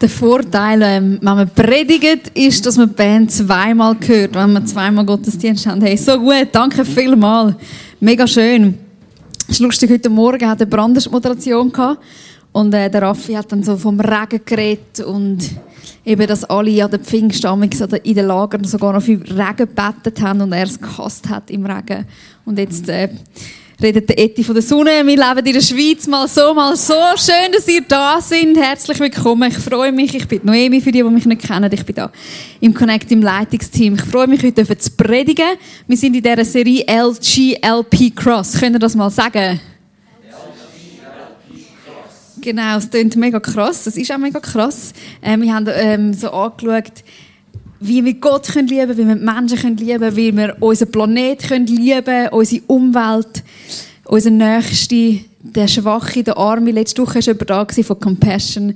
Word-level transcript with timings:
Der 0.00 0.08
Vorteil, 0.08 0.80
ähm, 0.82 1.18
wenn 1.20 1.34
man 1.34 1.50
predigt, 1.50 2.28
ist, 2.34 2.64
dass 2.64 2.76
man 2.76 2.88
die 2.88 2.94
Band 2.94 3.32
zweimal 3.32 3.96
hört, 4.06 4.32
wenn 4.32 4.52
man 4.52 4.64
zweimal 4.64 5.04
Gottesdienst 5.04 5.66
haben. 5.66 5.80
Hey, 5.80 5.96
so 5.96 6.16
gut, 6.20 6.48
danke 6.52 6.84
vielmals. 6.84 7.56
Mega 7.98 8.24
schön. 8.24 8.78
Es 9.48 9.54
ist 9.54 9.60
lustig, 9.60 9.90
heute 9.90 10.08
Morgen 10.08 10.48
hat 10.48 10.60
eine 10.60 10.70
Brandes-Moderation 10.70 11.72
gehabt. 11.72 12.00
Und 12.52 12.72
äh, 12.74 12.88
der 12.88 13.02
Raffi 13.02 13.32
hat 13.32 13.50
dann 13.50 13.64
so 13.64 13.76
vom 13.76 13.98
Regen 13.98 14.40
geredet 14.44 15.00
und 15.00 15.38
eben, 16.04 16.26
dass 16.28 16.44
alle 16.44 16.84
an 16.84 16.92
den 16.92 17.02
Pfingstammung 17.02 17.68
in 18.04 18.14
den 18.14 18.26
Lagern 18.26 18.62
sogar 18.62 18.92
noch 18.92 19.02
viel 19.02 19.20
Regen 19.22 19.56
gebettet 19.56 20.20
haben 20.20 20.40
und 20.42 20.52
er 20.52 20.64
es 20.64 20.80
gehasst 20.80 21.28
hat 21.28 21.50
im 21.50 21.66
Regen. 21.66 22.06
Und 22.44 22.56
jetzt 22.58 22.88
äh, 22.88 23.08
redet 23.80 24.08
der 24.08 24.18
Eti 24.18 24.42
von 24.42 24.54
der 24.54 24.62
Sonne. 24.62 25.06
Wir 25.06 25.16
leben 25.16 25.46
in 25.46 25.52
der 25.52 25.60
Schweiz 25.60 26.06
mal 26.08 26.26
so, 26.26 26.52
mal 26.52 26.76
so. 26.76 26.94
Schön, 27.16 27.52
dass 27.52 27.68
ihr 27.68 27.82
da 27.82 28.20
seid. 28.20 28.56
Herzlich 28.56 28.98
willkommen. 28.98 29.50
Ich 29.50 29.58
freue 29.58 29.92
mich. 29.92 30.14
Ich 30.14 30.26
bin 30.26 30.40
Noemi, 30.42 30.80
für 30.80 30.90
die, 30.90 31.02
die 31.02 31.08
mich 31.08 31.26
nicht 31.26 31.42
kennen. 31.42 31.70
Ich 31.72 31.84
bin 31.86 31.94
da 31.94 32.10
im 32.60 32.74
Connect, 32.74 33.10
im 33.12 33.22
Leitungsteam. 33.22 33.94
Ich 33.94 34.02
freue 34.02 34.26
mich, 34.26 34.42
heute 34.42 34.66
zu 34.66 34.90
predigen. 34.90 35.56
Wir 35.86 35.96
sind 35.96 36.16
in 36.16 36.22
dieser 36.22 36.44
Serie 36.44 36.84
LGLP 36.88 38.16
Cross. 38.16 38.58
Könnt 38.58 38.74
ihr 38.74 38.80
das 38.80 38.96
mal 38.96 39.10
sagen? 39.10 39.60
Genau, 42.40 42.78
es 42.78 42.90
klingt 42.90 43.14
mega 43.16 43.38
krass. 43.38 43.86
Es 43.86 43.96
ist 43.96 44.10
auch 44.10 44.18
mega 44.18 44.40
krass. 44.40 44.92
Ähm, 45.22 45.42
wir 45.42 45.54
haben 45.54 45.68
ähm, 45.72 46.14
so 46.14 46.30
angeschaut, 46.30 47.04
wie 47.80 48.04
wir 48.04 48.14
Gott 48.14 48.48
können 48.48 48.68
lieben 48.68 48.96
wie 48.96 49.06
wir 49.06 49.16
Menschen 49.16 49.58
können 49.58 49.76
lieben 49.76 50.16
wie 50.16 50.36
wir 50.36 50.56
unseren 50.60 50.90
Planet 50.90 51.42
können 51.48 51.66
lieben 51.66 52.28
unsere 52.30 52.62
Umwelt, 52.66 53.42
unseren 54.04 54.36
Nächsten, 54.38 55.24
der 55.40 55.68
Schwache, 55.68 56.22
der 56.22 56.36
Arme. 56.36 56.72
Letzte 56.72 57.02
Woche 57.02 57.16
war 57.16 57.22
jemand 57.22 57.50
da 57.50 57.82
von 57.82 58.00
Compassion. 58.00 58.74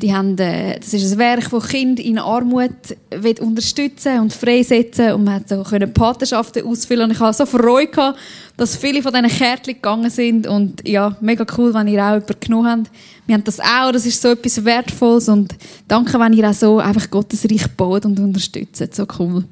Die 0.00 0.14
haben, 0.14 0.38
äh, 0.38 0.78
das 0.78 0.94
ist 0.94 1.12
ein 1.12 1.18
Werk, 1.18 1.50
das 1.50 1.68
Kinder 1.68 2.00
in 2.00 2.18
Armut 2.18 2.70
will 3.10 3.40
unterstützen 3.40 4.20
und 4.20 4.32
freisetzen 4.32 5.12
und 5.12 5.24
man 5.24 5.34
hat 5.34 5.48
so 5.48 5.60
können 5.64 5.92
Patenschaften 5.92 6.64
ausfüllen 6.64 7.06
und 7.06 7.10
ich 7.10 7.18
habe 7.18 7.32
so 7.32 7.44
Freude 7.44 7.90
gehabt, 7.90 8.18
dass 8.56 8.76
viele 8.76 9.02
von 9.02 9.12
diesen 9.12 9.28
Kärtchen 9.28 9.74
gegangen 9.74 10.10
sind 10.10 10.46
und 10.46 10.86
ja, 10.86 11.16
mega 11.20 11.44
cool, 11.56 11.74
wenn 11.74 11.88
ihr 11.88 12.00
auch 12.00 12.14
jemanden 12.14 12.40
genommen 12.40 12.66
habt. 12.68 12.90
Wir 13.26 13.34
haben 13.34 13.44
das 13.44 13.58
auch, 13.58 13.90
das 13.90 14.06
ist 14.06 14.22
so 14.22 14.28
etwas 14.28 14.64
Wertvolles 14.64 15.28
und 15.28 15.56
danke, 15.88 16.18
wenn 16.20 16.32
ihr 16.32 16.48
auch 16.48 16.54
so 16.54 16.78
einfach 16.78 17.10
Gottes 17.10 17.44
Reich 17.50 17.66
baut 17.76 18.04
und 18.04 18.20
unterstützt, 18.20 18.94
so 18.94 19.04
cool. 19.18 19.44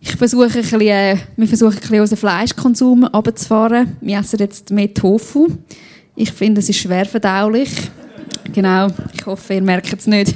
Ich 0.00 0.14
versuche 0.14 0.44
ein 0.44 0.52
bisschen, 0.52 0.80
äh, 0.82 1.16
wir 1.36 1.48
versuchen 1.48 1.74
ein 1.74 1.80
bisschen 1.80 2.00
unseren 2.00 2.18
Fleischkonsum 2.18 3.04
runterzufahren. 3.04 3.96
Wir 4.00 4.20
essen 4.20 4.38
jetzt 4.38 4.70
mehr 4.70 4.94
Tofu. 4.94 5.48
Ich 6.14 6.30
finde, 6.30 6.60
es 6.60 6.68
ist 6.68 6.78
schwer 6.78 7.06
verdaulich. 7.06 7.70
Genau, 8.56 8.86
ich 9.12 9.26
hoffe, 9.26 9.52
ihr 9.52 9.60
merkt 9.60 9.92
es 9.92 10.06
nicht. 10.06 10.34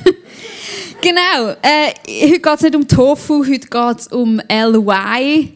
genau, 1.01 1.55
äh, 1.63 2.29
heute 2.29 2.39
geht 2.39 2.55
es 2.55 2.61
nicht 2.61 2.77
um 2.77 2.87
Tofu, 2.87 3.47
heute 3.47 3.67
geht 3.67 3.99
es 3.99 4.09
um 4.09 4.39
LY. 4.47 5.55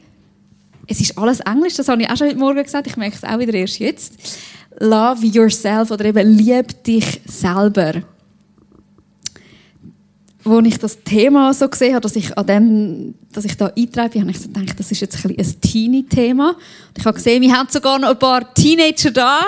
Es 0.87 0.99
ist 0.99 1.19
alles 1.19 1.41
Englisch, 1.41 1.75
das 1.75 1.89
habe 1.89 2.01
ich 2.01 2.09
auch 2.09 2.17
schon 2.17 2.29
heute 2.29 2.39
Morgen 2.39 2.63
gesagt, 2.63 2.87
ich 2.87 2.97
merke 2.97 3.17
es 3.17 3.23
auch 3.23 3.39
wieder 3.39 3.53
erst 3.53 3.81
jetzt. 3.81 4.15
Love 4.81 5.27
yourself 5.27 5.91
oder 5.91 6.07
eben 6.07 6.27
lieb 6.39 6.83
dich 6.85 7.21
selber. 7.27 7.97
Als 10.47 10.67
ich 10.67 10.79
das 10.79 11.05
Thema 11.05 11.53
so 11.53 11.69
gesehen 11.69 11.93
habe, 11.93 12.01
dass 12.01 12.17
ich, 12.17 12.39
an 12.39 12.47
dem, 12.47 13.15
dass 13.31 13.45
ich 13.45 13.59
da 13.59 13.67
eintrete, 13.67 14.23
habe 14.23 14.31
ich 14.31 14.41
so 14.41 14.49
gedacht, 14.49 14.81
das 14.81 14.91
ist 14.91 15.03
jetzt 15.03 15.23
ein, 15.23 15.37
ein 15.37 15.61
Teenie-Thema. 15.61 16.57
Ich 16.97 17.05
habe 17.05 17.15
gesehen, 17.15 17.43
wir 17.43 17.53
haben 17.55 17.69
sogar 17.69 17.99
noch 17.99 18.09
ein 18.09 18.19
paar 18.19 18.55
Teenager 18.55 19.11
da. 19.11 19.41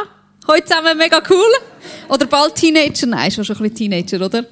Heute 0.47 0.67
zusammen 0.67 0.99
mega 0.99 1.23
cool. 1.31 1.76
Oder 2.09 2.27
bald 2.27 2.55
Teenager? 2.55 3.07
Nein, 3.07 3.29
ist 3.29 3.35
schon 3.35 3.45
ein 3.45 3.63
bisschen 3.63 3.75
Teenager, 3.75 4.25
oder? 4.25 4.47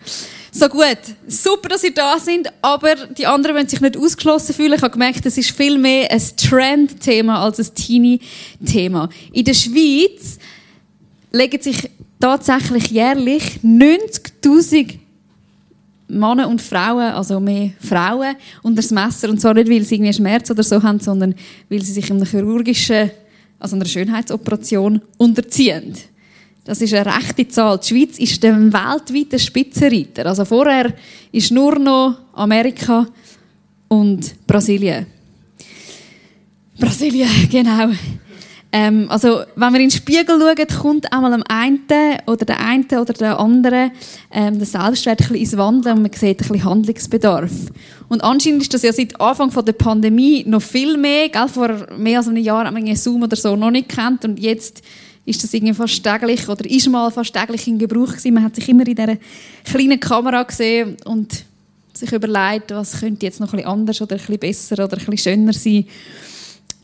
So 0.50 0.68
gut. 0.68 0.98
Super, 1.26 1.70
dass 1.70 1.82
ihr 1.82 1.92
da 1.92 2.18
sind, 2.18 2.48
aber 2.62 2.94
die 2.94 3.26
anderen 3.26 3.56
wollen 3.56 3.68
sich 3.68 3.80
nicht 3.80 3.96
ausgeschlossen 3.96 4.54
fühlen. 4.54 4.74
Ich 4.74 4.82
habe 4.82 4.92
gemerkt, 4.92 5.26
es 5.26 5.36
ist 5.36 5.50
viel 5.50 5.78
mehr 5.78 6.10
ein 6.10 6.22
Trend-Thema 6.36 7.42
als 7.42 7.58
ein 7.58 7.74
Teenie-Thema. 7.74 9.08
In 9.32 9.44
der 9.44 9.54
Schweiz 9.54 10.38
legen 11.32 11.60
sich 11.60 11.90
tatsächlich 12.20 12.86
jährlich 12.92 13.58
90.000 13.64 14.98
Männer 16.06 16.48
und 16.48 16.62
Frauen, 16.62 17.12
also 17.12 17.40
mehr 17.40 17.72
Frauen, 17.80 18.36
unter 18.62 18.76
das 18.76 18.90
Messer. 18.92 19.30
Und 19.30 19.40
zwar 19.40 19.54
nicht, 19.54 19.68
weil 19.68 19.82
sie 19.82 19.96
irgendwie 19.96 20.12
Schmerz 20.12 20.50
oder 20.50 20.62
so 20.62 20.82
haben, 20.82 21.00
sondern 21.00 21.34
weil 21.68 21.82
sie 21.82 21.92
sich 21.92 22.08
in 22.10 22.16
einer 22.16 22.26
chirurgischen, 22.26 23.10
also 23.58 23.74
einer 23.74 23.86
Schönheitsoperation 23.86 25.02
unterziehen. 25.18 25.94
Das 26.64 26.80
ist 26.80 26.94
eine 26.94 27.14
rechte 27.14 27.46
Zahl. 27.46 27.78
Die 27.78 27.88
Schweiz 27.88 28.18
ist 28.18 28.42
der 28.42 28.56
weltweite 28.56 29.38
Spitzenreiter. 29.38 30.24
Also 30.24 30.46
vorher 30.46 30.94
ist 31.30 31.50
nur 31.50 31.78
noch 31.78 32.16
Amerika 32.32 33.06
und 33.88 34.34
Brasilien. 34.46 35.06
Brasilien, 36.78 37.28
genau. 37.50 37.90
Ähm, 38.72 39.06
also, 39.08 39.42
wenn 39.54 39.72
wir 39.72 39.80
in 39.80 39.88
den 39.88 39.90
Spiegel 39.92 40.26
schauen, 40.26 40.66
kommt 40.80 41.12
einmal 41.12 41.32
am 41.34 41.44
einen 41.46 41.84
oder 42.26 42.44
der 42.44 42.58
eine 42.58 42.84
oder 43.00 43.12
der 43.12 43.38
andere 43.38 43.92
ähm, 44.32 44.58
der 44.58 44.66
Selbstwert 44.66 45.30
ein 45.30 45.36
ins 45.36 45.56
Wandeln 45.56 45.98
und 45.98 46.02
man 46.02 46.12
sieht 46.12 46.40
ein 46.40 46.48
bisschen 46.48 46.64
Handlungsbedarf. 46.64 47.52
Und 48.08 48.24
anscheinend 48.24 48.62
ist 48.62 48.74
das 48.74 48.82
ja 48.82 48.92
seit 48.92 49.20
Anfang 49.20 49.52
der 49.64 49.74
Pandemie 49.74 50.42
noch 50.48 50.62
viel 50.62 50.96
mehr. 50.96 51.28
Gell? 51.28 51.46
Vor 51.46 51.86
mehr 51.96 52.18
als 52.18 52.26
einem 52.26 52.42
Jahr 52.42 52.64
haben 52.64 52.84
wir 52.84 52.96
Zoom 52.96 53.22
oder 53.22 53.36
so 53.36 53.54
noch 53.54 53.70
nicht 53.70 53.90
kennt 53.90 54.24
und 54.24 54.40
jetzt 54.40 54.82
ist 55.26 55.42
das 55.42 55.54
irgendwie 55.54 55.74
fast 55.74 56.02
täglich 56.02 56.48
oder 56.48 56.68
ist 56.68 56.88
mal 56.88 57.10
fast 57.10 57.32
täglich 57.32 57.66
in 57.66 57.78
Gebrauch 57.78 58.08
gewesen. 58.08 58.34
Man 58.34 58.44
hat 58.44 58.54
sich 58.54 58.68
immer 58.68 58.86
in 58.86 58.94
dieser 58.94 59.16
kleinen 59.64 59.98
Kamera 59.98 60.42
gesehen 60.42 60.96
und 61.04 61.44
sich 61.94 62.12
überlegt, 62.12 62.70
was 62.72 63.00
könnte 63.00 63.24
jetzt 63.24 63.40
noch 63.40 63.52
ein 63.52 63.64
anders 63.64 64.02
oder 64.02 64.16
ein 64.16 64.38
besser 64.38 64.84
oder 64.84 64.98
ein 64.98 65.18
schöner 65.18 65.52
sein. 65.52 65.86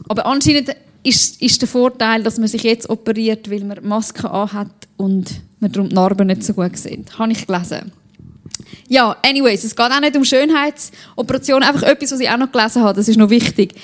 Aber 0.08 0.24
anscheinend 0.24 0.74
ist, 1.02 1.40
ist 1.42 1.60
der 1.60 1.68
Vorteil, 1.68 2.22
dass 2.22 2.38
man 2.38 2.48
sich 2.48 2.62
jetzt 2.62 2.88
operiert, 2.88 3.50
weil 3.50 3.64
man 3.64 3.78
Masken 3.82 4.26
anhat 4.26 4.70
und 4.96 5.42
man 5.58 5.72
darum 5.72 5.88
die 5.88 5.94
Narben 5.94 6.28
nicht 6.28 6.44
so 6.44 6.54
gut 6.54 6.76
sieht. 6.76 7.18
Habe 7.18 7.32
ich 7.32 7.46
gelesen. 7.46 7.92
Ja, 8.88 9.16
anyways, 9.22 9.64
es 9.64 9.76
geht 9.76 9.90
auch 9.90 10.00
nicht 10.00 10.16
um 10.16 10.24
Schönheitsoperationen, 10.24 11.68
einfach 11.68 11.82
etwas, 11.82 12.12
was 12.12 12.20
ich 12.20 12.30
auch 12.30 12.36
noch 12.36 12.52
gelesen 12.52 12.82
habe, 12.82 12.96
das 12.96 13.08
ist 13.08 13.16
noch 13.16 13.30
wichtig 13.30 13.74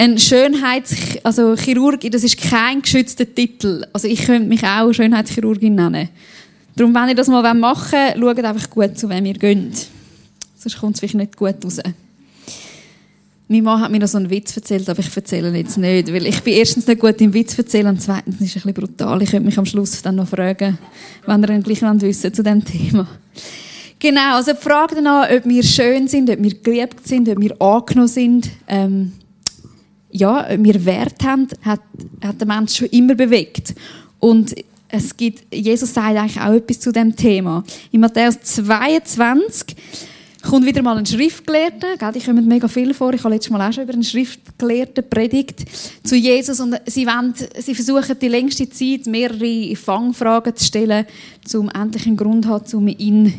ein 0.00 0.18
Schönheits, 0.18 0.94
also 1.22 1.54
Chirurg, 1.54 2.00
das 2.10 2.24
ist 2.24 2.40
kein 2.40 2.80
geschützter 2.80 3.26
Titel. 3.32 3.84
Also 3.92 4.08
ich 4.08 4.24
könnte 4.24 4.48
mich 4.48 4.64
auch 4.64 4.90
Schönheitschirurgin 4.94 5.74
nennen. 5.74 6.08
Darum, 6.74 6.94
wenn 6.94 7.10
ihr 7.10 7.14
das 7.14 7.28
mal 7.28 7.42
machen 7.52 7.98
wollt, 8.16 8.38
schaut 8.38 8.44
einfach 8.44 8.70
gut, 8.70 8.98
zu 8.98 9.10
wem 9.10 9.26
ihr 9.26 9.34
geht. 9.34 9.88
Sonst 10.56 10.80
kommt 10.80 10.94
es 10.94 11.00
vielleicht 11.00 11.16
nicht 11.16 11.36
gut 11.36 11.62
raus. 11.62 11.80
Mein 13.48 13.62
Mann 13.62 13.80
hat 13.80 13.90
mir 13.90 13.98
noch 13.98 14.08
so 14.08 14.16
einen 14.16 14.30
Witz 14.30 14.56
erzählt, 14.56 14.88
aber 14.88 15.00
ich 15.00 15.14
erzähle 15.14 15.50
ihn 15.50 15.56
jetzt 15.56 15.76
nicht, 15.76 16.10
weil 16.10 16.24
ich 16.24 16.40
bin 16.40 16.54
erstens 16.54 16.86
nicht 16.86 17.00
gut 17.00 17.20
im 17.20 17.34
Witz 17.34 17.58
erzählen 17.58 17.88
und 17.88 18.00
zweitens 18.00 18.40
ist 18.40 18.56
es 18.56 18.64
ein 18.64 18.72
bisschen 18.72 18.88
brutal. 18.88 19.20
Ich 19.20 19.30
könnte 19.30 19.44
mich 19.44 19.58
am 19.58 19.66
Schluss 19.66 20.00
dann 20.00 20.16
noch 20.16 20.28
fragen, 20.28 20.78
wenn 21.26 21.42
ihr 21.42 21.46
dann 21.46 21.62
gleich 21.62 21.82
wissen 21.82 22.32
zu 22.32 22.42
diesem 22.42 22.64
Thema. 22.64 23.06
Genau, 23.98 24.36
also 24.36 24.52
die 24.52 24.58
Frage 24.58 24.94
danach, 24.94 25.30
ob 25.30 25.44
wir 25.44 25.62
schön 25.62 26.08
sind, 26.08 26.30
ob 26.30 26.42
wir 26.42 26.54
geliebt 26.54 27.06
sind, 27.06 27.28
ob 27.28 27.38
wir 27.38 27.60
angenommen 27.60 28.08
sind, 28.08 28.48
ähm, 28.66 29.12
ja, 30.12 30.46
wir 30.58 30.84
Wert 30.84 31.22
haben, 31.22 31.48
hat, 31.62 31.80
hat 32.22 32.40
der 32.40 32.46
Mensch 32.46 32.76
schon 32.76 32.88
immer 32.88 33.14
bewegt. 33.14 33.74
Und 34.18 34.54
es 34.88 35.16
gibt, 35.16 35.54
Jesus 35.54 35.94
sagt 35.94 36.16
eigentlich 36.16 36.40
auch 36.40 36.52
etwas 36.52 36.80
zu 36.80 36.92
dem 36.92 37.14
Thema. 37.14 37.62
In 37.92 38.00
Matthäus 38.00 38.40
22 38.40 39.76
kommt 40.42 40.66
wieder 40.66 40.82
mal 40.82 40.96
ein 40.96 41.06
Schriftgelehrter, 41.06 41.96
gell, 41.96 42.12
die 42.12 42.20
kommen 42.20 42.46
mega 42.48 42.66
viel 42.66 42.92
vor. 42.94 43.12
Ich 43.12 43.22
habe 43.22 43.34
letztes 43.34 43.50
Mal 43.50 43.68
auch 43.68 43.72
schon 43.72 43.84
über 43.84 43.92
einen 43.92 44.02
Schriftgelehrten 44.02 45.08
predigt 45.08 45.64
zu 46.02 46.16
Jesus 46.16 46.60
und 46.60 46.76
sie, 46.86 47.06
wollen, 47.06 47.34
sie 47.58 47.74
versuchen 47.74 48.18
die 48.20 48.28
längste 48.28 48.68
Zeit 48.68 49.06
mehrere 49.06 49.76
Fangfragen 49.76 50.56
zu 50.56 50.64
stellen, 50.64 51.06
um 51.54 51.68
endlich 51.68 52.06
einen 52.06 52.16
Grund 52.16 52.44
zu 52.44 52.50
haben, 52.50 52.74
um 52.74 52.88
ihn 52.88 53.34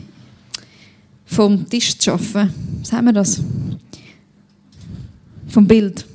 vom 1.26 1.68
Tisch 1.70 1.98
zu 1.98 2.12
schaffen. 2.12 2.54
Sagen 2.84 3.06
wir 3.06 3.14
das? 3.14 3.42
Vom 5.48 5.68
Bild 5.68 6.06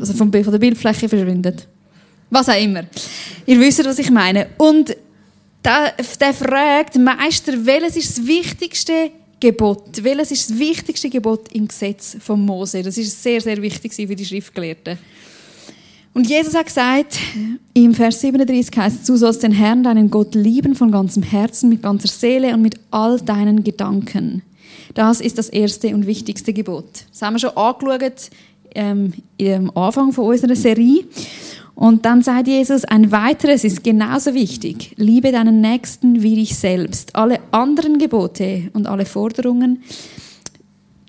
also 0.00 0.12
von, 0.14 0.32
von 0.32 0.52
der 0.52 0.58
Bildfläche 0.58 1.08
verschwindet. 1.08 1.66
Was 2.30 2.48
auch 2.48 2.60
immer. 2.60 2.84
Ihr 3.46 3.60
wisst, 3.60 3.84
was 3.84 3.98
ich 3.98 4.10
meine. 4.10 4.48
Und 4.56 4.96
der, 5.64 5.94
der 6.20 6.34
fragt, 6.34 6.96
Meister, 6.96 7.54
welches 7.64 7.96
ist 7.96 8.18
das 8.18 8.26
wichtigste 8.26 9.10
Gebot? 9.40 10.02
Welches 10.02 10.30
ist 10.30 10.50
das 10.50 10.58
wichtigste 10.58 11.10
Gebot 11.10 11.52
im 11.52 11.66
Gesetz 11.66 12.16
von 12.20 12.44
Mose? 12.44 12.82
Das 12.82 12.96
ist 12.96 13.22
sehr, 13.22 13.40
sehr 13.40 13.60
wichtig 13.60 13.94
für 13.94 14.14
die 14.14 14.24
Schriftgelehrten. 14.24 14.98
Und 16.12 16.28
Jesus 16.28 16.54
hat 16.54 16.66
gesagt, 16.66 17.18
im 17.72 17.94
Vers 17.94 18.20
37 18.20 18.76
heißt 18.76 19.00
es, 19.00 19.06
du 19.06 19.16
sollst 19.16 19.42
den 19.42 19.52
Herrn, 19.52 19.84
deinen 19.84 20.10
Gott 20.10 20.34
lieben 20.34 20.74
von 20.74 20.90
ganzem 20.90 21.22
Herzen, 21.22 21.68
mit 21.68 21.82
ganzer 21.82 22.08
Seele 22.08 22.52
und 22.52 22.62
mit 22.62 22.80
all 22.90 23.20
deinen 23.20 23.62
Gedanken. 23.62 24.42
Das 24.94 25.20
ist 25.20 25.38
das 25.38 25.48
erste 25.48 25.94
und 25.94 26.06
wichtigste 26.06 26.52
Gebot. 26.52 27.04
Das 27.10 27.22
haben 27.22 27.34
wir 27.34 27.38
schon 27.38 27.56
angeschaut 27.56 28.30
ähm, 28.74 29.12
am 29.40 29.70
Anfang 29.74 30.12
von 30.12 30.26
unserer 30.26 30.56
Serie. 30.56 31.04
Und 31.74 32.04
dann 32.04 32.22
sagt 32.22 32.48
Jesus, 32.48 32.84
ein 32.84 33.10
weiteres 33.10 33.64
ist 33.64 33.82
genauso 33.82 34.34
wichtig. 34.34 34.92
Liebe 34.96 35.32
deinen 35.32 35.60
Nächsten 35.62 36.22
wie 36.22 36.34
dich 36.34 36.56
selbst. 36.56 37.16
Alle 37.16 37.40
anderen 37.52 37.98
Gebote 37.98 38.70
und 38.74 38.86
alle 38.86 39.06
Forderungen 39.06 39.82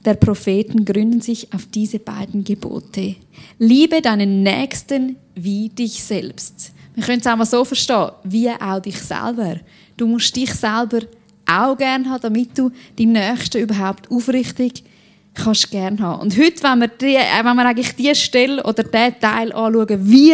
der 0.06 0.14
Propheten 0.16 0.86
gründen 0.86 1.22
sich 1.22 1.54
auf 1.54 1.66
diese 1.68 2.00
beiden 2.00 2.44
Gebote. 2.44 3.16
Liebe 3.60 4.02
deinen 4.02 4.44
Nächsten 4.44 5.18
wie 5.36 5.70
dich 5.70 6.04
selbst. 6.04 6.72
Wir 6.96 7.04
können 7.04 7.20
es 7.20 7.28
auch 7.28 7.36
mal 7.36 7.46
so 7.46 7.64
verstehen, 7.64 8.12
wie 8.24 8.50
auch 8.50 8.80
dich 8.80 8.98
selber. 8.98 9.58
Du 9.98 10.08
musst 10.08 10.36
dich 10.36 10.54
selber 10.54 11.02
auch 11.46 11.78
gerne 11.78 12.10
haben, 12.10 12.22
damit 12.22 12.58
du 12.58 12.72
die 12.98 13.06
Nächsten 13.06 13.62
überhaupt 13.62 14.10
aufrichtig 14.10 14.84
kannst 15.34 15.72
gern 15.72 16.00
haben. 16.00 16.22
Und 16.22 16.38
heute, 16.38 16.64
wenn 16.64 16.80
wir, 16.80 16.88
die, 16.88 17.16
äh, 17.16 17.44
wenn 17.44 17.56
wir 17.56 17.66
eigentlich 17.66 17.96
diese 17.96 18.16
Stelle 18.16 18.64
oder 18.64 18.84
diesen 18.84 19.20
Teil 19.20 19.52
anschauen, 19.54 20.10
wie 20.10 20.34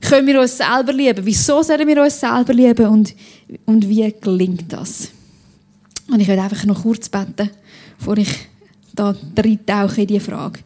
können 0.00 0.26
wir 0.26 0.40
uns 0.40 0.58
selber 0.58 0.92
lieben? 0.92 1.24
Wieso 1.24 1.62
sollen 1.62 1.86
wir 1.86 2.02
uns 2.02 2.20
selber 2.20 2.52
lieben? 2.52 2.86
Und, 2.86 3.14
und 3.64 3.88
wie 3.88 4.14
gelingt 4.20 4.72
das? 4.72 5.08
Und 6.08 6.20
ich 6.20 6.28
werde 6.28 6.42
einfach 6.42 6.64
noch 6.64 6.82
kurz 6.82 7.08
beten, 7.08 7.50
bevor 7.98 8.18
ich 8.18 8.30
da 8.94 9.14
reintauche 9.36 10.02
in 10.02 10.06
diese 10.06 10.20
Frage. 10.20 10.60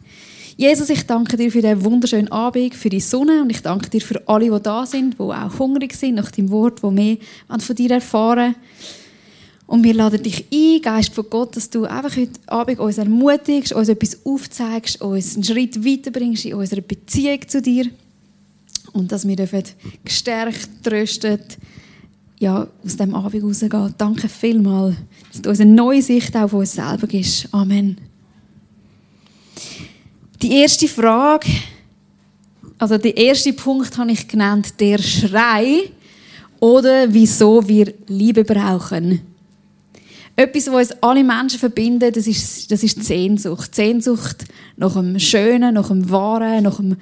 Jesus, 0.57 0.89
ich 0.89 1.05
danke 1.05 1.37
dir 1.37 1.49
für 1.49 1.61
diesen 1.61 1.85
wunderschönen 1.85 2.29
Abend, 2.33 2.75
für 2.75 2.89
die 2.89 2.99
Sonne 2.99 3.41
und 3.41 3.49
ich 3.49 3.61
danke 3.61 3.89
dir 3.89 4.01
für 4.01 4.21
alle, 4.27 4.51
die 4.51 4.61
da 4.61 4.85
sind, 4.85 5.13
die 5.17 5.23
auch 5.23 5.57
hungrig 5.57 5.93
sind 5.93 6.15
nach 6.15 6.31
deinem 6.31 6.51
Wort, 6.51 6.83
die 6.83 6.91
mehr 6.91 7.17
von 7.59 7.75
dir 7.77 7.91
erfahren 7.91 8.37
wollen. 8.37 8.55
Und 9.69 9.83
wir 9.83 9.93
laden 9.93 10.23
dich 10.23 10.45
ein, 10.51 10.81
Geist 10.81 11.13
von 11.13 11.29
Gott, 11.29 11.55
dass 11.55 11.69
du 11.69 11.85
einfach 11.85 12.17
heute 12.17 12.39
Abend 12.47 12.79
uns 12.79 12.97
ermutigst, 12.97 13.71
uns 13.71 13.87
etwas 13.87 14.25
aufzeigst, 14.25 14.99
uns 14.99 15.35
einen 15.35 15.43
Schritt 15.43 15.85
weiterbringst 15.85 16.45
in 16.45 16.55
unserer 16.55 16.81
Beziehung 16.81 17.47
zu 17.47 17.61
dir. 17.61 17.85
Und 18.93 19.11
dass 19.11 19.27
wir 19.27 19.35
dürfen 19.35 19.61
gestärkt, 20.03 20.69
tröstet, 20.83 21.59
ja, 22.39 22.67
aus 22.83 22.97
dem 22.97 23.13
Abend 23.13 23.43
rausgehen. 23.43 23.93
Danke 23.95 24.27
vielmals, 24.27 24.95
dass 25.31 25.41
du 25.43 25.49
uns 25.51 25.59
eine 25.59 25.71
neue 25.71 26.01
Sicht 26.01 26.35
auf 26.35 26.53
uns 26.53 26.73
selber 26.73 27.05
gibst. 27.05 27.47
Amen. 27.51 27.99
Die 30.41 30.51
erste 30.51 30.87
Frage, 30.87 31.47
also 32.79 32.97
der 32.97 33.15
erste 33.15 33.53
Punkt 33.53 33.95
habe 33.99 34.13
ich 34.13 34.27
genannt, 34.27 34.73
der 34.79 34.97
Schrei 34.97 35.91
oder 36.59 37.13
wieso 37.13 37.67
wir 37.67 37.93
Liebe 38.07 38.43
brauchen. 38.43 39.28
Etwas, 40.39 40.71
was 40.71 40.91
uns 40.91 41.03
alle 41.03 41.21
Menschen 41.21 41.59
verbindet, 41.59 42.15
das 42.15 42.25
ist, 42.25 42.71
das 42.71 42.81
ist 42.81 42.95
die 42.95 43.03
Sehnsucht. 43.03 43.71
Die 43.71 43.75
Sehnsucht 43.75 44.45
nach 44.77 44.93
dem 44.93 45.19
Schönen, 45.19 45.73
nach 45.73 45.89
dem 45.89 46.09
Wahren, 46.09 46.63
nach 46.63 46.77
dem 46.77 46.95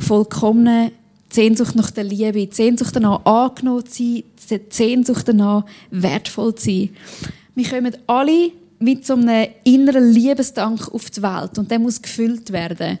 Vollkommenen. 0.00 0.90
Die 1.30 1.34
Sehnsucht 1.36 1.76
nach 1.76 1.92
der 1.92 2.02
Liebe. 2.02 2.44
Die 2.44 2.52
Sehnsucht 2.52 2.96
danach, 2.96 3.24
angenommen 3.24 3.86
zu 3.86 3.92
sein. 3.92 4.24
Die 4.50 4.60
Sehnsucht 4.70 5.28
danach, 5.28 5.64
wertvoll 5.92 6.56
zu 6.56 6.64
sein. 6.64 6.90
Wir 7.54 7.70
kommen 7.70 7.96
alle 8.08 8.50
mit 8.80 9.06
so 9.06 9.14
einem 9.14 9.46
inneren 9.62 10.10
Liebesdank 10.10 10.92
auf 10.92 11.08
die 11.08 11.22
Welt 11.22 11.58
und 11.58 11.70
der 11.70 11.78
muss 11.78 12.02
gefüllt 12.02 12.50
werden. 12.50 12.98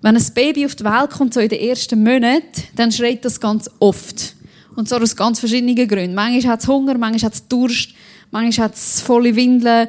Wenn 0.00 0.16
ein 0.16 0.26
Baby 0.32 0.64
auf 0.64 0.76
die 0.76 0.84
Welt 0.84 1.10
kommt, 1.10 1.34
so 1.34 1.40
in 1.40 1.48
den 1.48 1.58
ersten 1.58 2.00
Monaten, 2.04 2.62
dann 2.76 2.92
schreit 2.92 3.24
das 3.24 3.40
ganz 3.40 3.68
oft. 3.80 4.36
Und 4.76 4.88
zwar 4.88 5.02
aus 5.02 5.16
ganz 5.16 5.40
verschiedenen 5.40 5.74
Gründen. 5.74 6.14
Manchmal 6.14 6.52
hat 6.52 6.60
es 6.60 6.68
Hunger, 6.68 6.96
manchmal 6.96 7.22
hat 7.22 7.34
es 7.34 7.48
Durst, 7.48 7.94
manchmal 8.34 8.66
hat 8.66 8.74
es 8.74 9.00
volle 9.00 9.36
Windeln, 9.36 9.88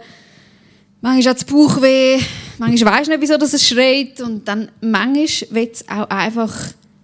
manchmal 1.02 1.32
hat 1.32 1.38
es 1.38 1.46
Bauchweh, 1.46 2.20
manchmal 2.60 3.00
weiß 3.00 3.08
nicht, 3.08 3.22
wieso 3.22 3.38
das 3.38 3.54
es 3.54 3.68
schreit 3.68 4.22
und 4.22 4.48
dann 4.48 4.70
manchmal 4.82 5.50
will 5.50 5.70
es 5.74 5.90
auch 5.90 6.10
einfach 6.10 6.56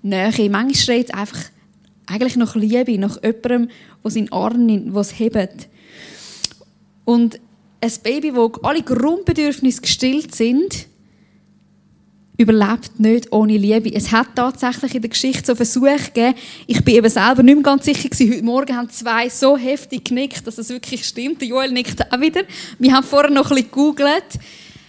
Nähe, 0.03 0.49
manchmal 0.49 0.75
schreit 0.75 1.09
es 1.09 1.13
einfach 1.13 1.39
eigentlich 2.05 2.35
nach 2.35 2.55
Liebe, 2.55 2.97
nach 2.99 3.21
jemandem, 3.23 3.69
der 4.03 4.11
seinen 4.11 4.31
Arm 4.31 4.65
nimmt, 4.65 4.93
der 4.93 5.01
es 5.01 5.17
hebt. 5.17 5.67
Und 7.05 7.39
ein 7.81 7.91
Baby, 8.03 8.35
wo 8.35 8.51
alle 8.61 8.83
Grundbedürfnisse 8.83 9.81
gestillt 9.81 10.35
sind, 10.35 10.87
überlebt 12.41 12.99
nicht 12.99 13.31
ohne 13.31 13.57
Liebe. 13.57 13.93
Es 13.93 14.11
hat 14.11 14.27
tatsächlich 14.35 14.95
in 14.95 15.01
der 15.01 15.09
Geschichte 15.09 15.45
so 15.45 15.55
Versuche 15.55 15.97
gegeben. 15.97 16.35
Ich 16.67 16.83
bin 16.83 16.95
eben 16.95 17.09
selber 17.09 17.43
nicht 17.43 17.55
mehr 17.55 17.63
ganz 17.63 17.85
sicher 17.85 18.09
gewesen. 18.09 18.33
Heute 18.33 18.43
Morgen 18.43 18.75
haben 18.75 18.89
zwei 18.89 19.29
so 19.29 19.57
heftig 19.57 20.05
genickt, 20.05 20.45
dass 20.45 20.57
es 20.57 20.69
wirklich 20.69 21.05
stimmt. 21.05 21.41
Der 21.41 21.47
Joel 21.47 21.71
nickt 21.71 22.11
auch 22.11 22.19
wieder. 22.19 22.41
Wir 22.79 22.93
haben 22.93 23.05
vorher 23.05 23.31
noch 23.31 23.49
ein 23.51 23.55
bisschen 23.55 23.71
gegoogelt. 23.71 24.25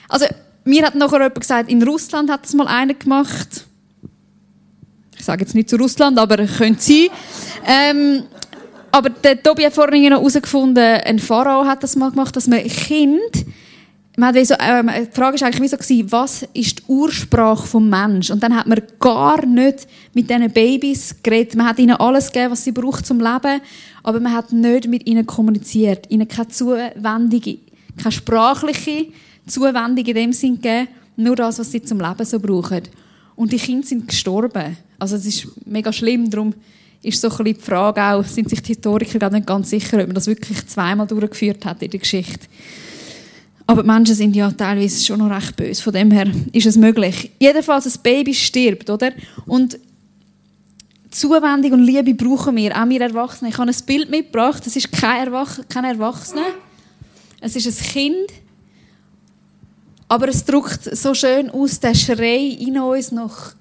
Also, 0.09 0.27
mir 0.65 0.85
hat 0.87 0.95
nachher 0.95 1.19
jemand 1.19 1.41
gesagt, 1.41 1.71
in 1.71 1.83
Russland 1.83 2.31
hat 2.31 2.45
es 2.45 2.55
mal 2.55 2.67
einer 2.67 2.95
gemacht. 2.95 3.67
Ich 5.19 5.25
sage 5.25 5.43
jetzt 5.43 5.55
nicht 5.55 5.71
zu 5.71 5.77
Russland, 5.77 6.19
aber 6.19 6.37
könnte 6.47 6.83
sein. 6.83 7.07
Ähm, 7.67 8.25
aber 8.91 9.09
der 9.09 9.43
Tobi 9.43 9.65
hat 9.65 9.73
vorhin 9.73 10.11
noch 10.11 10.19
herausgefunden, 10.19 10.83
ein 10.83 11.19
Pharao 11.19 11.65
hat 11.65 11.83
das 11.83 11.97
mal 11.97 12.11
gemacht, 12.11 12.37
dass 12.37 12.47
man 12.47 12.63
Kind 12.65 13.47
man 14.17 14.35
hat 14.35 14.47
so, 14.47 14.55
äh, 14.55 15.07
die 15.07 15.11
Frage 15.13 15.41
war 15.41 15.47
eigentlich 15.47 15.63
wie 15.63 15.69
so, 15.69 15.77
gewesen, 15.77 16.13
was 16.13 16.43
ist 16.53 16.81
die 16.81 16.83
Ursprache 16.87 17.67
vom 17.67 17.89
Mensch? 17.89 18.31
Und 18.31 18.43
dann 18.43 18.55
hat 18.55 18.67
man 18.67 18.83
gar 19.01 19.45
nicht 19.47 19.87
mit 20.13 20.29
diesen 20.29 20.51
Babys 20.51 21.17
geredet. 21.23 21.55
Man 21.55 21.67
hat 21.67 21.79
ihnen 21.79 21.97
alles 21.97 22.31
gegeben, 22.31 22.53
was 22.53 22.65
sie 22.65 22.73
braucht 22.73 23.07
zum 23.07 23.21
Leben, 23.21 23.61
aber 24.03 24.21
man 24.21 24.35
hat 24.35 24.53
nicht 24.53 24.87
mit 24.87 25.07
ihnen 25.07 25.27
kommuniziert, 25.27 26.11
ihnen 26.11 26.29
keine 26.29 26.49
Zuwendung, 26.49 27.59
keine 27.97 28.13
sprachliche 28.13 29.07
Zuwendung 29.47 30.05
in 30.05 30.15
dem 30.15 30.33
Sinn 30.33 30.57
gegeben, 30.57 30.89
nur 31.17 31.37
das, 31.37 31.59
was 31.59 31.73
sie 31.73 31.83
zum 31.83 32.01
Leben 32.01 32.25
so 32.25 32.39
brauchen. 32.39 32.83
Und 33.35 33.53
die 33.53 33.59
Kinder 33.59 33.87
sind 33.87 34.09
gestorben. 34.09 34.77
Also 34.99 35.17
es 35.17 35.25
ist 35.25 35.49
mega 35.65 35.93
schlimm, 35.93 36.29
darum 36.29 36.53
ist 37.03 37.21
so 37.21 37.29
ein 37.29 37.37
bisschen 37.39 37.55
die 37.55 37.61
Frage 37.61 38.03
auch, 38.03 38.25
sind 38.25 38.49
sich 38.49 38.63
die 38.63 38.69
Historiker 38.69 39.19
gar 39.19 39.31
nicht 39.31 39.47
ganz 39.47 39.71
sicher, 39.71 39.99
ob 39.99 40.07
man 40.07 40.15
das 40.15 40.27
wirklich 40.27 40.67
zweimal 40.67 41.07
durchgeführt 41.07 41.65
hat 41.65 41.83
in 41.83 41.91
der 41.91 42.01
Geschichte. 42.01 42.47
Aber 43.67 43.83
die 43.83 43.89
Menschen 43.89 44.15
sind 44.15 44.37
ja 44.37 44.51
teilweise 44.51 45.05
schon 45.05 45.19
noch 45.19 45.31
recht 45.31 45.57
böse. 45.57 45.83
Von 45.83 45.93
dem 45.93 46.11
her 46.11 46.27
ist 46.53 46.67
es 46.67 46.77
möglich. 46.77 47.31
Jedenfalls, 47.39 47.87
ein 47.87 48.03
Baby 48.03 48.35
stirbt, 48.35 48.91
oder? 48.91 49.13
Und 49.47 49.79
Zuwendung 51.11 51.73
und 51.73 51.85
Liebe 51.85 52.15
brauchen 52.15 52.57
wir, 52.57 52.77
auch 52.77 52.89
wir 52.89 53.01
Erwachsene. 53.01 53.51
Ich 53.51 53.59
habe 53.59 53.71
ein 53.71 53.77
Bild 53.87 54.11
mitgebracht. 54.11 54.65
Das 54.65 54.75
ist 54.75 54.91
kein, 54.91 55.27
Erwach 55.27 55.59
kein 55.69 55.85
Erwachsener. 55.85 56.47
Es 57.41 57.55
ist 57.55 57.67
ein 57.67 57.87
Kind. 57.87 58.33
Aber 60.09 60.29
es 60.29 60.45
drückt 60.45 60.97
so 60.97 61.15
schön 61.15 61.51
aus, 61.51 61.81
der 61.81 61.95
Schrei 61.95 62.57
in 62.59 62.79
uns 62.79 63.13
nach 63.13 63.55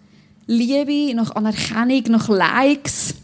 Liebe, 0.47 1.15
nach 1.15 1.31
Anerkennung, 1.35 2.03
nach 2.11 2.27
Likes. 2.27 3.15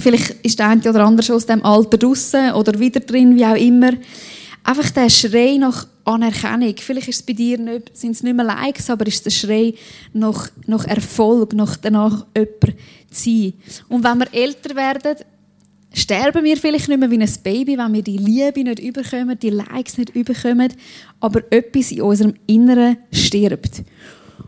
Vielleicht 0.00 0.32
ist 0.42 0.58
der 0.58 0.68
eine 0.68 0.80
oder 0.88 1.04
andere 1.04 1.24
schon 1.24 1.36
aus 1.36 1.46
dem 1.46 1.64
Alter 1.64 1.98
draußen 1.98 2.52
oder 2.52 2.78
wieder 2.78 3.00
drin, 3.00 3.36
wie 3.36 3.44
auch 3.44 3.56
immer. 3.56 3.92
Einfach 4.64 4.90
der 4.90 5.10
Schrei 5.10 5.56
nach 5.58 5.86
Anerkennung. 6.04 6.74
Vielleicht 6.78 7.08
ist 7.08 7.20
es 7.20 7.22
bei 7.22 7.32
dir 7.32 7.58
nicht, 7.58 7.96
sind 7.96 8.12
es 8.12 8.22
nicht 8.22 8.34
mehr 8.34 8.44
Likes, 8.44 8.90
aber 8.90 9.06
ist 9.06 9.24
der 9.24 9.30
Schrei 9.30 9.74
nach, 10.12 10.50
nach 10.66 10.84
Erfolg, 10.86 11.52
nach 11.52 11.76
danach 11.76 12.26
jemand 12.36 12.78
zu 13.10 13.24
sein. 13.24 13.52
Und 13.88 14.04
wenn 14.04 14.18
wir 14.18 14.32
älter 14.32 14.74
werden, 14.76 15.16
sterben 15.92 16.44
wir 16.44 16.56
vielleicht 16.56 16.88
nicht 16.88 16.98
mehr 16.98 17.10
wie 17.10 17.20
ein 17.20 17.32
Baby, 17.42 17.76
wenn 17.76 17.92
wir 17.92 18.02
die 18.02 18.18
Liebe 18.18 18.64
nicht 18.64 18.78
überkommen, 18.78 19.38
die 19.38 19.50
Likes 19.50 19.98
nicht 19.98 20.14
überkommen, 20.14 20.72
aber 21.20 21.42
etwas 21.50 21.92
in 21.92 22.02
unserem 22.02 22.34
Inneren 22.46 22.98
stirbt. 23.12 23.82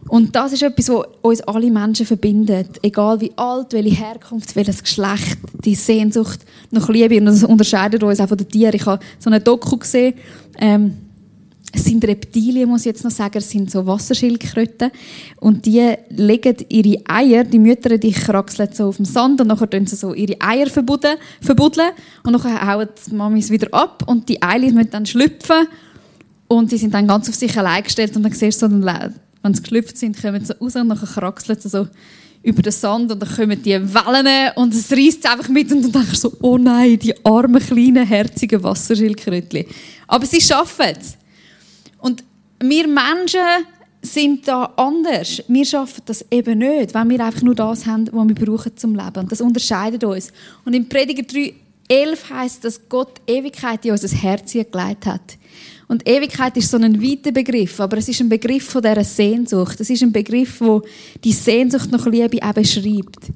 Und 0.09 0.37
das 0.37 0.53
ist 0.53 0.63
etwas, 0.63 0.89
was 0.89 1.07
uns 1.23 1.41
alle 1.43 1.71
Menschen 1.71 2.07
verbindet. 2.07 2.79
Egal 2.83 3.21
wie 3.21 3.33
alt, 3.37 3.73
welche 3.73 3.97
Herkunft, 3.97 4.55
welches 4.55 4.83
Geschlecht, 4.83 5.39
die 5.65 5.75
Sehnsucht 5.75 6.41
nach 6.71 6.89
Liebe. 6.89 7.19
Und 7.19 7.27
das 7.27 7.43
unterscheidet 7.43 8.03
uns 8.03 8.21
auch 8.21 8.29
von 8.29 8.39
den 8.39 8.49
Tieren. 8.49 8.75
Ich 8.75 8.87
habe 8.87 9.03
so 9.19 9.31
eine 9.31 9.41
Doku 9.41 9.77
gesehen, 9.77 10.15
ähm, 10.59 10.95
es 11.77 11.85
sind 11.85 12.05
Reptilien, 12.05 12.69
muss 12.69 12.83
ich 12.83 12.87
jetzt 12.87 13.03
noch 13.03 13.11
sagen, 13.11 13.39
es 13.39 13.51
sind 13.51 13.69
so 13.71 13.85
Wasserschildkröten. 13.85 14.93
Und 15.41 15.67
die 15.67 15.95
legen 16.11 16.57
ihre 16.69 17.03
Eier, 17.09 17.43
die 17.43 17.59
Mütter, 17.59 17.99
die 17.99 18.13
kraxeln 18.13 18.69
so 18.73 18.85
auf 18.89 18.97
dem 18.97 19.05
Sand 19.05 19.41
und 19.41 19.49
nachher 19.49 19.69
tun 19.69 19.87
sie 19.87 19.97
so 19.97 20.15
ihre 20.15 20.41
Eier 20.41 20.69
verbuddeln, 20.69 21.17
und 22.23 22.33
nachher 22.33 22.65
hauen 22.65 22.89
die 23.07 23.15
Mamis 23.15 23.51
wieder 23.51 23.67
ab 23.73 24.05
und 24.07 24.29
die 24.29 24.41
Eier 24.41 24.71
müssen 24.73 24.91
dann 24.91 25.07
schlüpfen 25.07 25.67
und 26.47 26.71
sie 26.71 26.79
sind 26.79 26.95
dann 26.95 27.09
ganz 27.09 27.29
auf 27.29 27.35
sich 27.35 27.59
allein 27.59 27.83
gestellt 27.83 28.15
und 28.17 28.23
dann 28.23 28.33
siehst 28.33 28.63
du 28.63 28.69
so, 28.69 28.77
wenn 29.45 29.55
sie 29.55 29.63
geschlüpft 29.63 29.99
sind, 29.99 30.21
kommen 30.21 30.45
sie 30.45 30.57
raus 30.59 30.75
und 30.75 30.89
nachher 30.89 31.07
kraxeln 31.07 31.61
sie 31.61 31.69
so 31.69 31.87
über 32.43 32.63
den 32.63 32.73
Sand 32.73 33.13
und 33.13 33.21
dann 33.21 33.29
kommen 33.29 33.63
die 33.63 33.73
Wellen 33.73 34.53
und 34.57 34.75
es 34.75 34.91
reißt 34.91 35.31
einfach 35.31 35.49
mit 35.49 35.71
und 35.71 35.83
dann 35.83 35.93
denkst 35.93 36.11
du 36.11 36.17
so, 36.17 36.33
oh 36.41 36.59
nein, 36.59 36.99
die 36.99 37.15
armen, 37.25 37.61
kleinen, 37.61 38.07
herzigen 38.07 38.63
Wasserschildkrötchen. 38.63 39.67
Aber 40.07 40.27
sie 40.27 40.41
schaffen 40.41 40.95
es. 40.99 41.17
Und 41.99 42.25
wir 42.61 42.87
Menschen 42.87 43.41
sind 44.03 44.47
da 44.49 44.65
anders. 44.77 45.43
Wir 45.49 45.65
schaffen 45.65 46.03
das 46.07 46.25
eben 46.31 46.59
nicht, 46.59 46.95
wenn 46.95 47.09
wir 47.09 47.25
einfach 47.25 47.43
nur 47.43 47.55
das 47.55 47.87
haben, 47.87 48.09
was 48.13 48.29
wir 48.29 48.35
brauchen 48.35 48.77
zum 48.77 48.95
Leben. 48.95 49.21
Und 49.21 49.33
das 49.33 49.41
unterscheidet 49.41 50.05
uns. 50.05 50.31
Und 50.65 50.75
im 50.75 50.89
Prediger 50.89 51.23
3, 51.23 51.55
11 51.89 52.31
heißt, 52.31 52.65
dass 52.65 52.89
Gott 52.89 53.21
Ewigkeit 53.27 53.85
in 53.85 53.93
unser 53.93 54.09
Herz 54.09 54.53
gelegt 54.53 55.07
hat. 55.07 55.39
Und 55.87 56.09
Ewigkeit 56.09 56.57
ist 56.57 56.71
so 56.71 56.79
ein 56.79 57.03
weiter 57.03 57.33
Begriff, 57.33 57.79
aber 57.81 57.99
es 57.99 58.09
ist 58.09 58.21
ein 58.21 58.29
Begriff 58.29 58.65
von 58.65 58.83
dieser 58.83 59.05
Sehnsucht. 59.05 59.81
Es 59.81 59.91
ist 59.91 60.03
ein 60.03 60.13
Begriff, 60.13 60.61
wo 60.61 60.83
die 61.23 61.33
Sehnsucht 61.33 61.91
nach 61.93 62.07
Liebe 62.07 62.43
auch 62.43 62.55
beschreibt. 62.55 63.31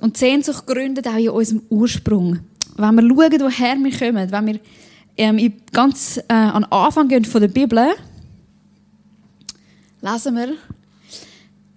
Und 0.00 0.16
Sehnsucht 0.16 0.66
gründet 0.66 1.06
auch 1.06 1.16
in 1.16 1.28
unserem 1.28 1.62
Ursprung. 1.68 2.40
Wenn 2.76 2.94
wir 2.94 3.02
schauen, 3.02 3.40
woher 3.40 3.76
wir 3.76 3.98
kommen, 3.98 4.32
wenn 4.32 4.46
wir 4.46 4.60
ähm, 5.16 5.52
ganz 5.72 6.18
äh, 6.28 6.32
an 6.32 6.64
Anfang 6.64 7.08
gehen 7.08 7.24
von 7.24 7.40
der 7.40 7.48
Bibel, 7.48 7.90
lesen 10.00 10.34
wir 10.34 10.54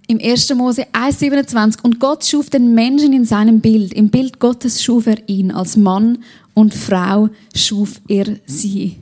im 0.07 0.19
1. 0.19 0.53
Mose 0.55 0.85
1,27. 0.93 1.81
Und 1.83 1.99
Gott 1.99 2.25
schuf 2.25 2.49
den 2.49 2.73
Menschen 2.73 3.13
in 3.13 3.25
seinem 3.25 3.59
Bild. 3.59 3.93
Im 3.93 4.09
Bild 4.09 4.39
Gottes 4.39 4.83
schuf 4.83 5.07
er 5.07 5.17
ihn. 5.27 5.51
Als 5.51 5.77
Mann 5.77 6.19
und 6.53 6.73
Frau 6.73 7.29
schuf 7.55 8.01
er 8.07 8.37
sie. 8.45 8.97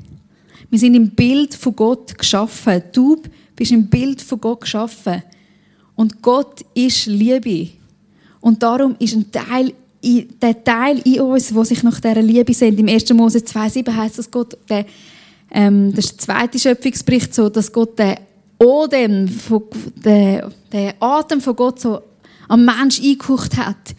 Wir 0.71 0.79
sind 0.79 0.95
im 0.95 1.09
Bild 1.09 1.53
von 1.53 1.75
Gott 1.75 2.17
geschaffen. 2.17 2.81
Du 2.93 3.21
bist 3.57 3.73
im 3.73 3.87
Bild 3.87 4.21
von 4.21 4.39
Gott 4.39 4.61
geschaffen. 4.61 5.21
Und 5.95 6.21
Gott 6.21 6.61
ist 6.73 7.07
Liebe. 7.07 7.71
Und 8.39 8.63
darum 8.63 8.95
ist 8.97 9.13
ein 9.13 9.29
Teil, 9.29 9.73
der 10.01 10.63
Teil 10.63 10.99
in 10.99 11.19
uns, 11.19 11.49
der 11.49 11.65
sich 11.65 11.83
nach 11.83 11.99
dieser 11.99 12.21
Liebe 12.21 12.53
sehnt. 12.53 12.79
Im 12.79 12.87
1. 12.87 13.13
Mose 13.13 13.39
2,7 13.39 13.93
heißt 13.93 14.17
dass 14.17 14.31
Gott, 14.31 14.57
der, 14.69 14.85
ähm, 15.51 15.93
das 15.93 16.05
ist 16.05 16.11
der 16.13 16.19
zweite 16.19 16.57
Schöpfungsbericht 16.57 17.35
so, 17.35 17.49
dass 17.49 17.71
Gott 17.71 17.99
den 17.99 18.15
Odem, 18.57 19.29
den, 19.97 20.41
Atem 21.01 21.41
von 21.41 21.55
Gott 21.57 21.81
so 21.81 22.01
am 22.47 22.63
Mensch 22.63 23.01
eingehaucht 23.01 23.57
hat. 23.57 23.93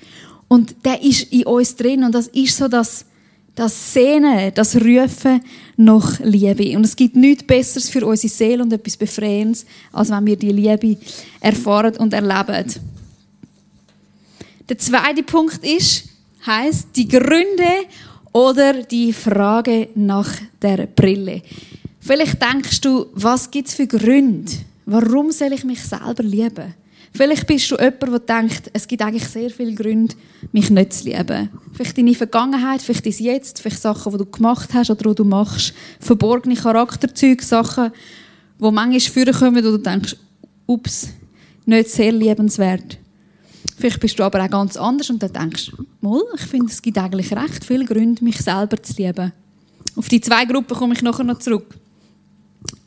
Und 0.49 0.75
der 0.87 1.03
ist 1.03 1.31
in 1.31 1.45
uns 1.45 1.77
drin. 1.77 2.03
Und 2.03 2.15
das 2.15 2.29
ist 2.29 2.57
so 2.57 2.67
das, 2.67 3.05
das 3.55 3.93
Sehnen, 3.93 4.53
das 4.55 4.77
Rufen 4.77 5.43
nach 5.77 6.19
Liebe. 6.21 6.77
Und 6.77 6.85
es 6.85 6.97
gibt 6.97 7.17
nichts 7.17 7.45
Besseres 7.45 7.91
für 7.91 8.07
unsere 8.07 8.33
Seele 8.33 8.63
und 8.63 8.73
etwas 8.73 8.97
Befreiendes, 8.97 9.67
als 9.93 10.11
wenn 10.11 10.27
wir 10.27 10.37
die 10.37 10.53
Liebe 10.53 10.97
erfahren 11.41 11.97
und 11.97 12.15
erleben. 12.15 12.65
Der 14.69 14.79
zweite 14.79 15.23
Punkt 15.23 15.65
ist, 15.65 16.05
heißt 16.47 16.89
die 16.97 17.09
Gründe 17.09 17.87
oder 18.33 18.83
die 18.85 19.13
Frage 19.13 19.89
nach 19.95 20.31
der 20.61 20.87
Brille. 20.87 21.43
Vielleicht 22.01 22.43
denkst 22.43 22.81
du, 22.81 23.07
was 23.13 23.51
gibt 23.51 23.69
es 23.69 23.75
für 23.75 23.87
Gründe? 23.87 24.51
Warum 24.87 25.31
soll 25.31 25.53
ich 25.53 25.65
mich 25.65 25.83
selber 25.83 26.23
lieben? 26.23 26.75
Vielleicht 27.15 27.47
bist 27.47 27.71
du 27.71 27.77
jemand, 27.77 28.03
der 28.03 28.41
denkt, 28.41 28.71
es 28.73 28.89
gibt 28.89 29.03
eigentlich 29.03 29.29
sehr 29.29 29.51
viele 29.51 29.75
Gründe, 29.75 30.15
mich 30.51 30.71
nicht 30.71 30.95
zu 30.95 31.05
lieben. 31.05 31.51
Vielleicht 31.73 31.99
deine 31.99 32.15
Vergangenheit, 32.15 32.81
vielleicht 32.81 33.05
dein 33.05 33.13
Jetzt, 33.13 33.61
vielleicht 33.61 33.83
Sachen, 33.83 34.13
die 34.13 34.19
du 34.19 34.27
gemacht 34.27 34.71
hast 34.73 34.91
oder 34.91 35.11
die 35.11 35.17
du 35.17 35.25
machst. 35.25 35.75
Verborgene 36.01 36.57
Charakterzüge, 36.57 37.45
Sachen, 37.45 37.93
die 38.59 38.71
manchmal 38.71 39.01
vorkommen, 39.25 39.57
wo 39.57 39.61
du 39.61 39.79
denkst, 39.79 40.17
ups, 40.67 41.09
nicht 41.67 41.91
sehr 41.91 42.13
liebenswert. 42.13 42.99
Vielleicht 43.77 44.01
bist 44.01 44.19
du 44.19 44.23
aber 44.23 44.43
auch 44.43 44.51
ganz 44.51 44.77
anders 44.77 45.11
und 45.11 45.23
dann 45.23 45.33
denkst, 45.33 45.73
mal, 46.01 46.23
ich 46.35 46.43
finde, 46.43 46.73
es 46.73 46.81
gibt 46.81 46.97
eigentlich 46.97 47.33
recht 47.35 47.65
viele 47.65 47.85
Gründe, 47.85 48.25
mich 48.25 48.39
selber 48.39 48.83
zu 48.83 48.95
lieben. 48.95 49.33
Auf 49.97 50.09
die 50.09 50.21
zwei 50.21 50.47
Gruppen 50.47 50.77
komme 50.77 50.95
ich 50.95 51.03
nachher 51.03 51.25
noch 51.25 51.39
zurück 51.39 51.77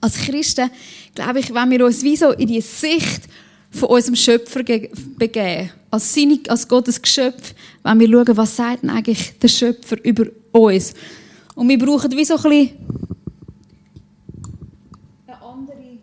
als 0.01 0.17
Christen, 0.17 0.69
glaube 1.13 1.39
ich, 1.39 1.53
wenn 1.53 1.71
wir 1.71 1.85
uns 1.85 2.03
wie 2.03 2.15
so 2.15 2.31
in 2.31 2.47
die 2.47 2.61
Sicht 2.61 3.23
von 3.75 3.89
unserem 3.89 4.15
Schöpfer 4.15 4.63
begeben, 4.63 5.71
als, 5.91 6.13
seine, 6.13 6.39
als 6.47 6.67
Gottes 6.67 7.01
Geschöpf, 7.01 7.53
wenn 7.83 7.99
wir 7.99 8.09
schauen, 8.09 8.37
was 8.37 8.55
sagt 8.55 8.83
denn 8.83 8.89
eigentlich 8.89 9.37
der 9.39 9.47
Schöpfer 9.47 10.03
über 10.03 10.25
uns. 10.51 10.93
Und 11.55 11.69
wir 11.69 11.77
brauchen 11.77 12.11
wie 12.11 12.25
so 12.25 12.35
ein 12.35 12.43
bisschen 12.43 12.77
eine 15.27 15.41
andere 15.41 15.97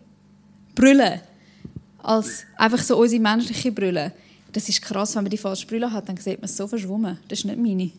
Brille 0.75 1.21
als 2.03 2.43
einfach 2.57 2.79
so 2.79 2.97
unsere 2.97 3.21
menschliche 3.21 3.71
Brille. 3.71 4.11
Das 4.51 4.69
ist 4.69 4.81
krass, 4.81 5.15
wenn 5.15 5.23
man 5.23 5.31
die 5.31 5.37
falsche 5.37 5.65
Brille 5.65 5.91
hat, 5.91 6.07
dann 6.07 6.17
sieht 6.17 6.39
man 6.39 6.45
es 6.45 6.55
so 6.55 6.67
verschwommen. 6.67 7.17
Das 7.27 7.39
ist 7.39 7.45
nicht 7.45 7.57
meine. 7.57 7.91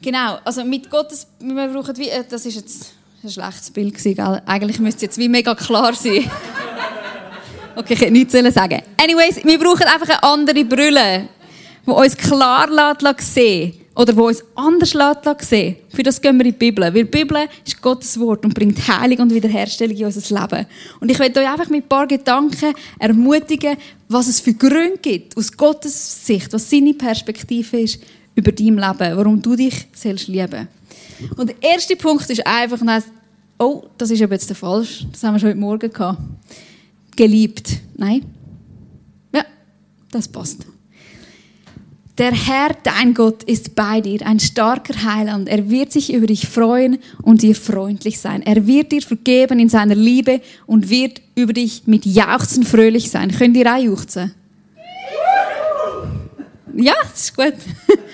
Genau, 0.00 0.38
also 0.44 0.64
mit 0.64 0.88
Gottes, 0.88 1.26
wir 1.40 1.68
brauchen 1.68 1.96
wie, 1.96 2.08
äh, 2.08 2.24
das 2.28 2.46
ist 2.46 2.54
jetzt 2.54 2.92
ein 3.24 3.30
schlechtes 3.30 3.70
Bild 3.70 3.94
gell? 3.96 4.42
Eigentlich 4.46 4.78
müsste 4.78 4.98
es 4.98 5.02
jetzt 5.02 5.18
wie 5.18 5.28
mega 5.28 5.56
klar 5.56 5.92
sein. 5.94 6.30
Okay, 7.78 7.94
ich 7.94 8.00
hätte 8.00 8.12
nichts 8.12 8.32
sagen 8.32 8.82
Anyways, 9.02 9.44
wir 9.44 9.58
brauchen 9.58 9.84
einfach 9.84 10.08
eine 10.08 10.22
andere 10.22 10.64
Brille, 10.64 11.28
die 11.86 11.90
uns 11.90 12.16
klar 12.16 12.68
lässt, 12.70 13.34
sehen 13.34 13.74
oder 13.94 14.16
wo 14.16 14.28
uns 14.28 14.44
anders 14.54 14.94
lässt, 14.94 15.48
sehen. 15.48 15.76
Für 15.88 16.02
das 16.02 16.20
gehen 16.20 16.36
wir 16.38 16.46
in 16.46 16.52
die 16.52 16.58
Bibel. 16.58 16.84
Weil 16.84 16.92
die 16.92 17.04
Bibel 17.04 17.48
ist 17.66 17.80
Gottes 17.82 18.18
Wort 18.20 18.44
und 18.44 18.54
bringt 18.54 18.86
Heilung 18.86 19.18
und 19.18 19.34
Wiederherstellung 19.34 19.96
in 19.96 20.04
unser 20.04 20.40
Leben. 20.40 20.66
Und 21.00 21.10
ich 21.10 21.18
möchte 21.18 21.40
euch 21.40 21.50
einfach 21.50 21.68
mit 21.68 21.84
ein 21.84 21.88
paar 21.88 22.06
Gedanken 22.06 22.74
ermutigen, 22.98 23.76
was 24.08 24.28
es 24.28 24.40
für 24.40 24.54
Gründe 24.54 24.98
gibt, 25.02 25.36
aus 25.36 25.50
Gottes 25.50 26.26
Sicht, 26.26 26.52
was 26.52 26.70
seine 26.70 26.94
Perspektive 26.94 27.80
ist 27.80 28.00
über 28.36 28.52
dein 28.52 28.76
Leben, 28.76 29.16
warum 29.16 29.42
du 29.42 29.56
dich 29.56 29.86
selbst 29.92 30.28
lieben 30.28 30.68
und 31.36 31.48
der 31.48 31.56
erste 31.60 31.96
Punkt 31.96 32.28
ist 32.30 32.46
einfach, 32.46 32.80
oh, 33.58 33.84
das 33.96 34.10
ist 34.10 34.22
aber 34.22 34.34
jetzt 34.34 34.48
der 34.48 34.56
falsch, 34.56 35.06
das 35.10 35.22
haben 35.22 35.34
wir 35.34 35.40
schon 35.40 35.50
heute 35.50 35.58
Morgen 35.58 35.90
gehabt. 35.90 36.18
Geliebt. 37.18 37.80
Nein. 37.96 38.22
Ja, 39.34 39.44
das 40.12 40.28
passt. 40.28 40.64
Der 42.16 42.30
Herr, 42.30 42.76
dein 42.84 43.12
Gott, 43.12 43.42
ist 43.42 43.74
bei 43.74 44.00
dir, 44.00 44.24
ein 44.24 44.38
starker 44.38 44.94
Heiland. 45.02 45.48
Er 45.48 45.68
wird 45.68 45.90
sich 45.90 46.12
über 46.12 46.28
dich 46.28 46.46
freuen 46.46 46.98
und 47.22 47.42
dir 47.42 47.56
freundlich 47.56 48.20
sein. 48.20 48.42
Er 48.42 48.68
wird 48.68 48.92
dir 48.92 49.02
vergeben 49.02 49.58
in 49.58 49.68
seiner 49.68 49.96
Liebe 49.96 50.40
und 50.66 50.90
wird 50.90 51.20
über 51.34 51.52
dich 51.52 51.88
mit 51.88 52.06
Jauchzen 52.06 52.62
fröhlich 52.62 53.10
sein. 53.10 53.32
Könnt 53.32 53.56
ihr 53.56 53.66
auch 53.66 53.82
jauchzen? 53.82 54.32
Ja, 56.76 56.94
das 57.02 57.20
ist 57.20 57.36
gut. 57.36 57.54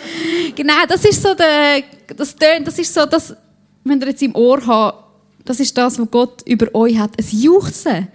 genau, 0.56 0.87
das 0.88 1.04
ist 1.04 1.23
so 1.23 1.34
der, 1.34 1.82
das 2.16 2.34
tönt, 2.34 2.66
das 2.66 2.78
ist 2.78 2.94
so 2.94 3.04
das, 3.04 3.37
wenn 3.84 4.00
ihr 4.00 4.08
jetzt 4.08 4.23
im 4.23 4.34
Ohr 4.34 4.66
habt, 4.66 5.04
das 5.44 5.61
ist 5.61 5.76
das, 5.76 5.99
was 5.99 6.11
Gott 6.11 6.40
über 6.46 6.75
euch 6.75 6.99
hat. 6.99 7.11
Ein 7.18 7.38
Juchzen. 7.38 8.08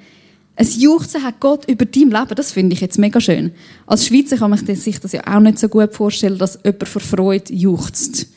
Ein 0.60 0.68
Juchzen 0.78 1.24
hat 1.24 1.40
Gott 1.40 1.70
über 1.70 1.86
dein 1.86 2.10
Leben. 2.10 2.36
Das 2.36 2.52
finde 2.52 2.74
ich 2.74 2.82
jetzt 2.82 3.00
mega 3.00 3.22
schön. 3.22 3.54
Als 3.88 4.06
Schweizer 4.06 4.36
kann 4.36 4.50
man 4.50 4.60
sich 4.60 5.00
das 5.00 5.14
ja 5.14 5.22
auch 5.26 5.40
nicht 5.40 5.58
so 5.58 5.70
gut 5.70 5.94
vorstellen, 5.94 6.38
dass 6.38 6.60
jemand 6.66 6.86
vor 6.86 7.02
Freude 7.02 7.54
juchzt. 7.54 8.28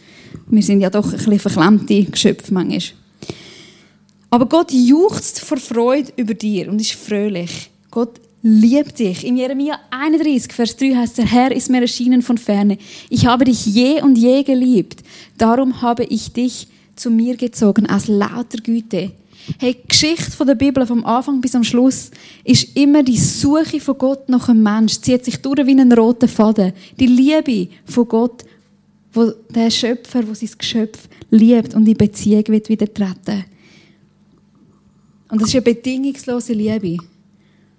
Wir 0.47 0.63
sind 0.63 0.83
ja 0.83 0.89
doch 0.89 1.07
ein 1.07 1.19
bisschen 1.19 1.41
verklemmte 1.41 2.05
Geschöpfe 2.05 2.55
manchmal. 2.55 2.81
Aber 4.31 4.47
Gott 4.47 4.71
juchzt 4.71 5.41
vor 5.41 5.57
Freude 5.57 6.13
über 6.15 6.35
dir 6.35 6.69
und 6.69 6.81
ist 6.81 6.93
fröhlich. 6.93 7.71
Gott 7.91 8.21
liebt 8.41 9.01
dich. 9.01 9.27
In 9.27 9.37
Jeremia 9.37 9.81
31, 9.91 10.53
Vers 10.53 10.77
3 10.77 10.95
heißt, 10.95 11.19
der 11.19 11.27
Herr 11.27 11.51
ist 11.51 11.71
mir 11.71 11.81
erschienen 11.81 12.23
von 12.23 12.39
ferne. 12.39 12.79
Ich 13.11 13.27
habe 13.27 13.47
dich 13.47 13.67
je 13.67 14.01
und 14.01 14.17
je 14.17 14.45
geliebt. 14.45 15.03
Darum 15.39 15.83
habe 15.83 16.05
ich 16.05 16.33
dich 16.33 16.69
zu 16.95 17.11
mir 17.11 17.37
gezogen 17.37 17.91
aus 17.91 18.07
lauter 18.07 18.59
Güte. 18.63 19.11
Hey, 19.59 19.75
die 19.75 19.89
Geschichte 19.89 20.31
von 20.31 20.47
der 20.47 20.55
Bibel 20.55 20.87
vom 20.87 21.05
Anfang 21.05 21.41
bis 21.41 21.55
am 21.55 21.65
Schluss 21.65 22.11
ist 22.45 22.77
immer 22.77 23.03
die 23.03 23.19
Suche 23.19 23.81
von 23.81 23.99
Gott 23.99 24.29
nach 24.29 24.49
einem 24.49 24.63
Mensch. 24.63 25.01
Zieht 25.01 25.25
sich 25.25 25.39
durch 25.39 25.67
wie 25.67 25.79
ein 25.79 25.93
roter 25.93 26.29
Faden. 26.29 26.73
Die 26.99 27.07
Liebe 27.07 27.69
von 27.85 28.07
Gott, 28.07 28.45
wo 29.13 29.33
der 29.51 29.71
Schöpfer, 29.71 30.27
wo 30.27 30.35
sein 30.35 30.51
Geschöpf 30.57 31.09
liebt 31.31 31.75
und 31.75 31.89
in 31.89 31.97
Beziehung 31.97 32.47
wird 32.49 32.69
wieder 32.69 32.93
treten. 32.93 33.45
Und 35.31 35.41
das 35.41 35.49
ist 35.49 35.55
eine 35.55 35.63
bedingungslose 35.63 36.53
Liebe. 36.53 37.03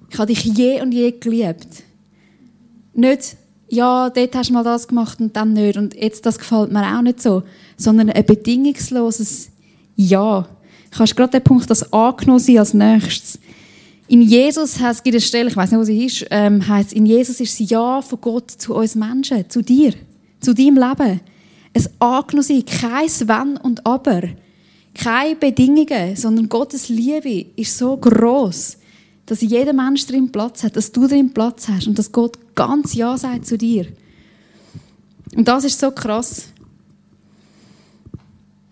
Ich 0.10 0.17
habe 0.20 0.34
dich 0.34 0.43
je 0.43 0.82
und 0.82 0.91
je 0.91 1.12
geliebt. 1.12 1.84
Nicht, 2.93 3.38
ja, 3.70 4.10
dort 4.10 4.36
hast 4.36 4.50
du 4.50 4.53
mal 4.53 4.63
das 4.63 4.88
gemacht 4.88 5.20
und 5.22 5.36
dann 5.36 5.53
nicht 5.53 5.77
und 5.77 5.96
jetzt 5.96 6.25
das 6.25 6.38
gefällt 6.38 6.72
mir 6.72 6.98
auch 6.98 7.01
nicht 7.01 7.22
so, 7.22 7.43
sondern 7.77 8.10
ein 8.10 8.25
bedingungsloses 8.25 9.50
Ja. 9.96 10.48
Kannst 10.95 11.15
gerade 11.15 11.31
den 11.31 11.43
Punkt, 11.43 11.69
das 11.69 11.91
angenommen 11.91 12.39
sein 12.39 12.57
als 12.57 12.73
nächstes. 12.73 13.39
In 14.07 14.21
Jesus 14.21 14.79
heißt, 14.79 15.00
es 15.00 15.03
gibt 15.03 15.15
eine 15.15 15.21
Stelle, 15.21 15.50
ich 15.50 15.55
weiß 15.55 15.71
nicht, 15.71 15.79
wo 15.79 15.83
sie 15.83 16.05
ist, 16.05 16.25
ähm, 16.29 16.67
heißt, 16.67 16.93
in 16.93 17.05
Jesus 17.05 17.39
ist 17.39 17.59
das 17.59 17.69
Ja 17.69 18.01
von 18.01 18.21
Gott 18.21 18.51
zu 18.51 18.75
uns 18.75 18.95
Menschen, 18.95 19.50
zu 19.50 19.62
dir, 19.62 19.93
zu 20.39 20.53
deinem 20.53 20.77
Leben. 20.77 21.21
Es 21.73 21.89
angenommen 22.00 22.43
sein, 22.43 22.65
kein 22.65 23.09
Wenn 23.27 23.57
und 23.57 23.85
Aber, 23.85 24.21
keine 24.93 25.35
Bedingungen, 25.35 26.15
sondern 26.15 26.50
Gottes 26.50 26.89
Liebe 26.89 27.47
ist 27.55 27.77
so 27.77 27.97
groß 27.97 28.77
dass 29.25 29.41
jeder 29.41 29.73
Mensch 29.73 30.05
drin 30.05 30.31
Platz 30.31 30.63
hat, 30.63 30.75
dass 30.75 30.91
du 30.91 31.07
drin 31.07 31.33
Platz 31.33 31.67
hast 31.67 31.88
und 31.88 31.97
dass 31.97 32.12
Gott 32.12 32.38
ganz 32.55 32.93
Ja 32.93 33.17
sagt 33.17 33.45
zu 33.45 33.57
dir. 33.57 33.88
Und 35.35 35.47
das 35.47 35.63
ist 35.63 35.79
so 35.79 35.91
krass. 35.91 36.47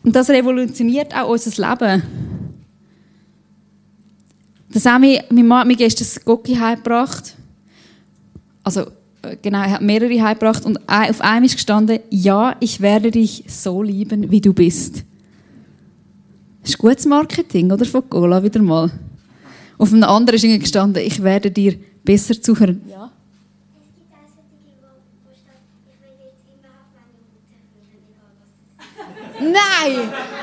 Und 0.03 0.15
das 0.15 0.29
revolutioniert 0.29 1.15
auch 1.15 1.29
unser 1.29 1.69
Leben. 1.69 2.03
Das 4.69 4.85
haben 4.85 5.03
wir, 5.03 5.23
mein 5.29 5.47
Mann 5.47 5.59
hat 5.59 5.67
mir 5.67 5.75
gestern 5.75 6.05
das 6.05 6.23
Gocki 6.23 6.55
heimgebracht. 6.55 7.35
Also, 8.63 8.87
äh, 9.21 9.35
genau, 9.41 9.59
er 9.59 9.71
hat 9.71 9.81
mehrere 9.81 10.21
heimgebracht 10.21 10.65
und 10.65 10.77
auf 10.87 11.21
einem 11.21 11.45
ist 11.45 11.55
gestanden, 11.55 11.99
ja, 12.09 12.55
ich 12.59 12.79
werde 12.79 13.11
dich 13.11 13.43
so 13.47 13.83
lieben, 13.83 14.31
wie 14.31 14.41
du 14.41 14.53
bist. 14.53 15.03
Das 16.61 16.71
ist 16.71 16.77
gutes 16.77 17.05
Marketing, 17.05 17.71
oder? 17.71 17.85
Von 17.85 18.07
Cola 18.09 18.43
wieder 18.43 18.61
mal. 18.61 18.91
Auf 19.77 19.91
einem 19.91 20.03
anderen 20.03 20.35
ist 20.35 20.59
gestanden, 20.61 21.03
ich 21.03 21.21
werde 21.21 21.51
dir 21.51 21.75
besser 22.03 22.39
zuhören. 22.39 22.81
Ja. 22.89 23.11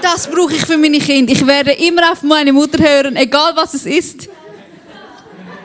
Das 0.02 0.26
brauche 0.26 0.54
ich 0.54 0.64
für 0.64 0.78
meine 0.78 0.98
Kinder. 0.98 1.32
Ich 1.32 1.46
werde 1.46 1.72
immer 1.72 2.12
auf 2.12 2.22
meine 2.22 2.52
Mutter 2.52 2.78
hören, 2.78 3.16
egal 3.16 3.52
was 3.54 3.74
es 3.74 3.86
ist. 3.86 4.28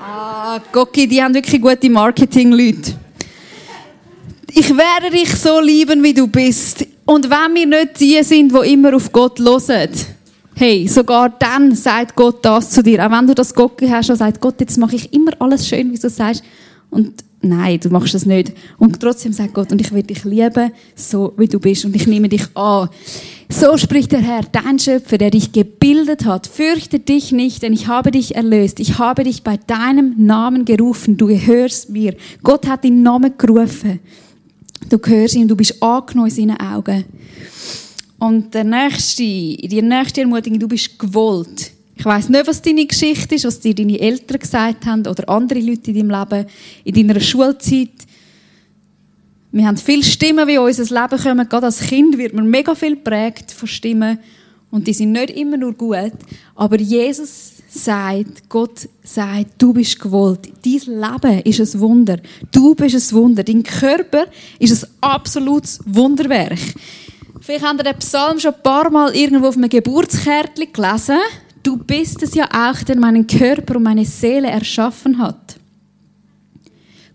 Ah, 0.02 0.60
Gocki, 0.72 1.08
die 1.08 1.24
haben 1.24 1.34
wirklich 1.34 1.62
gute 1.62 1.90
Marketing-Leute. 1.90 2.94
Ich 4.52 4.70
werde 4.70 5.10
dich 5.12 5.34
so 5.36 5.60
lieben, 5.60 6.04
wie 6.04 6.14
du 6.14 6.28
bist. 6.28 6.86
Und 7.06 7.30
wenn 7.30 7.56
wir 7.56 7.66
nicht 7.66 8.00
die 8.00 8.22
sind, 8.24 8.54
die 8.54 8.74
immer 8.74 8.96
auf 8.96 9.12
Gott 9.12 9.40
hören, 9.40 9.90
hey, 10.56 10.88
sogar 10.88 11.30
dann 11.30 11.74
sagt 11.74 12.16
Gott 12.16 12.44
das 12.46 12.70
zu 12.70 12.84
dir. 12.84 13.06
Auch 13.06 13.12
wenn 13.12 13.28
du 13.28 13.34
das 13.34 13.54
Gocki 13.54 13.88
hast, 13.88 14.10
dann 14.10 14.18
sagt 14.18 14.40
Gott, 14.40 14.60
jetzt 14.60 14.78
mache 14.78 14.96
ich 14.96 15.12
immer 15.14 15.32
alles 15.40 15.68
schön, 15.68 15.92
wie 15.92 15.98
du 15.98 16.10
sagst. 16.10 16.44
Und 16.90 17.24
nein, 17.44 17.80
du 17.80 17.90
machst 17.90 18.14
das 18.14 18.26
nicht. 18.26 18.54
Und 18.78 19.00
trotzdem 19.00 19.34
sagt 19.34 19.54
Gott, 19.54 19.72
und 19.72 19.80
ich 19.80 19.92
will 19.92 20.04
dich 20.04 20.24
lieben, 20.24 20.72
so 20.96 21.34
wie 21.38 21.48
du 21.48 21.60
bist, 21.60 21.86
und 21.86 21.96
ich 21.96 22.08
nehme 22.08 22.30
dich 22.30 22.46
an. 22.56 22.90
So 23.50 23.78
spricht 23.78 24.12
der 24.12 24.22
Herr, 24.22 24.42
dein 24.52 24.80
Schöpfer, 24.80 25.18
der 25.18 25.30
dich 25.30 25.52
gebildet 25.52 26.26
hat. 26.26 26.48
Fürchte 26.48 27.00
dich 27.00 27.32
nicht, 27.32 27.62
denn 27.62 27.74
ich 27.74 27.88
habe 27.88 28.10
dich 28.10 28.36
erlöst. 28.36 28.80
Ich 28.80 28.98
habe 28.98 29.24
dich 29.24 29.44
bei 29.44 29.58
deinem 29.58 30.16
Namen 30.26 30.66
gerufen. 30.66 31.18
Du 31.18 31.28
gehörst 31.28 31.90
mir. 31.90 32.16
Gott 32.42 32.68
hat 32.68 32.84
deinen 32.84 33.04
Namen 33.04 33.34
gerufen. 33.38 34.00
Du 34.90 34.98
gehörst 34.98 35.36
ihm, 35.36 35.48
du 35.48 35.56
bist 35.56 35.84
angenommen 35.84 36.30
in 36.30 36.36
seinen 36.36 36.60
Augen. 36.60 37.06
Und 38.18 38.54
der 38.54 38.64
nächste, 38.64 39.22
die 39.22 39.82
nächste 39.82 40.22
Ermutigung, 40.22 40.58
du 40.58 40.68
bist 40.68 40.98
gewollt. 40.98 41.73
Ich 41.96 42.06
weiß 42.06 42.30
nicht, 42.30 42.48
was 42.48 42.62
deine 42.62 42.86
Geschichte 42.86 43.36
ist, 43.36 43.46
was 43.46 43.60
dir 43.60 43.76
deine 43.76 44.00
Eltern 44.00 44.40
gesagt 44.40 44.86
haben 44.86 45.06
oder 45.06 45.30
andere 45.30 45.60
Leute 45.60 45.92
in 45.92 46.08
deinem 46.08 46.20
Leben, 46.20 46.48
in 46.84 47.08
deiner 47.08 47.20
Schulzeit. 47.20 47.92
Wir 49.52 49.68
haben 49.68 49.78
viele 49.78 50.04
Stimmen, 50.04 50.48
wie 50.48 50.58
unser 50.58 50.84
Leben 50.84 51.22
kommen. 51.22 51.48
Gerade 51.48 51.68
als 51.68 51.80
Kind 51.80 52.18
wird 52.18 52.34
man 52.34 52.50
mega 52.50 52.74
viel 52.74 52.96
prägt 52.96 53.52
von 53.52 53.68
Stimmen. 53.68 54.18
Und 54.72 54.88
die 54.88 54.94
sind 54.94 55.12
nicht 55.12 55.30
immer 55.30 55.56
nur 55.56 55.74
gut. 55.74 56.14
Aber 56.56 56.80
Jesus 56.80 57.54
sagt, 57.70 58.50
Gott 58.50 58.90
sagt, 59.04 59.52
du 59.60 59.72
bist 59.72 60.00
gewollt. 60.00 60.52
Dein 60.66 60.72
Leben 60.74 61.42
ist 61.44 61.60
ein 61.76 61.80
Wunder. 61.80 62.18
Du 62.52 62.74
bist 62.74 62.96
ein 62.96 63.16
Wunder. 63.16 63.44
Dein 63.44 63.62
Körper 63.62 64.26
ist 64.58 64.84
ein 64.84 64.90
absolutes 65.02 65.80
Wunderwerk. 65.86 66.58
Vielleicht 67.40 67.64
habt 67.64 67.80
ihr 67.80 67.84
den 67.84 68.00
Psalm 68.00 68.40
schon 68.40 68.56
ein 68.56 68.64
paar 68.64 68.90
Mal 68.90 69.16
irgendwo 69.16 69.50
auf 69.50 69.58
einem 69.58 69.70
Geburtskärtchen 69.70 70.74
gelesen. 70.74 71.20
Du 71.64 71.78
bist 71.78 72.22
es 72.22 72.36
ja 72.36 72.46
auch, 72.52 72.84
der 72.84 72.98
meinen 72.98 73.26
Körper 73.26 73.78
und 73.78 73.84
meine 73.84 74.06
Seele 74.06 74.50
erschaffen 74.50 75.18
hat. 75.18 75.56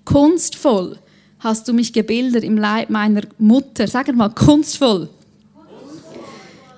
Kunstvoll 0.05 0.99
hast 1.41 1.69
du 1.69 1.75
mich 1.75 1.93
gebildet 1.93 2.45
im 2.45 2.57
Leib 2.57 2.89
meiner 2.89 3.23
Mutter. 3.39 3.87
Sag 3.87 4.13
mal, 4.15 4.31
kunstvoll. 4.31 5.11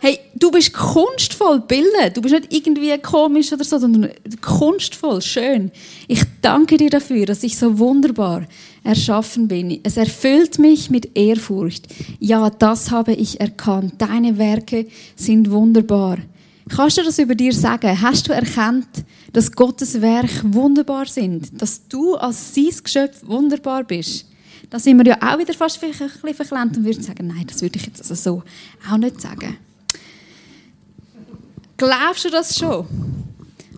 Hey, 0.03 0.19
du 0.35 0.51
bist 0.51 0.73
kunstvoll 0.73 1.61
bildet. 1.61 2.17
Du 2.17 2.23
bist 2.23 2.35
nicht 2.35 2.53
irgendwie 2.53 2.97
komisch 2.99 3.53
oder 3.53 3.65
so, 3.65 3.79
sondern 3.79 4.11
kunstvoll, 4.41 5.21
schön. 5.21 5.71
Ich 6.09 6.23
danke 6.41 6.79
dir 6.79 6.89
dafür, 6.89 7.27
dass 7.27 7.43
ich 7.43 7.59
so 7.59 7.79
wunderbar 7.79 8.47
erschaffen 8.83 9.47
bin. 9.47 9.79
Es 9.83 9.99
erfüllt 9.99 10.59
mich 10.59 10.89
mit 10.89 11.17
Ehrfurcht. 11.17 11.87
Ja, 12.19 12.49
das 12.49 12.91
habe 12.91 13.13
ich 13.13 13.41
erkannt. 13.41 13.95
Deine 13.99 14.39
Werke 14.39 14.87
sind 15.17 15.51
wunderbar. 15.51 16.17
Kannst 16.75 16.99
du 16.99 17.03
das 17.03 17.19
über 17.19 17.35
dir 17.35 17.53
sagen? 17.53 18.01
Hast 18.01 18.29
du 18.29 18.33
erkannt, 18.33 18.87
dass 19.33 19.51
Gottes 19.51 20.01
Werke 20.01 20.55
wunderbar 20.55 21.07
sind? 21.07 21.61
Dass 21.61 21.87
du 21.89 22.15
als 22.15 22.55
sein 22.55 22.71
Geschöpf 22.83 23.23
wunderbar 23.27 23.83
bist? 23.85 24.27
Da 24.71 24.79
sind 24.79 24.99
wir 24.99 25.07
ja 25.07 25.19
auch 25.21 25.39
wieder 25.39 25.53
fast 25.53 25.83
ein 25.83 25.91
bisschen 25.91 26.09
verklemmt 26.35 26.77
und 26.77 26.85
würden 26.85 27.03
sagen, 27.03 27.27
nein, 27.27 27.45
das 27.47 27.61
würde 27.61 27.77
ich 27.77 27.87
jetzt 27.87 28.01
also 28.01 28.15
so 28.15 28.43
auch 28.89 28.97
nicht 28.99 29.21
sagen. 29.21 29.57
Glaubst 31.77 32.25
du 32.25 32.31
das 32.31 32.57
schon? 32.57 32.87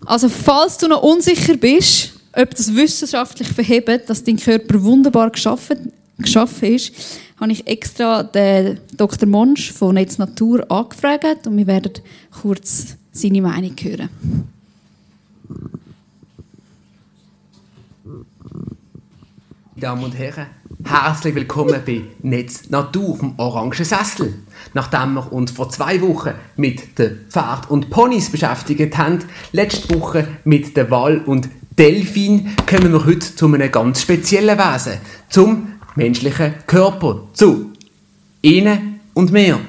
Also, 0.05 0.29
falls 0.29 0.77
du 0.77 0.87
noch 0.87 1.01
unsicher 1.01 1.55
bist, 1.55 2.13
ob 2.33 2.51
das 2.51 2.75
wissenschaftlich 2.75 3.47
verhebt, 3.47 4.09
dass 4.09 4.23
dein 4.23 4.37
Körper 4.37 4.83
wunderbar 4.83 5.29
geschaffen, 5.31 5.91
geschaffen 6.23 6.73
ist, 6.73 6.93
habe 7.39 7.51
ich 7.51 7.67
extra 7.67 8.23
den 8.23 8.79
Dr. 8.97 9.27
Monsch 9.27 9.71
von 9.71 9.95
Netz 9.95 10.17
Natur 10.17 10.69
angefragt 10.71 11.45
und 11.45 11.57
wir 11.57 11.67
werden 11.67 11.93
kurz 12.41 12.97
seine 13.11 13.41
Meinung 13.41 13.75
hören. 13.79 14.09
Damen 19.75 20.03
und 20.05 20.17
Herren, 20.17 20.45
herzlich 20.85 21.35
willkommen 21.35 21.81
bei 21.85 22.03
Netz 22.21 22.69
Natur 22.69 23.17
vom 23.17 23.33
Orangen 23.37 23.73
Sessel. 23.73 24.33
Nachdem 24.73 25.15
wir 25.15 25.33
uns 25.33 25.51
vor 25.51 25.69
zwei 25.69 26.01
Wochen 26.01 26.31
mit 26.55 26.97
den 26.97 27.25
Pferd 27.29 27.69
und 27.69 27.89
Ponys 27.89 28.31
beschäftigt 28.31 28.97
haben, 28.97 29.19
letzte 29.51 29.99
Woche 29.99 30.27
mit 30.45 30.77
der 30.77 30.89
Wal 30.89 31.17
und 31.25 31.49
Delfin, 31.77 32.55
kommen 32.69 32.93
wir 32.93 33.05
heute 33.05 33.35
zu 33.35 33.47
einem 33.47 33.71
ganz 33.71 34.03
speziellen 34.03 34.57
Wesen, 34.57 34.99
zum 35.27 35.72
menschlichen 35.95 36.55
Körper, 36.67 37.21
zu 37.33 37.71
Ihnen 38.41 38.99
und 39.13 39.31
mir. 39.31 39.59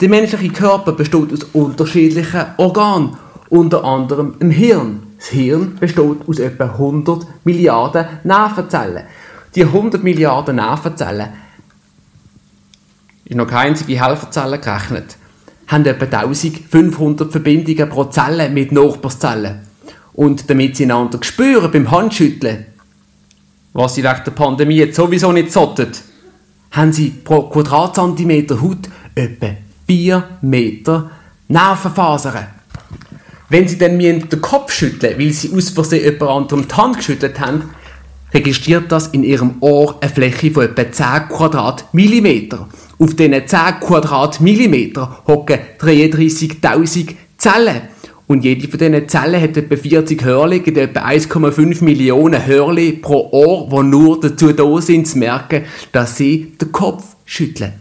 Der 0.00 0.08
menschliche 0.08 0.52
Körper 0.52 0.92
besteht 0.92 1.32
aus 1.32 1.44
unterschiedlichen 1.52 2.46
Organen, 2.56 3.16
unter 3.50 3.84
anderem 3.84 4.34
im 4.40 4.50
Hirn. 4.50 5.02
Das 5.18 5.28
Hirn 5.28 5.76
besteht 5.78 6.26
aus 6.26 6.38
etwa 6.38 6.64
100 6.64 7.26
Milliarden 7.44 8.06
Nervenzellen. 8.24 9.04
Die 9.54 9.64
100 9.64 10.02
Milliarden 10.02 10.56
Nervenzellen 10.56 11.28
ist 13.30 13.36
noch 13.36 13.46
keine 13.46 13.70
einzige 13.70 14.04
Helferzelle 14.04 14.58
gerechnet, 14.58 15.16
haben 15.68 15.86
etwa 15.86 16.04
1500 16.18 17.30
Verbindungen 17.30 17.88
pro 17.88 18.04
Zelle 18.04 18.50
mit 18.50 18.72
Nachbarzellen. 18.72 19.60
Und 20.14 20.50
damit 20.50 20.76
sie 20.76 20.84
einander 20.84 21.18
spüren 21.22 21.70
beim 21.70 21.90
Handschütteln, 21.90 22.66
was 23.72 23.94
sie 23.94 24.02
wegen 24.02 24.24
der 24.24 24.32
Pandemie 24.32 24.76
jetzt 24.76 24.96
sowieso 24.96 25.32
nicht 25.32 25.52
zottet, 25.52 26.02
haben 26.72 26.92
sie 26.92 27.10
pro 27.10 27.42
Quadratzentimeter 27.42 28.60
Haut 28.60 28.88
etwa 29.14 29.50
4 29.86 30.28
Meter 30.42 31.10
Nervenfasern. 31.48 32.46
Wenn 33.48 33.66
sie 33.66 33.78
dann 33.78 33.98
den 33.98 34.40
Kopf 34.40 34.72
schütteln, 34.72 35.18
weil 35.18 35.32
sie 35.32 35.52
aus 35.52 35.70
Versehen 35.70 36.04
jemand 36.04 36.30
anderem 36.30 36.68
die 36.68 36.74
Hand 36.74 36.98
geschüttelt 36.98 37.40
haben, 37.40 37.70
registriert 38.32 38.92
das 38.92 39.08
in 39.08 39.24
ihrem 39.24 39.56
Ohr 39.60 39.96
eine 40.00 40.10
Fläche 40.10 40.52
von 40.52 40.64
etwa 40.64 40.90
10 40.90 41.28
Quadratmillimeter. 41.28 42.68
Auf 42.98 43.16
diesen 43.16 43.46
10 43.46 43.58
Quadratmillimeter 43.80 45.22
hocken 45.26 45.58
33.000 45.80 47.14
Zellen. 47.36 47.82
Und 48.30 48.44
jede 48.44 48.68
von 48.68 48.78
diesen 48.78 49.08
Zellen 49.08 49.42
hat 49.42 49.56
etwa 49.56 49.74
40 49.74 50.22
Hörli, 50.22 50.60
gibt 50.60 50.78
etwa 50.78 51.04
1,5 51.04 51.82
Millionen 51.82 52.46
Hörli 52.46 52.92
pro 52.92 53.28
Ohr, 53.32 53.68
die 53.68 53.88
nur 53.88 54.20
dazu 54.20 54.52
da 54.52 54.80
sind, 54.80 55.08
zu 55.08 55.18
merken, 55.18 55.64
dass 55.90 56.16
sie 56.16 56.52
den 56.60 56.70
Kopf 56.70 57.16
schütteln. 57.24 57.72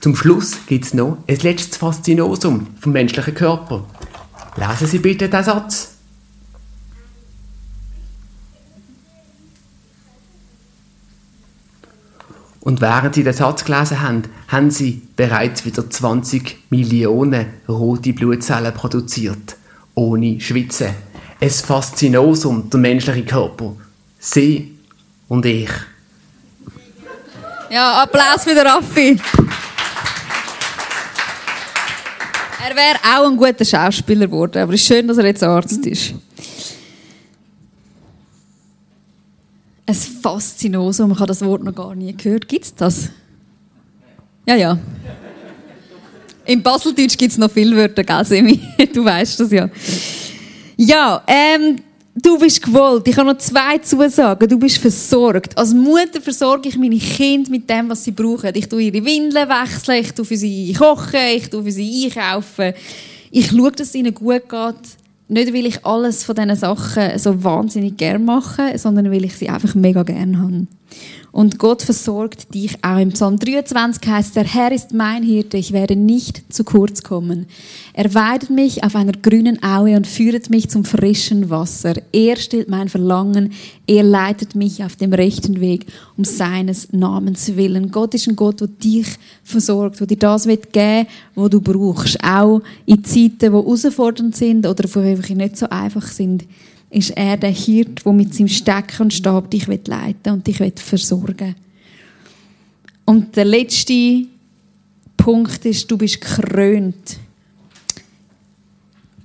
Zum 0.00 0.14
Schluss 0.14 0.58
gibt 0.66 0.84
es 0.84 0.92
noch 0.92 1.16
ein 1.26 1.38
letztes 1.38 1.78
Faszinosum 1.78 2.66
vom 2.78 2.92
menschlichen 2.92 3.34
Körper. 3.34 3.86
Lesen 4.56 4.86
Sie 4.86 4.98
bitte 4.98 5.30
den 5.30 5.42
Satz. 5.42 5.94
Und 12.60 12.82
während 12.82 13.14
Sie 13.14 13.24
den 13.24 13.32
Satz 13.32 13.64
gelesen 13.64 14.02
haben, 14.02 14.24
haben 14.48 14.70
Sie 14.70 15.00
bereits 15.16 15.64
wieder 15.64 15.88
20 15.88 16.64
Millionen 16.68 17.46
rote 17.66 18.12
Blutzellen 18.12 18.74
produziert. 18.74 19.56
Ohne 20.00 20.40
Schwitzen. 20.40 20.94
Ein 21.38 21.50
Faszinosum, 21.50 22.70
der 22.70 22.80
menschliche 22.80 23.22
Körper. 23.22 23.76
Sie 24.18 24.78
und 25.28 25.44
ich. 25.44 25.68
Ja, 27.70 28.02
Applaus 28.02 28.44
für 28.44 28.54
den 28.54 28.66
Raffi. 28.66 29.20
Er 32.66 32.74
wäre 32.74 32.98
auch 33.14 33.26
ein 33.30 33.36
guter 33.36 33.62
Schauspieler 33.62 34.26
geworden, 34.26 34.62
aber 34.62 34.72
es 34.72 34.80
ist 34.80 34.86
schön, 34.86 35.06
dass 35.06 35.18
er 35.18 35.26
jetzt 35.26 35.42
Arzt 35.42 35.84
ist. 35.84 36.14
Ein 39.84 39.94
Faszinosum, 39.94 41.12
ich 41.12 41.18
habe 41.18 41.26
das 41.26 41.44
Wort 41.44 41.62
noch 41.62 41.74
gar 41.74 41.94
nie 41.94 42.16
gehört. 42.16 42.48
Gibt 42.48 42.64
es 42.64 42.74
das? 42.74 43.10
Ja, 44.46 44.54
ja. 44.54 44.78
Im 46.50 46.62
Baseldeutsch 46.62 47.16
gibt 47.16 47.30
es 47.30 47.38
noch 47.38 47.48
viele 47.48 47.76
Wörter, 47.76 48.02
gell, 48.02 48.24
Semi? 48.24 48.58
Du 48.92 49.04
weißt 49.04 49.38
das 49.38 49.52
ja. 49.52 49.70
Ja, 50.76 51.22
ähm, 51.28 51.76
du 52.16 52.40
bist 52.40 52.60
gewollt. 52.60 53.06
Ich 53.06 53.16
habe 53.16 53.28
noch 53.30 53.38
zwei 53.38 53.78
Zusagen. 53.78 54.48
Du 54.48 54.58
bist 54.58 54.78
versorgt. 54.78 55.56
Als 55.56 55.72
Mutter 55.72 56.20
versorge 56.20 56.68
ich 56.68 56.76
meine 56.76 56.98
Kinder 56.98 57.48
mit 57.52 57.70
dem, 57.70 57.88
was 57.88 58.02
sie 58.02 58.10
brauchen. 58.10 58.50
Ich 58.54 58.68
tue 58.68 58.82
ihre 58.82 59.04
Windeln 59.04 59.48
wechseln, 59.48 60.00
ich 60.00 60.10
tue 60.10 60.24
für 60.24 60.36
sie 60.36 60.72
kochen, 60.72 61.20
ich 61.36 61.48
tue 61.48 61.62
für 61.62 61.70
sie 61.70 62.06
einkaufen. 62.06 62.72
Ich 63.30 63.50
schaue, 63.50 63.70
dass 63.70 63.86
es 63.86 63.94
ihnen 63.94 64.12
gut 64.12 64.48
geht. 64.48 64.98
Nicht, 65.28 65.54
weil 65.54 65.66
ich 65.66 65.86
alles 65.86 66.24
von 66.24 66.34
diesen 66.34 66.56
Sachen 66.56 67.16
so 67.16 67.44
wahnsinnig 67.44 67.96
gerne 67.96 68.18
mache, 68.18 68.76
sondern 68.76 69.12
weil 69.12 69.24
ich 69.24 69.36
sie 69.36 69.48
einfach 69.48 69.76
mega 69.76 70.02
gerne 70.02 70.36
habe. 70.36 70.66
Und 71.32 71.58
Gott 71.58 71.82
versorgt 71.82 72.54
dich 72.54 72.82
auch. 72.82 72.98
Im 72.98 73.10
Psalm 73.10 73.38
23 73.38 74.06
heißt, 74.06 74.36
der 74.36 74.44
Herr 74.44 74.72
ist 74.72 74.92
mein 74.92 75.22
Hirte, 75.22 75.58
ich 75.58 75.72
werde 75.72 75.94
nicht 75.94 76.52
zu 76.52 76.64
kurz 76.64 77.02
kommen. 77.02 77.46
Er 77.92 78.12
weidet 78.14 78.50
mich 78.50 78.82
auf 78.82 78.96
einer 78.96 79.12
grünen 79.12 79.62
Aue 79.62 79.96
und 79.96 80.08
führet 80.08 80.50
mich 80.50 80.68
zum 80.68 80.84
frischen 80.84 81.48
Wasser. 81.48 81.94
Er 82.12 82.36
stillt 82.36 82.68
mein 82.68 82.88
Verlangen, 82.88 83.52
er 83.86 84.02
leitet 84.02 84.56
mich 84.56 84.82
auf 84.82 84.96
dem 84.96 85.12
rechten 85.12 85.60
Weg, 85.60 85.86
um 86.16 86.24
seines 86.24 86.92
Namens 86.92 87.56
willen. 87.56 87.92
Gott 87.92 88.14
ist 88.14 88.28
ein 88.28 88.36
Gott, 88.36 88.60
der 88.60 88.68
dich 88.68 89.06
versorgt, 89.44 90.00
der 90.00 90.08
dir 90.08 90.18
das 90.18 90.46
wird 90.46 90.72
geben, 90.72 91.06
was 91.36 91.50
du 91.50 91.60
brauchst. 91.60 92.22
Auch 92.24 92.60
in 92.86 93.04
Zeiten, 93.04 93.38
die 93.38 93.46
herausfordernd 93.46 94.34
sind 94.34 94.66
oder 94.66 94.82
die 94.82 94.98
einfach 94.98 95.28
nicht 95.28 95.56
so 95.56 95.68
einfach 95.68 96.06
sind 96.06 96.44
ist 96.90 97.10
er 97.10 97.36
der 97.36 97.50
Hirt, 97.50 98.04
der 98.04 98.12
mit 98.12 98.34
seinem 98.34 98.48
Stecken 98.48 99.02
und 99.02 99.14
Stab 99.14 99.50
dich 99.50 99.66
leiten 99.66 100.32
und 100.32 100.46
dich 100.46 100.60
versorgen 100.76 101.54
Und 103.04 103.36
der 103.36 103.44
letzte 103.44 104.26
Punkt 105.16 105.64
ist, 105.64 105.90
du 105.90 105.96
bist 105.96 106.20
gekrönt. 106.20 107.18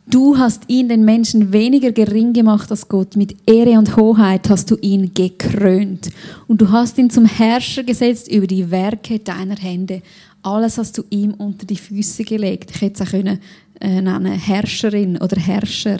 Du 0.07 0.37
hast 0.37 0.63
ihn, 0.67 0.87
den 0.87 1.03
Menschen, 1.03 1.51
weniger 1.51 1.91
gering 1.91 2.31
gemacht 2.31 2.69
als 2.69 2.87
Gott. 2.87 3.15
Mit 3.15 3.35
Ehre 3.47 3.79
und 3.79 3.97
Hoheit 3.97 4.47
hast 4.49 4.69
du 4.69 4.75
ihn 4.75 5.11
gekrönt. 5.13 6.09
Und 6.47 6.61
du 6.61 6.71
hast 6.71 6.97
ihn 6.99 7.09
zum 7.09 7.25
Herrscher 7.25 7.83
gesetzt 7.83 8.31
über 8.31 8.45
die 8.45 8.69
Werke 8.69 9.17
deiner 9.17 9.55
Hände. 9.55 10.03
Alles 10.43 10.77
hast 10.77 10.99
du 10.99 11.03
ihm 11.09 11.33
unter 11.33 11.65
die 11.65 11.75
Füße 11.75 12.23
gelegt. 12.23 12.69
Ich 12.75 12.81
hätte 12.81 13.01
es 13.01 13.07
auch 13.07 13.11
können, 13.11 13.39
äh, 13.81 14.01
nennen, 14.01 14.31
Herrscherin 14.31 15.17
oder 15.17 15.37
Herrscher. 15.41 15.97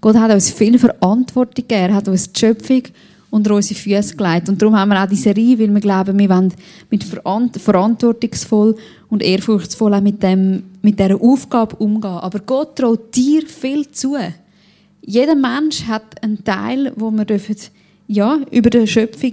Gott 0.00 0.16
hat 0.16 0.30
uns 0.30 0.50
viel 0.50 0.78
Verantwortung 0.78 1.66
gegeben. 1.66 1.90
Er 1.90 1.94
hat 1.94 2.08
uns 2.08 2.32
die 2.32 2.38
Schöpfung 2.38 2.82
unter 3.30 3.54
unsere 3.54 3.78
Füße 3.78 4.16
gelegt. 4.16 4.48
Und 4.48 4.60
darum 4.60 4.76
haben 4.76 4.90
wir 4.90 5.02
auch 5.02 5.08
diese 5.08 5.30
Reihe, 5.30 5.58
weil 5.58 5.72
wir 5.72 5.80
glauben, 5.80 6.18
wir 6.18 6.28
wollen 6.28 6.54
mit 6.90 7.04
verantwortungsvoll 7.04 8.76
und 9.08 9.22
ehrfurchtsvoll 9.22 9.94
auch 9.94 10.00
mit, 10.00 10.22
dem, 10.22 10.64
mit 10.82 10.98
dieser 10.98 11.20
Aufgabe 11.20 11.76
umgehen. 11.76 12.10
Aber 12.10 12.38
Gott 12.40 12.76
traut 12.76 13.14
dir 13.14 13.46
viel 13.46 13.88
zu. 13.90 14.16
Jeder 15.04 15.34
Mensch 15.34 15.84
hat 15.86 16.22
einen 16.22 16.42
Teil, 16.44 16.92
wo 16.96 17.10
wir 17.10 17.24
dürfen, 17.24 17.56
ja, 18.06 18.38
über 18.50 18.70
die 18.70 18.86
Schöpfung 18.86 19.32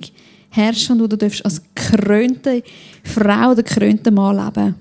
herrschen 0.49 1.01
und 1.01 1.21
du 1.21 1.25
als 1.25 1.61
gekrönte 1.73 2.63
Frau 3.03 3.51
oder 3.51 3.63
gekrönte 3.63 4.11
Mann 4.11 4.37
leben 4.37 4.75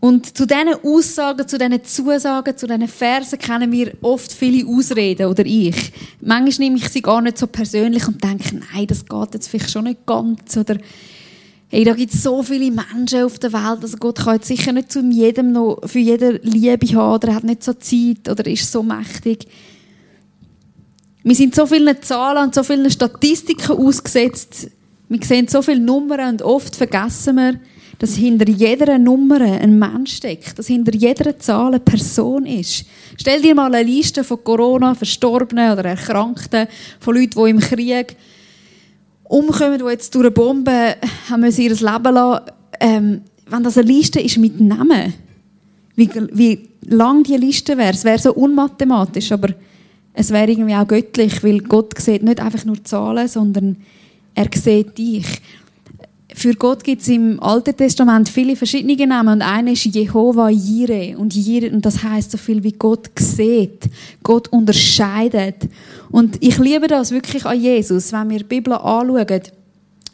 und 0.00 0.34
zu 0.36 0.46
diesen 0.46 0.74
Aussagen, 0.82 1.46
zu 1.46 1.58
diesen 1.58 1.84
Zusagen, 1.84 2.56
zu 2.56 2.66
diesen 2.66 2.88
Versen 2.88 3.38
kennen 3.38 3.70
wir 3.70 3.92
oft 4.00 4.32
viele 4.32 4.66
Ausreden, 4.66 5.26
oder 5.26 5.44
ich. 5.44 5.92
Manchmal 6.22 6.68
nehme 6.68 6.78
ich 6.78 6.88
sie 6.88 7.02
gar 7.02 7.20
nicht 7.20 7.36
so 7.36 7.46
persönlich 7.46 8.08
und 8.08 8.24
denke, 8.24 8.56
nein, 8.72 8.86
das 8.86 9.04
geht 9.04 9.34
jetzt 9.34 9.48
vielleicht 9.48 9.70
schon 9.70 9.84
nicht 9.84 10.06
ganz, 10.06 10.56
oder 10.56 10.78
hey, 11.68 11.84
da 11.84 11.92
gibt 11.92 12.14
es 12.14 12.22
so 12.22 12.42
viele 12.42 12.70
Menschen 12.70 13.24
auf 13.24 13.38
der 13.38 13.52
Welt, 13.52 13.82
also 13.82 13.96
Gott 13.98 14.20
kann 14.20 14.36
jetzt 14.36 14.48
sicher 14.48 14.72
nicht 14.72 14.90
zu 14.90 15.00
jedem 15.02 15.52
noch, 15.52 15.82
für 15.84 15.98
jede 15.98 16.40
Liebe 16.42 16.86
haben, 16.94 17.14
oder 17.16 17.28
er 17.28 17.34
hat 17.34 17.44
nicht 17.44 17.62
so 17.62 17.74
Zeit, 17.74 18.26
oder 18.28 18.46
ist 18.46 18.72
so 18.72 18.82
mächtig. 18.82 19.46
Wir 21.22 21.34
sind 21.34 21.54
so 21.54 21.66
vielen 21.66 22.00
Zahlen 22.00 22.44
und 22.44 22.54
so 22.54 22.62
vielen 22.62 22.90
Statistiken 22.90 23.72
ausgesetzt, 23.72 24.70
wir 25.10 25.22
sehen 25.22 25.46
so 25.46 25.60
viele 25.60 25.80
Nummern 25.80 26.30
und 26.30 26.42
oft 26.42 26.74
vergessen 26.74 27.36
wir, 27.36 27.60
dass 28.00 28.14
hinter 28.14 28.48
jeder 28.48 28.98
Nummer 28.98 29.42
ein 29.42 29.78
Mensch 29.78 30.16
steckt, 30.16 30.58
dass 30.58 30.68
hinter 30.68 30.94
jeder 30.94 31.38
Zahl 31.38 31.66
eine 31.66 31.80
Person 31.80 32.46
ist. 32.46 32.86
Stell 33.18 33.42
dir 33.42 33.54
mal 33.54 33.72
eine 33.72 33.86
Liste 33.86 34.24
von 34.24 34.42
Corona, 34.42 34.94
Verstorbenen 34.94 35.72
oder 35.72 35.84
Erkrankten, 35.84 36.66
von 36.98 37.14
Leuten, 37.14 37.44
die 37.44 37.50
im 37.50 37.60
Krieg 37.60 38.16
umkommen, 39.24 39.78
die 39.78 39.84
jetzt 39.84 40.14
durch 40.14 40.24
eine 40.24 40.30
Bombe 40.30 40.96
haben 41.28 41.44
ihr 41.44 41.50
Leben 41.50 41.78
lassen. 41.78 42.40
Ähm, 42.80 43.20
wenn 43.46 43.62
das 43.62 43.76
eine 43.76 43.92
Liste 43.92 44.18
ist 44.20 44.38
mit 44.38 44.58
Namen, 44.58 45.12
wie, 45.94 46.08
wie 46.32 46.68
lang 46.86 47.22
die 47.22 47.36
Liste 47.36 47.76
wäre, 47.76 47.92
es 47.92 48.04
wäre 48.04 48.18
so 48.18 48.32
unmathematisch, 48.32 49.30
aber 49.30 49.50
es 50.14 50.30
wäre 50.30 50.50
irgendwie 50.50 50.74
auch 50.74 50.88
göttlich, 50.88 51.44
weil 51.44 51.60
Gott 51.60 52.00
sieht 52.00 52.22
nicht 52.22 52.40
einfach 52.40 52.64
nur 52.64 52.82
Zahlen, 52.82 53.28
sondern 53.28 53.76
er 54.34 54.48
sieht 54.54 54.96
dich. 54.96 55.26
Für 56.34 56.54
Gott 56.54 56.84
gibt 56.84 57.02
es 57.02 57.08
im 57.08 57.42
Alten 57.42 57.76
Testament 57.76 58.28
viele 58.28 58.56
verschiedene 58.56 59.06
Namen 59.06 59.34
und 59.34 59.42
einer 59.42 59.72
ist 59.72 59.84
Jehova 59.84 60.48
Jireh 60.48 61.14
und 61.16 61.34
Jireh 61.34 61.70
und 61.70 61.84
das 61.84 62.02
heißt 62.02 62.30
so 62.30 62.38
viel 62.38 62.62
wie 62.62 62.72
Gott 62.72 63.10
sieht, 63.18 63.88
Gott 64.22 64.48
unterscheidet. 64.48 65.68
Und 66.10 66.36
ich 66.40 66.58
liebe 66.58 66.86
das 66.86 67.10
wirklich 67.10 67.44
an 67.44 67.60
Jesus, 67.60 68.12
wenn 68.12 68.30
wir 68.30 68.38
die 68.38 68.44
Bibel 68.44 68.72
anschauen, 68.74 69.42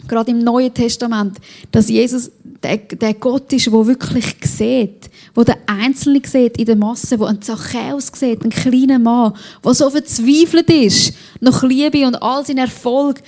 gerade 0.09 0.31
im 0.31 0.39
Neuen 0.39 0.73
Testament, 0.73 1.39
dass 1.71 1.89
Jesus 1.89 2.31
der, 2.63 2.79
der 2.79 3.15
Gott 3.15 3.53
ist, 3.53 3.67
der 3.67 3.87
wirklich 3.87 4.35
sieht, 4.43 5.11
wo 5.35 5.45
der 5.45 5.59
Einzelne 5.67 6.23
sieht 6.25 6.57
in 6.59 6.67
der 6.67 6.77
Masse, 6.77 7.19
wo 7.19 7.25
ein 7.25 7.43
Zachäus 7.43 8.11
sieht, 8.15 8.43
ein 8.43 8.51
kleiner 8.51 8.99
Mann, 8.99 9.35
der 9.65 9.75
so 9.75 9.91
verzweifelt 9.91 10.71
ist, 10.71 11.13
nach 11.41 11.63
Liebe 11.63 12.07
und 12.07 12.17
all 12.17 12.45
seinen 12.45 12.59
Erfolg 12.59 13.21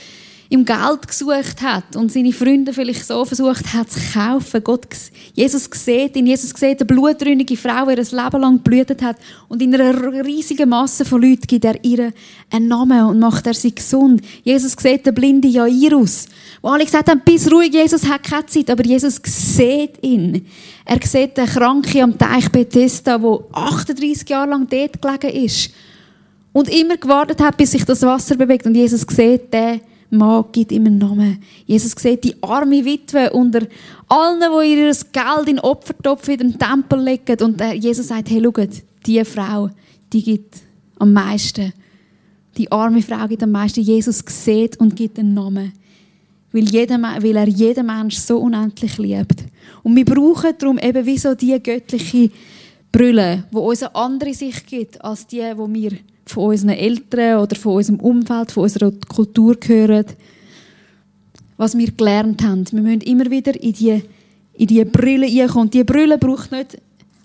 ihm 0.51 0.65
Geld 0.65 1.07
gesucht 1.07 1.61
hat 1.61 1.95
und 1.95 2.11
seine 2.11 2.33
Freunde 2.33 2.73
vielleicht 2.73 3.07
so 3.07 3.25
versucht 3.25 3.75
hat 3.75 3.91
zu 3.91 4.01
kaufen. 4.15 4.65
Gott, 4.65 4.87
Jesus 5.35 5.69
sieht 5.71 6.17
ihn, 6.17 6.27
Jesus 6.27 6.51
sieht 6.51 6.81
eine 6.81 6.87
blutrünnige 6.87 7.57
Frau, 7.57 7.85
die 7.85 7.93
ihr 7.93 7.97
Leben 7.97 8.41
lang 8.41 8.59
blühtet 8.61 9.03
hat 9.03 9.17
und 9.49 9.61
in 9.61 9.75
einer 9.75 10.25
riesigen 10.25 10.71
Masse 10.71 11.05
von 11.05 11.21
Leuten 11.21 11.47
gibt 11.47 11.67
er 11.67 11.83
ihr 11.85 12.13
einen 12.51 12.69
Namen 12.69 13.05
und 13.05 13.19
macht 13.19 13.47
er 13.47 13.53
sie 13.53 13.75
gesund. 13.75 14.23
Jesus 14.43 14.73
sieht 14.73 15.05
den 15.05 15.15
blinden 15.15 15.51
Jairus, 15.51 16.27
wo 16.63 16.69
alle 16.69 16.85
gesagt 16.85 17.11
haben, 17.11 17.21
bis 17.23 17.51
ruhig, 17.53 17.75
Jesus 17.75 18.09
hat 18.09 18.23
keine 18.23 18.47
Zeit, 18.47 18.71
aber 18.71 18.85
Jesus 18.85 19.21
sieht 19.23 20.03
ihn. 20.03 20.47
Er 20.87 20.99
sieht 21.07 21.37
den 21.37 21.47
Kranken 21.47 22.03
am 22.03 22.19
Teich 22.19 22.51
Bethesda, 22.51 23.21
wo 23.21 23.49
38 23.53 24.27
Jahre 24.27 24.49
lang 24.49 24.67
dort 24.67 25.03
gelegen 25.03 25.45
ist 25.45 25.71
und 26.55 26.71
immer 26.71 26.97
gewartet 26.97 27.41
hat, 27.41 27.59
bis 27.59 27.73
sich 27.73 27.85
das 27.85 28.01
Wasser 28.01 28.35
bewegt 28.35 28.65
und 28.65 28.75
Jesus 28.75 29.03
sieht 29.03 29.53
den 29.53 29.83
Mann 30.11 30.45
gibt 30.53 30.73
ihm 30.73 30.87
einen 30.87 30.99
Namen. 30.99 31.43
Jesus 31.67 31.93
sieht 31.93 32.25
die 32.25 32.43
arme 32.43 32.85
Witwe 32.85 33.31
unter 33.31 33.67
allen, 34.09 34.41
die 34.41 34.75
ihr 34.75 34.93
Geld 35.13 35.49
in 35.49 35.57
den 35.57 35.61
Opfertopf 35.61 36.29
in 36.29 36.39
den 36.39 36.59
Tempel 36.59 37.01
legen. 37.01 37.43
Und 37.43 37.61
Jesus 37.75 38.09
sagt, 38.09 38.31
hey, 38.31 38.43
schaut, 38.43 38.71
diese 39.05 39.25
Frau, 39.25 39.71
die 40.13 40.23
gibt 40.23 40.57
am 40.99 41.13
meisten. 41.13 41.73
Die 42.57 42.71
arme 42.73 43.03
Frau 43.03 43.27
gibt 43.29 43.43
am 43.43 43.53
meisten. 43.53 43.83
Jesus 43.83 44.25
sieht 44.27 44.81
und 44.81 44.97
gibt 44.97 45.19
einen 45.19 45.35
Namen. 45.35 45.73
Weil, 46.53 46.65
jeder, 46.65 47.01
weil 47.01 47.37
er 47.37 47.49
jeden 47.49 47.87
Mensch 47.87 48.17
so 48.17 48.39
unendlich 48.39 48.97
liebt. 48.97 49.45
Und 49.83 49.95
wir 49.95 50.05
brauchen 50.07 50.55
darum 50.59 50.79
eben 50.79 51.05
wie 51.05 51.19
so 51.19 51.35
diese 51.35 51.61
göttliche 51.61 52.31
Brille, 52.91 53.45
die 53.53 53.57
uns 53.57 53.83
eine 53.83 53.95
andere 53.95 54.33
Sicht 54.33 54.67
gibt, 54.67 55.05
als 55.05 55.27
die, 55.27 55.37
die 55.37 55.57
wir 55.57 55.99
von 56.31 56.51
unseren 56.51 56.71
Eltern 56.71 57.41
oder 57.41 57.57
von 57.57 57.77
unserem 57.77 58.01
Umfeld, 58.01 58.53
von 58.53 58.65
unserer 58.65 58.93
Kultur 59.09 59.57
hören, 59.65 60.07
was 61.57 61.77
wir 61.77 61.91
gelernt 61.91 62.43
haben. 62.43 62.65
Wir 62.71 62.83
müssen 62.83 63.01
immer 63.03 63.31
wieder 63.31 63.61
in 63.61 63.73
die, 63.73 64.03
in 64.55 64.67
die 64.67 64.85
Brille 64.85 65.27
reinkommen. 65.27 65.71
Diese 65.71 65.85
Brille 65.85 66.19
braucht 66.19 66.53
nicht 66.53 66.79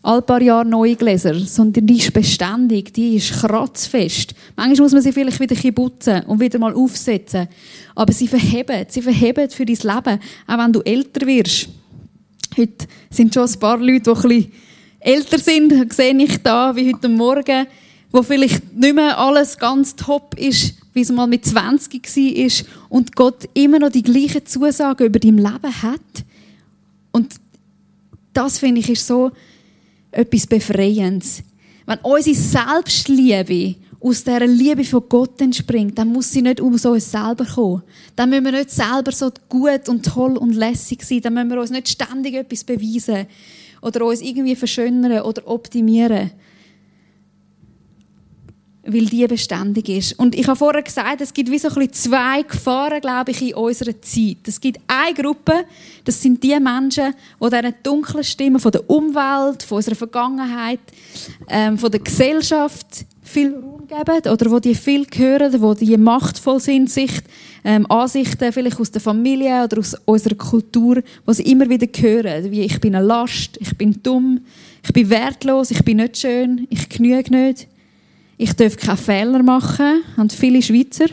alle 0.04 0.22
paar 0.22 0.42
Jahre 0.42 0.66
neue 0.66 0.96
Gläser, 0.96 1.34
sondern 1.36 1.88
die 1.88 1.98
ist 1.98 2.14
beständig, 2.14 2.94
die 2.94 3.16
ist 3.16 3.32
kratzfest. 3.32 4.36
Manchmal 4.56 4.86
muss 4.86 4.92
man 4.92 5.02
sie 5.02 5.14
vielleicht 5.14 5.40
wieder 5.40 5.72
putzen 5.72 6.24
und 6.24 6.42
wieder 6.42 6.60
mal 6.60 6.74
aufsetzen. 6.74 7.48
Aber 7.96 8.12
sie 8.12 8.28
verheben, 8.28 8.86
sie 8.90 9.02
verheben 9.02 9.50
für 9.50 9.66
dein 9.66 9.76
Leben, 9.76 10.20
auch 10.48 10.58
wenn 10.58 10.74
du 10.74 10.82
älter 10.82 11.26
wirst. 11.26 11.70
Heute 12.58 12.86
sind 13.10 13.34
schon 13.34 13.48
ein 13.48 13.60
paar 13.60 13.78
Leute, 13.78 14.14
die 14.14 14.36
ein 14.36 14.52
älter 15.00 15.40
sind, 15.40 15.94
sehe 15.94 16.16
ich 16.18 16.38
da, 16.44 16.76
wie 16.76 16.94
heute 16.94 17.08
Morgen 17.08 17.66
wo 18.14 18.22
vielleicht 18.22 18.74
nicht 18.74 18.96
mehr 18.96 19.18
alles 19.18 19.58
ganz 19.58 19.96
top 19.96 20.40
ist, 20.40 20.76
wie 20.94 21.02
es 21.02 21.12
mal 21.12 21.26
mit 21.26 21.46
20 21.46 22.06
war 22.16 22.68
und 22.90 23.16
Gott 23.16 23.50
immer 23.56 23.80
noch 23.80 23.90
die 23.90 24.04
gleichen 24.04 24.46
Zusagen 24.46 25.08
über 25.08 25.20
dein 25.20 25.38
Leben 25.38 25.82
hat. 25.82 26.00
Und 27.12 27.34
das 28.32 28.60
finde 28.60 28.82
ich 28.82 28.90
ist 28.92 29.08
so 29.08 29.32
etwas 30.12 30.46
Befreiendes. 30.46 31.42
Wenn 31.88 32.00
unsere 32.04 32.36
Selbstliebe 32.36 33.76
aus 34.00 34.24
dieser 34.24 34.46
Liebe 34.46 34.84
von 34.84 35.04
Gott 35.10 35.42
entspringt, 35.42 35.98
dann 35.98 36.10
muss 36.10 36.32
sie 36.32 36.44
nicht 36.44 36.62
um 36.62 36.74
uns 36.74 36.84
selber 36.84 37.46
kommen. 37.46 37.82
Dann 38.16 38.30
müssen 38.30 38.46
wir 38.46 38.52
nicht 38.52 38.70
selber 38.70 39.12
so 39.12 39.32
gut 39.50 39.90
und 39.90 40.06
toll 40.06 40.38
und 40.38 40.54
lässig 40.54 41.02
sein. 41.04 41.22
Dann 41.22 41.34
müssen 41.34 41.50
wir 41.50 41.62
uns 41.62 41.72
nicht 41.72 41.90
ständig 41.90 42.36
etwas 42.36 42.64
beweisen 42.64 43.26
oder 43.82 44.06
uns 44.06 44.22
irgendwie 44.22 44.56
verschönern 44.56 45.22
oder 45.22 45.48
optimieren 45.48 46.32
weil 48.86 49.06
die 49.06 49.26
beständig 49.28 49.88
ist. 49.88 50.20
Und 50.20 50.36
ich 50.36 50.46
habe 50.48 50.58
vorher 50.58 50.82
gesagt, 50.82 51.22
es 51.22 51.34
gibt 51.34 51.50
wie 51.50 51.58
so 51.58 51.70
ein 51.70 51.94
zwei 51.94 52.42
Gefahren, 52.42 53.00
glaube 53.00 53.32
ich, 53.32 53.42
in 53.42 53.56
unserer 53.56 54.00
Zeit. 54.02 54.38
Es 54.46 54.60
gibt 54.60 54.80
eine 54.88 55.14
Gruppe, 55.14 55.66
das 56.04 56.22
sind 56.22 56.44
die 56.44 56.60
Menschen, 56.60 57.14
die 57.42 57.50
diese 57.50 57.76
dunklen 57.82 58.24
Stimmen 58.24 58.60
von 58.60 58.72
der 58.74 58.90
Umwelt, 58.90 59.64
von 59.64 59.78
unserer 59.78 59.96
Vergangenheit, 59.96 60.82
ähm, 61.48 61.78
von 61.78 61.92
der 61.92 62.02
Gesellschaft 62.02 63.06
viel 63.22 63.54
Raum 63.54 63.88
geben 63.88 64.32
oder 64.32 64.52
wo 64.52 64.60
die 64.60 64.76
viel 64.76 65.08
hören, 65.16 65.62
wo 65.62 65.74
die 65.74 65.96
machtvoll 65.96 66.60
sind, 66.60 66.90
Sicht, 66.90 67.24
ähm, 67.64 67.90
Ansichten 67.90 68.52
vielleicht 68.52 68.80
aus 68.82 68.92
der 68.92 69.02
Familie 69.02 69.64
oder 69.64 69.80
aus 69.80 69.96
unserer 70.04 70.36
Kultur, 70.36 71.02
wo 71.26 71.32
sie 71.32 71.44
immer 71.44 71.70
wieder 71.70 71.88
hören, 71.88 72.52
wie 72.52 72.62
ich 72.62 72.82
bin 72.82 72.96
eine 72.96 73.06
Last, 73.06 73.58
ich 73.62 73.78
bin 73.78 74.04
dumm, 74.04 74.42
ich 74.84 74.92
bin 74.92 75.10
wertlos, 75.10 75.72
ich 75.72 75.84
bin 75.86 75.98
nicht 75.98 76.18
schön, 76.18 76.68
ich 76.70 76.90
genüge 76.90 77.32
nicht, 77.34 77.68
ich 78.44 78.54
darf 78.54 78.76
keine 78.76 78.98
Fehler 78.98 79.42
machen, 79.42 80.04
haben 80.18 80.30
viele 80.30 80.62
Schweizer. 80.62 81.06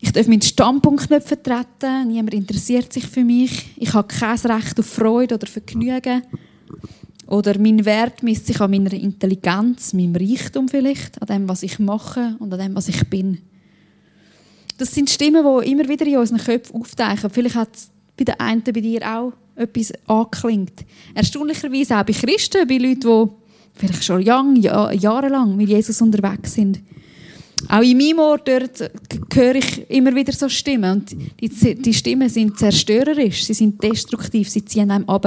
Ich 0.00 0.10
darf 0.10 0.26
meinen 0.26 0.42
Standpunkt 0.42 1.08
nicht 1.08 1.28
vertreten, 1.28 2.08
niemand 2.08 2.34
interessiert 2.34 2.92
sich 2.92 3.06
für 3.06 3.22
mich, 3.22 3.70
ich 3.76 3.94
habe 3.94 4.08
kein 4.08 4.36
Recht 4.36 4.80
auf 4.80 4.86
Freude 4.86 5.36
oder 5.36 5.46
Vergnügen. 5.46 6.22
Oder 7.28 7.56
mein 7.58 7.84
Wert 7.84 8.24
misst 8.24 8.48
sich 8.48 8.60
an 8.60 8.72
meiner 8.72 8.92
Intelligenz, 8.94 9.92
meinem 9.92 10.16
Reichtum 10.16 10.68
vielleicht, 10.68 11.22
an 11.22 11.28
dem, 11.28 11.48
was 11.48 11.62
ich 11.62 11.78
mache 11.78 12.34
und 12.40 12.52
an 12.52 12.58
dem, 12.58 12.74
was 12.74 12.88
ich 12.88 13.08
bin. 13.08 13.38
Das 14.76 14.92
sind 14.92 15.08
Stimmen, 15.08 15.44
die 15.44 15.70
immer 15.70 15.88
wieder 15.88 16.04
in 16.04 16.18
unseren 16.18 16.38
Köpfen 16.38 16.80
auftauchen. 16.80 17.30
Vielleicht 17.30 17.54
hat 17.54 17.76
es 17.76 17.90
bei 18.16 18.24
den 18.24 18.40
einen, 18.40 18.62
bei 18.64 18.72
dir 18.72 19.02
auch 19.02 19.32
etwas 19.54 19.92
angeklingt. 20.06 20.84
Erstaunlicherweise 21.14 21.96
auch 21.96 22.04
bei 22.04 22.12
Christen, 22.12 22.66
bei 22.66 22.76
Leuten, 22.76 23.00
die 23.00 23.43
vielleicht 23.74 24.04
schon 24.04 24.22
young, 24.26 24.56
ja, 24.56 24.92
jahrelang 24.92 25.56
mit 25.56 25.68
Jesus 25.68 26.00
unterwegs 26.00 26.54
sind. 26.54 26.80
Auch 27.68 27.82
in 27.82 27.96
meinem 27.96 28.18
Ort 28.18 28.46
dort 28.48 28.90
höre 29.32 29.54
ich 29.54 29.88
immer 29.90 30.14
wieder 30.14 30.32
so 30.32 30.48
Stimmen. 30.48 30.92
Und 30.92 31.16
die, 31.40 31.74
die 31.74 31.94
Stimmen 31.94 32.28
sind 32.28 32.58
zerstörerisch, 32.58 33.44
sie 33.44 33.54
sind 33.54 33.82
destruktiv, 33.82 34.50
sie 34.50 34.64
ziehen 34.64 34.90
einem 34.90 35.08
ab. 35.08 35.26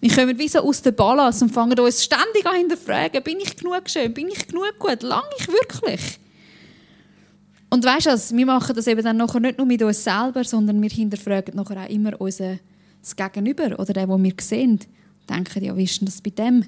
Wir 0.00 0.14
kommen 0.14 0.38
wie 0.38 0.48
so 0.48 0.60
aus 0.60 0.82
der 0.82 0.92
Balance 0.92 1.44
und 1.44 1.50
fangen 1.50 1.78
uns 1.78 2.04
ständig 2.04 2.44
an 2.44 2.56
hinterfragen, 2.56 3.22
bin 3.22 3.38
ich 3.40 3.56
genug 3.56 3.88
schön, 3.88 4.12
bin 4.12 4.28
ich 4.28 4.46
genug 4.46 4.78
gut, 4.78 5.02
lang 5.02 5.22
ich 5.38 5.48
wirklich? 5.48 6.18
Und 7.70 7.84
weißt 7.84 8.06
du 8.06 8.36
wir 8.36 8.46
machen 8.46 8.74
das 8.74 8.86
eben 8.88 9.02
dann 9.02 9.16
nachher 9.16 9.40
nicht 9.40 9.56
nur 9.56 9.66
mit 9.66 9.82
uns 9.82 10.02
selber, 10.02 10.42
sondern 10.44 10.82
wir 10.82 10.90
hinterfragen 10.90 11.54
nachher 11.54 11.84
auch 11.84 11.88
immer 11.88 12.20
unser 12.20 12.58
Gegenüber 13.16 13.78
oder 13.78 13.92
den, 13.92 14.08
den 14.08 14.24
wir 14.24 14.32
sehen. 14.40 14.80
Denken, 15.28 15.64
ja, 15.64 15.76
wie 15.76 15.84
ist 15.84 16.00
denn 16.00 16.06
das 16.06 16.20
bei 16.20 16.30
dem? 16.30 16.64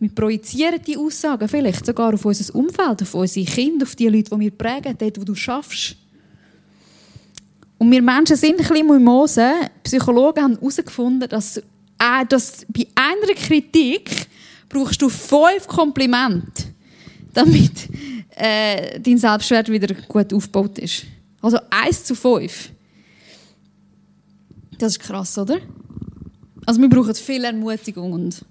Wir 0.00 0.10
projizieren 0.10 0.80
die 0.86 0.96
Aussagen 0.96 1.48
vielleicht 1.48 1.84
sogar 1.84 2.14
auf 2.14 2.24
unser 2.24 2.54
Umfeld, 2.54 3.02
auf 3.02 3.14
unsere 3.14 3.46
Kinder, 3.46 3.84
auf 3.84 3.96
die 3.96 4.08
Leute, 4.08 4.30
die 4.30 4.40
wir 4.40 4.50
prägen, 4.52 4.96
dort, 4.96 5.20
wo 5.20 5.24
du 5.24 5.34
schaffst. 5.34 5.96
Und 7.78 7.90
wir 7.90 8.02
Menschen 8.02 8.36
sind 8.36 8.60
ein 8.60 8.68
bisschen 8.68 8.86
Mimosen. 8.86 9.52
Psychologen 9.82 10.42
haben 10.42 10.54
herausgefunden, 10.54 11.28
dass, 11.28 11.56
äh, 11.58 12.26
dass 12.28 12.64
bei 12.68 12.86
einer 12.94 13.34
Kritik 13.34 14.10
brauchst 14.68 15.00
du 15.00 15.08
fünf 15.08 15.66
Komplimente, 15.66 16.64
damit 17.32 17.88
äh, 18.36 19.00
dein 19.00 19.18
Selbstwert 19.18 19.68
wieder 19.68 19.94
gut 20.06 20.32
aufgebaut 20.32 20.78
ist. 20.78 21.04
Also 21.40 21.58
eins 21.70 22.04
zu 22.04 22.14
fünf. 22.14 22.70
Das 24.78 24.92
ist 24.92 25.00
krass, 25.00 25.36
oder? 25.38 25.58
Also 26.66 26.80
wir 26.80 26.88
brauchen 26.88 27.14
viel 27.14 27.44
Ermutigung 27.44 28.12
und 28.12 28.44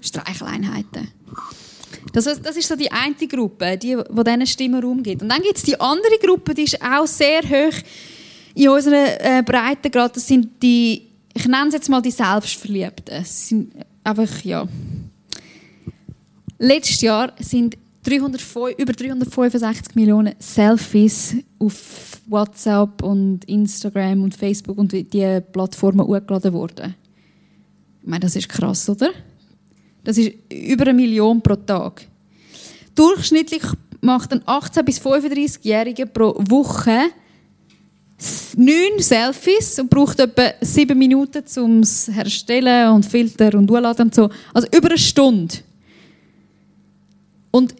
Streicheleinheiten. 0.00 1.08
Das, 2.12 2.24
das 2.24 2.56
ist 2.56 2.68
so 2.68 2.76
die 2.76 2.90
eine 2.90 3.14
Gruppe, 3.14 3.76
die, 3.76 3.96
die 3.96 4.24
diesen 4.24 4.46
Stimmen 4.46 4.82
rumgeht. 4.82 5.22
Und 5.22 5.28
dann 5.28 5.42
gibt 5.42 5.56
es 5.56 5.62
die 5.62 5.78
andere 5.78 6.18
Gruppe, 6.22 6.54
die 6.54 6.62
ist 6.62 6.80
auch 6.82 7.06
sehr 7.06 7.42
hoch 7.42 7.74
in 8.54 8.68
unserer 8.68 9.20
äh, 9.20 9.42
Breite 9.42 9.90
gerade. 9.90 10.14
Das 10.14 10.26
sind 10.26 10.62
die, 10.62 11.08
ich 11.34 11.46
nenne 11.46 11.68
es 11.68 11.74
jetzt 11.74 11.88
mal 11.88 12.02
die 12.02 12.10
Selbstverliebten. 12.10 13.04
Das 13.18 13.48
sind 13.48 13.72
einfach, 14.02 14.42
ja. 14.42 14.66
Letztes 16.58 17.00
Jahr 17.02 17.32
sind 17.38 17.76
300, 18.02 18.42
über 18.78 18.92
365 18.92 19.94
Millionen 19.94 20.34
Selfies 20.38 21.36
auf 21.58 22.20
WhatsApp 22.26 23.02
und 23.02 23.44
Instagram 23.44 24.24
und 24.24 24.34
Facebook 24.34 24.78
und 24.78 24.92
die 24.92 25.40
Plattformen 25.52 26.06
hochgeladen 26.06 26.52
worden. 26.52 26.94
Ich 28.02 28.08
meine, 28.08 28.20
das 28.20 28.34
ist 28.34 28.48
krass, 28.48 28.88
oder? 28.88 29.10
Das 30.08 30.16
ist 30.16 30.32
über 30.50 30.84
eine 30.84 30.94
Million 30.94 31.42
pro 31.42 31.54
Tag. 31.54 32.06
Durchschnittlich 32.94 33.60
macht 34.00 34.32
ein 34.32 34.40
18- 34.40 34.82
bis 34.82 34.98
35-Jähriger 35.02 36.06
pro 36.06 36.34
Woche 36.48 37.10
neun 38.56 39.00
Selfies 39.00 39.78
und 39.78 39.90
braucht 39.90 40.18
etwa 40.18 40.54
sieben 40.62 40.98
Minuten 40.98 41.46
zum 41.46 41.82
Herstellen 42.10 42.94
und 42.94 43.04
Filter 43.04 43.52
und 43.52 43.70
Urladen 43.70 44.06
und 44.06 44.14
so. 44.14 44.30
Also 44.54 44.66
über 44.74 44.88
eine 44.88 44.96
Stunde. 44.96 45.56
Und 47.50 47.74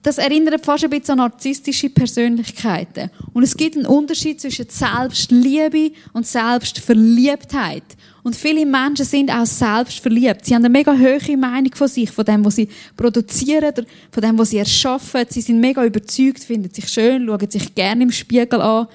das 0.00 0.16
erinnert 0.16 0.64
fast 0.64 0.84
ein 0.84 0.90
bisschen 0.90 1.20
an 1.20 1.30
narzisstische 1.30 1.90
Persönlichkeiten. 1.90 3.10
Und 3.34 3.42
es 3.42 3.54
gibt 3.54 3.76
einen 3.76 3.84
Unterschied 3.84 4.40
zwischen 4.40 4.70
Selbstliebe 4.70 5.92
und 6.14 6.26
Selbstverliebtheit. 6.26 7.84
Und 8.24 8.34
viele 8.34 8.64
Menschen 8.64 9.04
sind 9.04 9.30
auch 9.30 9.44
selbstverliebt. 9.44 10.46
Sie 10.46 10.54
haben 10.54 10.64
eine 10.64 10.70
mega 10.70 10.92
hohe 10.92 11.36
Meinung 11.36 11.72
von 11.74 11.86
sich, 11.86 12.10
von 12.10 12.24
dem, 12.24 12.42
was 12.44 12.56
sie 12.56 12.68
produzieren, 12.96 13.86
von 14.10 14.22
dem, 14.22 14.38
was 14.38 14.50
sie 14.50 14.56
erschaffen. 14.56 15.26
Sie 15.28 15.42
sind 15.42 15.60
mega 15.60 15.84
überzeugt, 15.84 16.42
finden 16.42 16.72
sich 16.72 16.88
schön, 16.88 17.26
schauen 17.26 17.50
sich 17.50 17.74
gerne 17.74 18.02
im 18.02 18.10
Spiegel 18.10 18.60
an 18.60 18.88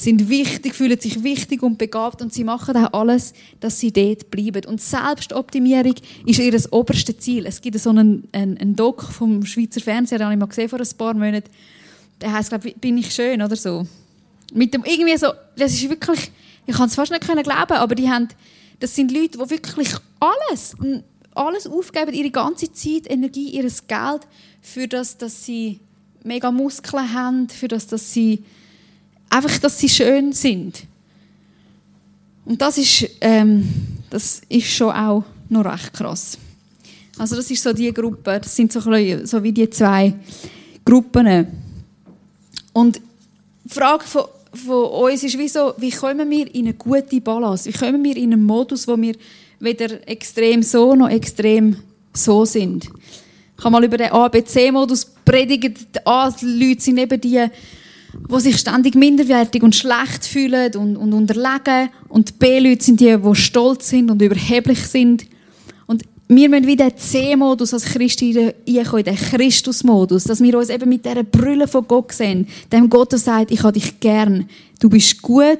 sind 0.00 0.28
wichtig, 0.28 0.76
fühlen 0.76 0.98
sich 0.98 1.24
wichtig 1.24 1.60
und 1.60 1.76
begabt 1.76 2.22
und 2.22 2.32
sie 2.32 2.44
machen 2.44 2.76
auch 2.76 2.92
alles, 2.92 3.34
dass 3.58 3.80
sie 3.80 3.92
dort 3.92 4.30
bleiben. 4.30 4.64
Und 4.66 4.80
Selbstoptimierung 4.80 5.94
ist 6.24 6.38
ihr 6.38 6.72
oberste 6.72 7.18
Ziel. 7.18 7.46
Es 7.46 7.60
gibt 7.60 7.78
so 7.80 7.90
einen, 7.90 8.28
einen, 8.30 8.56
einen 8.58 8.76
Doc 8.76 9.02
vom 9.02 9.44
Schweizer 9.44 9.80
Fernseher, 9.80 10.18
den 10.18 10.26
habe 10.26 10.34
ich 10.34 10.40
mal 10.40 10.46
gesehen 10.46 10.68
vor 10.68 10.78
ein 10.78 10.88
paar 10.96 11.14
Monaten. 11.14 11.50
Der 12.20 12.32
heißt, 12.32 12.50
glaube 12.50 12.68
ich, 12.68 12.76
bin 12.76 12.96
ich 12.96 13.12
schön 13.12 13.42
oder 13.42 13.56
so. 13.56 13.86
Mit 14.54 14.72
dem 14.72 14.84
irgendwie 14.84 15.16
so, 15.16 15.32
das 15.56 15.72
ist 15.72 15.90
wirklich, 15.90 16.30
ich 16.68 16.76
kann 16.76 16.88
es 16.88 16.94
fast 16.94 17.10
nicht 17.10 17.26
glauben, 17.26 17.72
aber 17.72 17.94
die 17.94 18.10
haben, 18.10 18.28
das 18.78 18.94
sind 18.94 19.10
Leute, 19.10 19.38
die 19.38 19.50
wirklich 19.50 19.88
alles, 20.20 20.76
alles 21.34 21.66
aufgeben, 21.66 22.12
ihre 22.12 22.30
ganze 22.30 22.70
Zeit, 22.70 23.10
Energie, 23.10 23.48
ihr 23.48 23.62
Geld, 23.62 24.28
für 24.60 24.86
das, 24.86 25.16
dass 25.16 25.46
sie 25.46 25.80
mega 26.24 26.50
Muskeln 26.50 27.10
haben, 27.14 27.48
für 27.48 27.68
das, 27.68 27.86
dass 27.86 28.12
sie 28.12 28.44
einfach, 29.30 29.56
dass 29.58 29.78
sie 29.78 29.88
schön 29.88 30.34
sind. 30.34 30.82
Und 32.44 32.60
das 32.60 32.76
ist, 32.76 33.08
ähm, 33.22 33.66
das 34.10 34.42
ist 34.50 34.68
schon 34.68 34.92
auch 34.94 35.24
noch 35.48 35.64
recht 35.64 35.94
krass. 35.94 36.36
Also 37.16 37.34
das 37.34 37.50
ist 37.50 37.62
so 37.62 37.72
die 37.72 37.94
Gruppe, 37.94 38.40
das 38.42 38.54
sind 38.54 38.70
so, 38.72 38.80
so 38.80 39.42
wie 39.42 39.52
die 39.52 39.70
zwei 39.70 40.14
Gruppen. 40.84 41.46
Und 42.74 43.00
die 43.64 43.70
Frage 43.70 44.04
von, 44.04 44.24
von 44.52 44.84
uns 44.84 45.22
ist, 45.22 45.38
wieso, 45.38 45.74
wie 45.78 45.90
kommen 45.90 46.30
wir 46.30 46.54
in 46.54 46.66
eine 46.66 46.74
gute 46.74 47.20
Balance? 47.20 47.68
Wie 47.68 47.76
kommen 47.76 48.02
wir 48.02 48.16
in 48.16 48.32
einen 48.32 48.44
Modus, 48.44 48.88
wo 48.88 48.96
wir 49.00 49.14
weder 49.60 50.08
extrem 50.08 50.62
so 50.62 50.94
noch 50.94 51.08
extrem 51.08 51.76
so 52.12 52.44
sind? 52.44 52.88
Ich 53.58 53.64
habe 53.64 53.72
mal 53.72 53.84
über 53.84 53.96
den 53.96 54.12
ABC-Modus 54.12 55.04
predigt. 55.24 55.78
Die 55.94 56.06
A-Leute 56.06 56.80
sind 56.80 56.98
eben 56.98 57.20
die, 57.20 57.44
die 58.30 58.40
sich 58.40 58.56
ständig 58.56 58.94
minderwertig 58.94 59.62
und 59.62 59.74
schlecht 59.74 60.24
fühlen 60.24 60.74
und, 60.76 60.96
und 60.96 61.12
unterlegen. 61.12 61.90
Und 62.08 62.38
B-Leute 62.38 62.84
sind 62.84 63.00
die, 63.00 63.16
die 63.16 63.34
stolz 63.34 63.88
sind 63.88 64.10
und 64.10 64.22
überheblich 64.22 64.86
sind. 64.86 65.26
Wir 66.30 66.50
müssen 66.50 66.66
wieder 66.66 66.90
den 66.90 66.98
C-Modus 66.98 67.72
als 67.72 67.86
Christen 67.86 68.52
einkommen, 68.68 69.04
den 69.04 69.16
Christus-Modus, 69.16 70.24
dass 70.24 70.42
wir 70.42 70.58
uns 70.58 70.68
eben 70.68 70.88
mit 70.88 71.06
dieser 71.06 71.24
Brille 71.24 71.66
von 71.66 71.88
Gott 71.88 72.12
sehen, 72.12 72.46
dem 72.70 72.90
Gott, 72.90 73.12
der 73.12 73.18
sagt, 73.18 73.50
ich 73.50 73.62
habe 73.62 73.72
dich 73.72 73.98
gern, 73.98 74.46
du 74.78 74.90
bist 74.90 75.22
gut. 75.22 75.58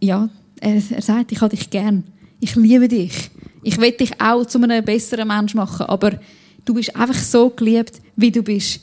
Ja, 0.00 0.28
er, 0.60 0.74
er 0.90 1.02
sagt, 1.02 1.32
ich 1.32 1.40
habe 1.40 1.56
dich 1.56 1.70
gern, 1.70 2.04
ich 2.38 2.54
liebe 2.54 2.86
dich. 2.86 3.30
Ich 3.64 3.80
will 3.80 3.90
dich 3.90 4.20
auch 4.20 4.46
zu 4.46 4.62
einem 4.62 4.84
besseren 4.84 5.26
Mensch 5.26 5.54
machen, 5.54 5.86
aber 5.86 6.20
du 6.64 6.74
bist 6.74 6.94
einfach 6.94 7.20
so 7.20 7.50
geliebt, 7.50 8.00
wie 8.14 8.30
du 8.30 8.42
bist. 8.42 8.80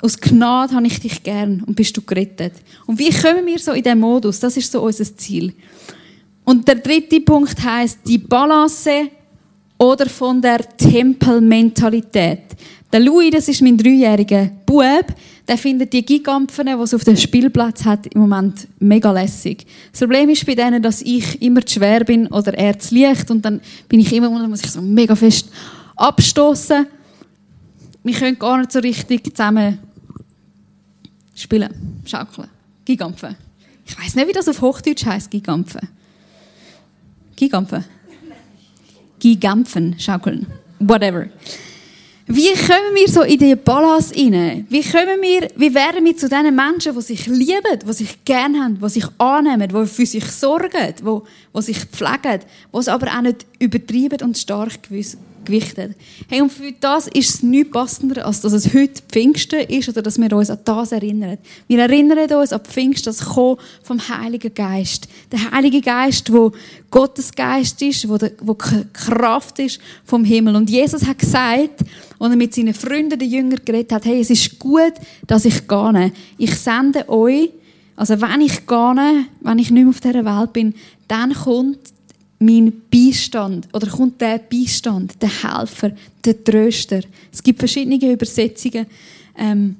Aus 0.00 0.20
Gnade 0.20 0.74
habe 0.74 0.86
ich 0.86 1.00
dich 1.00 1.24
gern 1.24 1.64
und 1.66 1.74
bist 1.74 1.96
du 1.96 2.02
gerettet. 2.02 2.52
Und 2.86 3.00
wie 3.00 3.10
kommen 3.10 3.44
wir 3.46 3.58
so 3.58 3.72
in 3.72 3.82
diesen 3.82 3.98
Modus? 3.98 4.38
Das 4.38 4.56
ist 4.56 4.70
so 4.70 4.80
unser 4.82 5.16
Ziel. 5.16 5.52
Und 6.48 6.66
der 6.66 6.76
dritte 6.76 7.20
Punkt 7.20 7.62
heißt 7.62 7.98
die 8.06 8.16
Balance 8.16 9.10
oder 9.76 10.06
von 10.06 10.40
der 10.40 10.66
Tempelmentalität. 10.78 12.56
Der 12.90 13.00
Louis, 13.00 13.30
das 13.32 13.48
ist 13.48 13.60
mein 13.60 13.76
dreijähriger 13.76 14.50
Bub, 14.64 15.04
der 15.46 15.58
findet 15.58 15.92
die 15.92 16.02
Gigampfen, 16.02 16.64
die 16.64 16.72
es 16.72 16.94
auf 16.94 17.04
dem 17.04 17.18
Spielplatz 17.18 17.84
hat, 17.84 18.06
im 18.06 18.22
Moment 18.22 18.66
mega 18.78 19.12
lässig. 19.12 19.66
Das 19.92 20.00
Problem 20.00 20.30
ist 20.30 20.46
bei 20.46 20.54
denen, 20.54 20.82
dass 20.82 21.02
ich 21.02 21.42
immer 21.42 21.66
zu 21.66 21.74
schwer 21.74 22.02
bin 22.02 22.26
oder 22.28 22.54
er 22.54 22.78
zu 22.78 22.94
leicht 22.94 23.30
und 23.30 23.44
dann 23.44 23.60
bin 23.86 24.00
ich 24.00 24.10
immer, 24.10 24.30
muss 24.48 24.64
ich 24.64 24.70
so 24.70 24.80
mega 24.80 25.14
fest 25.14 25.50
abstoßen. 25.96 26.86
Wir 28.04 28.14
können 28.14 28.38
gar 28.38 28.56
nicht 28.56 28.72
so 28.72 28.78
richtig 28.78 29.36
zusammen 29.36 29.80
Spielen, 31.34 32.00
schaukeln, 32.06 32.48
Gigampfen. 32.86 33.36
Ich 33.84 33.98
weiß 33.98 34.14
nicht, 34.14 34.28
wie 34.28 34.32
das 34.32 34.48
auf 34.48 34.62
Hochdeutsch 34.62 35.04
heißt, 35.04 35.30
Gigampfen. 35.30 35.97
Gigampfen. 37.38 37.84
Gigampfen, 39.20 39.94
schaukeln. 39.96 40.44
Whatever. 40.80 41.28
Wie 42.26 42.52
kommen 42.54 42.94
wir 42.94 43.08
so 43.08 43.22
in 43.22 43.38
den 43.38 43.62
Balance 43.62 44.12
rein? 44.14 44.66
Wie 44.68 44.82
kommen 44.82 45.22
wir, 45.22 45.48
wie 45.54 45.72
werden 45.72 46.04
wir 46.04 46.16
zu 46.16 46.28
diesen 46.28 46.54
Menschen, 46.54 46.94
die 46.96 47.00
sich 47.00 47.26
lieben, 47.28 47.78
die 47.86 47.92
sich 47.92 48.24
gerne 48.24 48.64
haben, 48.64 48.80
die 48.80 48.88
sich 48.88 49.06
annehmen, 49.18 49.68
die 49.68 49.86
für 49.86 50.04
sich 50.04 50.24
sorgen, 50.24 50.94
die, 50.98 51.20
die 51.56 51.62
sich 51.62 51.78
pflegen, 51.84 52.40
die 52.74 52.78
es 52.78 52.88
aber 52.88 53.06
auch 53.06 53.22
nicht 53.22 53.46
übertreiben 53.60 54.26
und 54.26 54.36
stark 54.36 54.90
gewichtet. 55.48 55.96
Hey, 56.28 56.42
und 56.42 56.52
für 56.52 56.72
das 56.72 57.08
ist 57.08 57.28
es 57.30 57.42
nichts 57.42 57.72
passender, 57.72 58.24
als 58.24 58.42
dass 58.42 58.52
es 58.52 58.72
heute 58.72 59.02
Pfingsten 59.08 59.60
ist 59.60 59.88
oder 59.88 60.02
dass 60.02 60.18
wir 60.18 60.32
uns 60.32 60.50
an 60.50 60.58
das 60.64 60.92
erinnern. 60.92 61.38
Wir 61.66 61.80
erinnern 61.80 62.30
uns 62.32 62.52
an 62.52 62.60
Pfingsten, 62.60 63.06
das 63.06 63.24
Kommen 63.24 63.58
vom 63.82 63.98
Heiligen 64.08 64.54
Geist. 64.54 65.08
Der 65.32 65.50
Heilige 65.50 65.80
Geist, 65.80 66.32
wo 66.32 66.52
Gottes 66.90 67.32
Geist 67.32 67.82
ist, 67.82 68.08
wo, 68.08 68.16
die 68.18 68.30
Kraft 68.92 69.58
ist 69.58 69.80
vom 70.04 70.24
Himmel. 70.24 70.54
Und 70.54 70.70
Jesus 70.70 71.06
hat 71.06 71.18
gesagt, 71.18 71.80
als 72.18 72.30
er 72.30 72.36
mit 72.36 72.54
seinen 72.54 72.74
Freunden, 72.74 73.18
den 73.18 73.30
Jüngern, 73.30 73.60
geredet 73.64 73.92
hat, 73.92 74.04
hey, 74.04 74.20
es 74.20 74.30
ist 74.30 74.58
gut, 74.58 74.94
dass 75.26 75.44
ich 75.44 75.66
gehe. 75.66 76.12
Ich 76.36 76.54
sende 76.56 77.08
euch, 77.08 77.50
also 77.96 78.20
wenn 78.20 78.40
ich 78.42 78.66
gehe, 78.66 79.26
wenn 79.40 79.58
ich 79.58 79.70
nicht 79.70 79.82
mehr 79.82 79.88
auf 79.88 80.00
dieser 80.00 80.24
Welt 80.24 80.52
bin, 80.52 80.74
dann 81.08 81.32
kommt 81.32 81.78
mein 82.38 82.72
Beistand 82.90 83.68
oder 83.72 83.88
kommt 83.88 84.20
der 84.20 84.38
Beistand, 84.38 85.20
der 85.20 85.30
Helfer, 85.42 85.92
der 86.24 86.44
Tröster. 86.44 87.00
Es 87.32 87.42
gibt 87.42 87.58
verschiedene 87.58 87.96
Übersetzungen 88.12 88.86
ähm, 89.36 89.76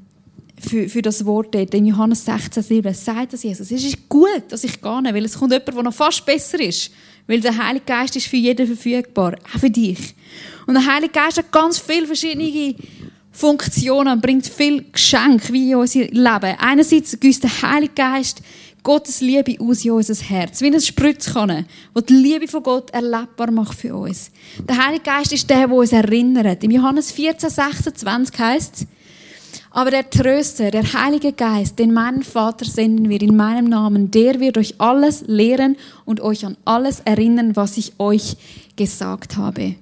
für, 0.61 0.89
für 0.89 1.03
das 1.03 1.25
Wort 1.25 1.55
dort. 1.55 1.73
In 1.75 1.87
Johannes 1.87 2.25
16, 2.25 2.63
7 2.63 2.95
sagt 2.95 3.33
das 3.33 3.45
Jesus. 3.45 3.71
Es 3.71 3.85
ist 3.85 4.09
gut, 4.09 4.45
dass 4.49 4.65
ich 4.65 4.81
gehe, 4.81 4.91
weil 4.91 5.25
es 5.25 5.39
kommt 5.39 5.53
jemand, 5.53 5.69
der 5.69 5.83
noch 5.83 5.95
fast 5.95 6.27
besser 6.27 6.59
ist. 6.61 6.91
Weil 7.29 7.41
der 7.41 7.57
Heilige 7.57 7.85
Geist 7.85 8.17
ist 8.17 8.27
für 8.27 8.37
jeden 8.37 8.67
verfügbar, 8.67 9.37
auch 9.55 9.59
für 9.61 9.71
dich. 9.71 10.15
Und 10.67 10.75
der 10.75 10.87
Heilige 10.87 11.13
Geist 11.13 11.39
hat 11.39 11.53
ganz 11.53 11.79
viele 11.79 12.07
verschiedene 12.07 12.75
Funktionen, 13.31 14.21
bringt 14.21 14.47
viel 14.47 14.85
Geschenk 14.91 15.53
wie 15.53 15.71
in 15.71 15.77
unser 15.77 16.01
Leben. 16.01 16.57
Einerseits 16.59 17.21
gießt 17.21 17.45
der 17.45 17.63
Heilige 17.63 17.93
Geist 17.95 18.43
Gottes 18.83 19.21
Liebe 19.21 19.57
aus 19.61 19.85
in 19.85 19.93
unser 19.93 20.15
Herz. 20.15 20.61
Wie 20.61 20.67
eine 20.67 20.81
Spritzkanne, 20.81 21.67
die 21.97 22.07
die 22.07 22.13
Liebe 22.15 22.49
von 22.49 22.63
Gott 22.63 22.91
erlebbar 22.91 23.51
macht 23.51 23.79
für 23.79 23.95
uns. 23.95 24.31
Der 24.69 24.85
Heilige 24.85 25.05
Geist 25.05 25.33
ist 25.33 25.49
der, 25.49 25.67
der 25.67 25.77
uns 25.77 25.93
erinnert. 25.93 26.63
Im 26.65 26.71
Johannes 26.71 27.13
14, 27.13 27.51
26 27.51 28.39
heißt 28.39 28.75
es, 28.77 28.87
aber 29.71 29.91
der 29.91 30.09
Tröster, 30.09 30.71
der 30.71 30.93
Heilige 30.93 31.33
Geist, 31.33 31.79
den 31.79 31.93
meinen 31.93 32.23
Vater 32.23 32.65
senden 32.65 33.09
wir 33.09 33.21
in 33.21 33.37
meinem 33.37 33.67
Namen, 33.67 34.11
der 34.11 34.41
wird 34.41 34.59
euch 34.59 34.75
alles 34.79 35.25
lehren 35.27 35.77
und 36.05 36.21
euch 36.21 36.45
an 36.47 36.57
alles 36.65 37.01
erinnern, 37.01 37.55
was 37.57 37.77
ich 37.77 37.93
euch 37.99 38.37
gesagt 38.77 39.37
habe 39.37 39.77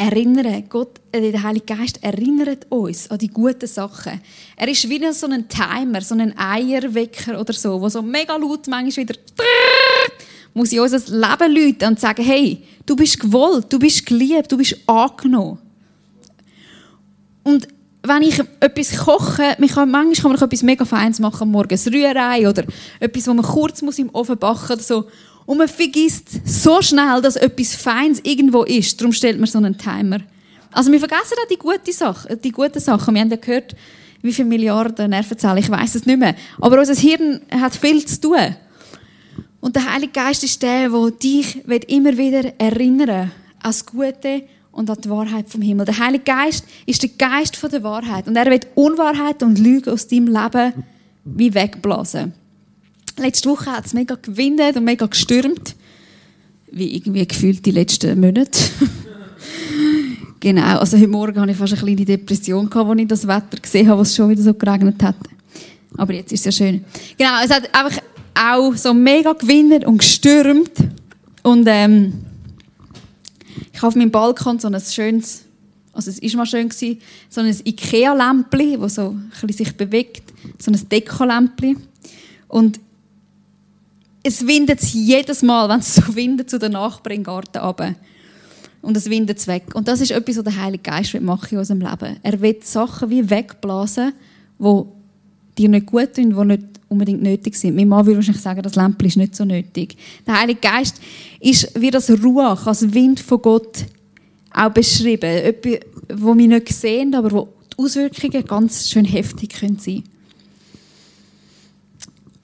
erinnern. 0.00 0.64
Gott, 0.68 0.98
äh, 1.12 1.30
der 1.30 1.42
Heilige 1.42 1.66
Geist 1.76 2.02
erinnert 2.02 2.66
uns 2.70 3.10
an 3.10 3.18
die 3.18 3.28
guten 3.28 3.66
Sachen. 3.66 4.20
Er 4.56 4.68
ist 4.68 4.88
wie 4.88 5.12
so 5.12 5.26
ein 5.26 5.46
Timer, 5.46 6.00
so 6.00 6.14
ein 6.14 6.36
Eierwecker 6.38 7.38
oder 7.38 7.52
so, 7.52 7.80
wo 7.80 7.88
so 7.88 8.00
mega 8.00 8.36
laut 8.36 8.66
manchmal 8.66 9.08
wieder 9.08 9.14
muss 10.54 10.72
in 10.72 10.80
unser 10.80 10.98
Leben 10.98 11.54
läuten 11.54 11.88
und 11.88 12.00
sagen, 12.00 12.24
hey, 12.24 12.64
du 12.84 12.96
bist 12.96 13.20
gewollt, 13.20 13.66
du 13.72 13.78
bist 13.78 14.04
geliebt, 14.06 14.50
du 14.50 14.56
bist 14.56 14.76
angenommen. 14.86 15.58
Und 17.44 17.68
wenn 18.02 18.22
ich 18.22 18.42
etwas 18.58 18.96
koche, 18.96 19.54
man 19.58 19.68
kann, 19.68 19.90
manchmal 19.90 20.32
kann 20.32 20.40
man 20.40 20.48
etwas 20.48 20.62
mega 20.62 20.84
Feines 20.84 21.20
machen, 21.20 21.50
morgens 21.50 21.86
Rührei 21.86 22.48
oder 22.48 22.64
etwas, 22.98 23.26
wo 23.28 23.34
man 23.34 23.44
kurz 23.44 23.82
muss 23.82 23.98
im 23.98 24.12
Ofen 24.14 24.38
backen 24.38 24.72
oder 24.72 24.82
so. 24.82 25.06
Und 25.50 25.58
man 25.58 25.66
vergisst 25.66 26.46
so 26.46 26.80
schnell, 26.80 27.20
dass 27.20 27.34
etwas 27.34 27.74
Feins 27.74 28.20
irgendwo 28.22 28.62
ist. 28.62 29.00
Darum 29.00 29.12
stellt 29.12 29.36
man 29.36 29.48
so 29.48 29.58
einen 29.58 29.76
Timer. 29.76 30.20
Also 30.70 30.92
wir 30.92 31.00
vergessen 31.00 31.34
auch 31.42 31.48
die 31.48 31.56
guten 31.56 31.90
Sachen. 31.90 32.40
Die 32.40 32.52
guten 32.52 32.78
Sachen. 32.78 33.12
Wir 33.12 33.20
haben 33.20 33.30
ja 33.30 33.36
gehört, 33.36 33.74
wie 34.22 34.32
viele 34.32 34.46
Milliarden 34.46 35.10
Nervenzellen, 35.10 35.56
ich 35.56 35.68
weiß 35.68 35.96
es 35.96 36.06
nicht 36.06 36.20
mehr. 36.20 36.36
Aber 36.60 36.78
unser 36.78 36.94
Hirn 36.94 37.40
hat 37.50 37.74
viel 37.74 38.06
zu 38.06 38.20
tun. 38.20 38.54
Und 39.58 39.74
der 39.74 39.92
Heilige 39.92 40.12
Geist 40.12 40.44
ist 40.44 40.62
der, 40.62 40.88
der 40.88 41.10
dich 41.10 41.64
immer 41.66 42.16
wieder 42.16 42.52
erinnern 42.56 43.10
an 43.10 43.32
das 43.60 43.84
Gute 43.84 44.44
und 44.70 44.88
an 44.88 45.00
die 45.02 45.10
Wahrheit 45.10 45.48
vom 45.48 45.62
Himmel. 45.62 45.84
Der 45.84 45.98
Heilige 45.98 46.22
Geist 46.22 46.64
ist 46.86 47.02
der 47.02 47.10
Geist 47.18 47.60
der 47.60 47.82
Wahrheit. 47.82 48.28
Und 48.28 48.36
er 48.36 48.46
wird 48.46 48.68
Unwahrheit 48.76 49.42
und 49.42 49.58
Lüge 49.58 49.92
aus 49.92 50.06
deinem 50.06 50.28
Leben 50.28 50.74
wie 51.24 51.52
wegblasen. 51.52 52.39
Letzte 53.20 53.50
Woche 53.50 53.70
hat 53.70 53.84
es 53.84 53.92
mega 53.92 54.14
gewindet 54.14 54.76
und 54.76 54.84
mega 54.84 55.04
gestürmt. 55.04 55.76
Wie 56.72 56.96
irgendwie 56.96 57.26
gefühlt 57.26 57.66
die 57.66 57.70
letzten 57.70 58.18
Monate. 58.18 58.50
genau, 60.40 60.78
also 60.78 60.96
heute 60.96 61.08
Morgen 61.08 61.38
hatte 61.38 61.50
ich 61.50 61.56
fast 61.58 61.74
eine 61.74 61.82
kleine 61.82 62.04
Depression, 62.06 62.72
als 62.72 62.98
ich 62.98 63.08
das 63.08 63.26
Wetter 63.26 63.58
gesehen 63.60 63.88
habe, 63.88 64.00
was 64.00 64.16
schon 64.16 64.30
wieder 64.30 64.42
so 64.42 64.54
geregnet 64.54 65.02
hat. 65.02 65.16
Aber 65.98 66.14
jetzt 66.14 66.32
ist 66.32 66.46
es 66.46 66.58
ja 66.58 66.66
schön. 66.66 66.84
Genau, 67.18 67.32
es 67.44 67.50
hat 67.50 67.74
einfach 67.74 68.00
auch 68.34 68.74
so 68.74 68.94
mega 68.94 69.34
gewindet 69.34 69.84
und 69.84 69.98
gestürmt. 69.98 70.72
Und 71.42 71.66
ähm, 71.66 72.24
ich 73.70 73.78
habe 73.78 73.88
auf 73.88 73.96
meinem 73.96 74.10
Balkon 74.10 74.58
so 74.58 74.68
ein 74.68 74.80
schönes, 74.80 75.42
also 75.92 76.10
es 76.10 76.22
war 76.22 76.38
mal 76.38 76.46
schön, 76.46 76.70
gewesen, 76.70 76.98
so 77.28 77.42
ein 77.42 77.54
Ikea-Lämpchen, 77.64 78.80
das 78.80 78.94
so 78.94 79.10
ein 79.10 79.30
bisschen 79.46 79.66
sich 79.66 79.76
bewegt, 79.76 80.32
so 80.58 80.70
ein 80.70 80.88
Deko-Lämpchen. 80.88 81.82
Und 82.48 82.80
es 84.22 84.46
windet 84.46 84.80
jedes 84.82 85.42
Mal, 85.42 85.68
wenn 85.68 85.80
es 85.80 85.94
so 85.94 86.02
windet, 86.14 86.50
zu 86.50 86.58
den 86.58 86.72
Nachbarn 86.72 87.16
im 87.16 87.24
Garten 87.24 87.58
runter. 87.58 87.94
Und 88.82 88.96
es 88.96 89.10
windet 89.10 89.46
weg. 89.46 89.74
Und 89.74 89.88
das 89.88 90.00
ist 90.00 90.10
etwas, 90.10 90.38
was 90.38 90.44
der 90.44 90.62
Heilige 90.62 90.82
Geist 90.82 91.20
macht 91.20 91.52
in 91.52 91.58
unserem 91.58 91.80
Leben. 91.80 92.16
Er 92.22 92.40
will 92.40 92.56
Sachen 92.62 93.10
wie 93.10 93.28
wegblasen, 93.28 94.12
die 94.58 94.82
dir 95.58 95.68
nicht 95.68 95.86
gut 95.86 96.14
tun, 96.14 96.30
die 96.30 96.44
nicht 96.46 96.64
unbedingt 96.88 97.22
nötig 97.22 97.56
sind. 97.56 97.76
Mein 97.76 97.88
Mann 97.88 98.06
würde 98.06 98.16
wahrscheinlich 98.16 98.42
sagen, 98.42 98.62
das 98.62 98.76
Lämpchen 98.76 99.08
ist 99.08 99.16
nicht 99.16 99.36
so 99.36 99.44
nötig. 99.44 99.96
Der 100.26 100.40
Heilige 100.40 100.60
Geist 100.60 101.00
ist 101.40 101.70
wie 101.78 101.90
das 101.90 102.10
Ruach, 102.10 102.66
als 102.66 102.92
Wind 102.92 103.20
von 103.20 103.42
Gott 103.42 103.84
auch 104.52 104.70
beschrieben. 104.70 105.30
Etwas, 105.30 105.80
wo 106.14 106.36
wir 106.36 106.48
nicht 106.48 106.68
sehen, 106.68 107.14
aber 107.14 107.30
wo 107.30 107.48
die 107.72 107.84
Auswirkungen 107.84 108.44
ganz 108.44 108.88
schön 108.88 109.04
heftig 109.04 109.56
sein 109.60 109.76
können. 109.76 110.04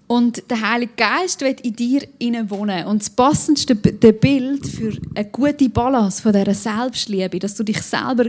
Und 0.06 0.48
der 0.50 0.60
Heilige 0.60 0.92
Geist 0.96 1.40
wird 1.40 1.62
in 1.62 1.74
dir 1.74 2.02
wohnen. 2.48 2.86
Und 2.86 3.02
das 3.02 3.10
passendste 3.10 3.74
Bild 3.74 4.66
für 4.66 4.96
eine 5.14 5.28
gute 5.30 5.68
Balance 5.68 6.22
von 6.22 6.32
dieser 6.32 6.54
Selbstliebe, 6.54 7.38
dass 7.40 7.56
du 7.56 7.64
dich 7.64 7.82
selber 7.82 8.26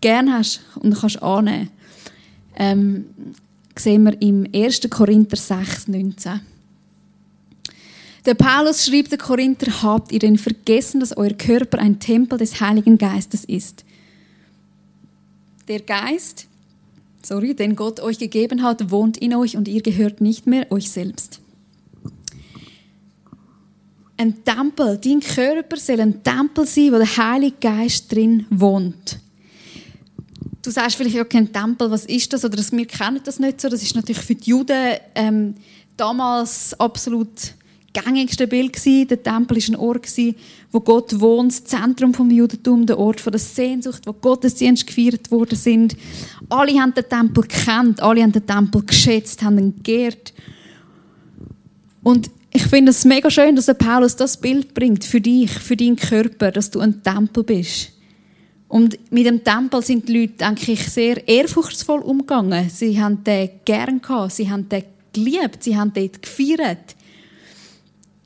gern 0.00 0.32
hast 0.32 0.60
und 0.76 0.98
kannst 0.98 1.22
annehmen, 1.22 1.70
ähm, 2.56 3.06
sehen 3.76 4.04
wir 4.04 4.20
im 4.22 4.46
1. 4.54 4.88
Korinther 4.88 5.36
6, 5.36 5.88
19. 5.88 6.40
Der 8.26 8.34
Paulus 8.34 8.84
schrieb 8.84 9.08
der 9.08 9.18
Korinther, 9.18 9.82
habt 9.82 10.12
ihr 10.12 10.18
denn 10.18 10.36
vergessen, 10.36 11.00
dass 11.00 11.16
euer 11.16 11.32
Körper 11.32 11.78
ein 11.78 11.98
Tempel 11.98 12.38
des 12.38 12.60
Heiligen 12.60 12.98
Geistes 12.98 13.44
ist? 13.44 13.84
Der 15.68 15.80
Geist, 15.80 16.46
sorry, 17.22 17.54
den 17.54 17.76
Gott 17.76 18.00
euch 18.00 18.18
gegeben 18.18 18.62
hat, 18.62 18.90
wohnt 18.90 19.16
in 19.16 19.34
euch 19.34 19.56
und 19.56 19.68
ihr 19.68 19.82
gehört 19.82 20.20
nicht 20.20 20.46
mehr 20.46 20.70
euch 20.70 20.90
selbst. 20.90 21.40
Ein 24.16 24.44
Tempel, 24.44 24.98
dein 24.98 25.20
Körper 25.20 25.76
soll 25.78 26.00
ein 26.00 26.22
Tempel 26.22 26.66
sein, 26.66 26.92
wo 26.92 26.98
der 26.98 27.16
Heilige 27.16 27.56
Geist 27.58 28.12
drin 28.12 28.46
wohnt. 28.50 29.18
Du 30.62 30.70
sagst 30.70 30.96
vielleicht 30.96 31.16
ja 31.16 31.24
kein 31.24 31.50
Tempel, 31.50 31.90
was 31.90 32.04
ist 32.04 32.30
das? 32.32 32.44
Oder 32.44 32.58
wir 32.58 32.86
kennen 32.86 33.20
das 33.24 33.38
nicht 33.38 33.60
so. 33.62 33.70
Das 33.70 33.82
ist 33.82 33.94
natürlich 33.94 34.20
für 34.20 34.34
die 34.34 34.50
Juden 34.50 34.96
ähm, 35.14 35.54
damals 35.96 36.78
absolut 36.78 37.54
gängigste 37.92 38.46
Bild 38.46 38.72
gewesen. 38.72 39.08
Der 39.08 39.22
Tempel 39.22 39.56
ist 39.58 39.68
ein 39.68 39.76
Ort 39.76 40.06
wo 40.72 40.80
Gott 40.80 41.20
wohnt, 41.20 41.52
das 41.52 41.64
Zentrum 41.64 42.14
vom 42.14 42.30
Judentum, 42.30 42.86
der 42.86 42.98
Ort 42.98 43.24
der 43.24 43.38
Sehnsucht, 43.38 44.02
wo 44.06 44.12
Gottesdienste 44.12 44.86
gefeiert 44.86 45.30
worden 45.30 45.56
sind. 45.56 45.96
Alle 46.48 46.78
haben 46.78 46.94
den 46.94 47.08
Tempel 47.08 47.44
gekannt, 47.44 48.00
alle 48.00 48.22
haben 48.22 48.32
den 48.32 48.46
Tempel 48.46 48.82
geschätzt, 48.84 49.42
haben 49.42 49.58
ihn 49.58 49.74
geehrt. 49.82 50.32
Und 52.02 52.30
ich 52.52 52.62
finde 52.62 52.90
es 52.90 53.04
mega 53.04 53.30
schön, 53.30 53.56
dass 53.56 53.66
der 53.66 53.74
Paulus 53.74 54.16
das 54.16 54.36
Bild 54.36 54.74
bringt 54.74 55.04
für 55.04 55.20
dich, 55.20 55.50
für 55.50 55.76
deinen 55.76 55.96
Körper, 55.96 56.50
dass 56.50 56.70
du 56.70 56.80
ein 56.80 57.02
Tempel 57.02 57.44
bist. 57.44 57.92
Und 58.68 58.98
mit 59.12 59.26
dem 59.26 59.42
Tempel 59.42 59.82
sind 59.82 60.08
die 60.08 60.20
Leute, 60.20 60.34
denke 60.34 60.72
ich, 60.72 60.88
sehr 60.88 61.26
ehrfurchtsvoll 61.26 62.00
umgegangen. 62.00 62.70
Sie 62.70 63.00
haben 63.00 63.24
den 63.24 63.50
gern 63.64 64.00
gehabt, 64.00 64.32
sie 64.32 64.48
haben 64.48 64.68
den 64.68 64.84
geliebt, 65.12 65.64
sie 65.64 65.76
haben 65.76 65.92
dort 65.92 66.22
gefeiert. 66.22 66.94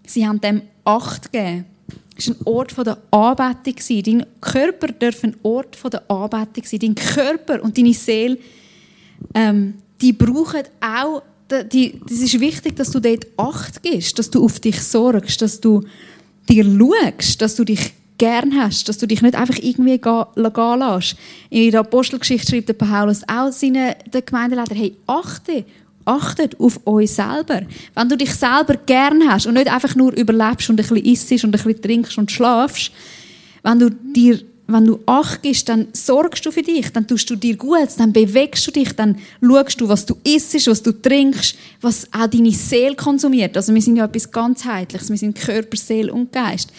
Sie 0.06 0.26
haben 0.26 0.40
dem 0.40 0.62
Acht 0.84 1.32
gegeben. 1.32 1.66
Es 2.16 2.28
war 2.28 2.36
ein 2.36 2.46
Ort 2.46 2.86
der 2.86 2.98
Anbetung. 3.10 4.02
Dein 4.04 4.26
Körper 4.40 4.88
darf 4.88 5.24
ein 5.24 5.36
Ort 5.42 5.78
der 5.92 6.10
Anbetung 6.10 6.64
sein. 6.64 6.80
Dein 6.80 6.94
Körper 6.94 7.62
und 7.62 7.76
deine 7.76 7.94
Seele, 7.94 8.38
ähm, 9.34 9.74
die 10.00 10.12
brauchen 10.12 10.62
auch, 10.80 11.22
die, 11.72 12.00
das 12.06 12.18
ist 12.18 12.40
wichtig, 12.40 12.76
dass 12.76 12.90
du 12.90 13.00
dort 13.00 13.26
Acht 13.36 13.82
gibst, 13.82 14.18
dass 14.18 14.30
du 14.30 14.44
auf 14.44 14.60
dich 14.60 14.80
sorgst, 14.80 15.42
dass 15.42 15.60
du 15.60 15.84
dir 16.48 16.64
schaust, 16.64 17.40
dass 17.40 17.54
du 17.54 17.64
dich 17.64 17.92
gern 18.18 18.54
hast, 18.56 18.88
dass 18.88 18.98
du 18.98 19.06
dich 19.06 19.22
nicht 19.22 19.34
einfach 19.34 19.58
irgendwie 19.60 19.98
gehen, 19.98 20.24
lässt. 20.36 21.16
In 21.50 21.70
der 21.70 21.80
Apostelgeschichte 21.80 22.52
schreibt 22.52 22.68
der 22.68 22.74
Paulus 22.74 23.22
auch 23.26 23.52
seinen 23.52 23.94
Gemeindeleiter, 24.10 24.74
hey, 24.74 24.96
achte, 25.06 25.64
achtet 26.04 26.58
auf 26.60 26.80
euch 26.86 27.12
selber. 27.12 27.62
Wenn 27.94 28.08
du 28.08 28.16
dich 28.16 28.34
selber 28.34 28.76
gern 28.86 29.28
hast 29.28 29.46
und 29.46 29.54
nicht 29.54 29.72
einfach 29.72 29.94
nur 29.94 30.12
überlebst 30.12 30.70
und 30.70 30.80
ein 30.80 30.86
bisschen 30.86 31.04
isst 31.04 31.44
und 31.44 31.54
ein 31.54 31.62
bisschen 31.62 31.82
trinkst 31.82 32.18
und 32.18 32.30
schlafst, 32.30 32.92
wenn 33.62 33.78
du 33.78 33.90
dir 33.90 34.40
wenn 34.66 34.86
du 34.86 35.00
Acht 35.04 35.42
gibst, 35.42 35.68
dann 35.68 35.88
sorgst 35.92 36.46
du 36.46 36.50
für 36.50 36.62
dich, 36.62 36.90
dann 36.92 37.06
tust 37.06 37.28
du 37.28 37.36
dir 37.36 37.56
gut, 37.56 37.88
dann 37.98 38.12
bewegst 38.12 38.66
du 38.66 38.70
dich, 38.70 38.92
dann 38.94 39.18
schaust 39.42 39.80
du, 39.80 39.88
was 39.88 40.06
du 40.06 40.16
isst, 40.24 40.66
was 40.66 40.82
du 40.82 40.92
trinkst, 40.92 41.56
was 41.80 42.08
auch 42.12 42.26
deine 42.26 42.50
Seele 42.50 42.94
konsumiert. 42.94 43.56
Also 43.56 43.74
wir 43.74 43.82
sind 43.82 43.96
ja 43.96 44.06
etwas 44.06 44.30
ganzheitliches, 44.30 45.10
wir 45.10 45.18
sind 45.18 45.38
Körper, 45.38 45.76
Seele 45.76 46.12
und 46.12 46.32
Geist. 46.32 46.72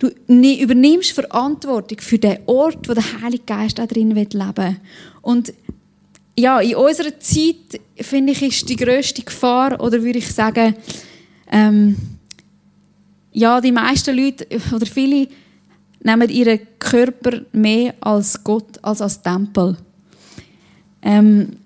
Du 0.00 0.08
übernimmst 0.28 1.12
Verantwortung 1.12 1.98
für 2.00 2.18
den 2.18 2.38
Ort, 2.46 2.88
wo 2.88 2.94
der 2.94 3.20
Heilige 3.22 3.44
Geist 3.44 3.78
auch 3.78 3.86
drin 3.86 4.10
leben 4.10 4.32
will. 4.56 4.76
Und 5.20 5.52
ja, 6.38 6.60
in 6.60 6.76
unserer 6.76 7.18
Zeit, 7.18 7.80
finde 7.96 8.32
ich, 8.32 8.42
ist 8.42 8.68
die 8.68 8.76
grösste 8.76 9.22
Gefahr, 9.22 9.80
oder 9.80 10.02
würde 10.02 10.18
ich 10.18 10.32
sagen, 10.32 10.74
ähm, 11.50 11.96
ja, 13.32 13.60
die 13.60 13.72
meisten 13.72 14.16
Leute, 14.16 14.46
oder 14.74 14.86
viele, 14.86 15.28
nehmen 16.02 16.28
ihren 16.28 16.60
Körper 16.78 17.42
mehr 17.52 17.94
als 18.00 18.42
Gott, 18.42 18.78
als 18.82 19.02
als 19.02 19.22
Tempel. 19.22 19.76
Ähm, 21.02 21.56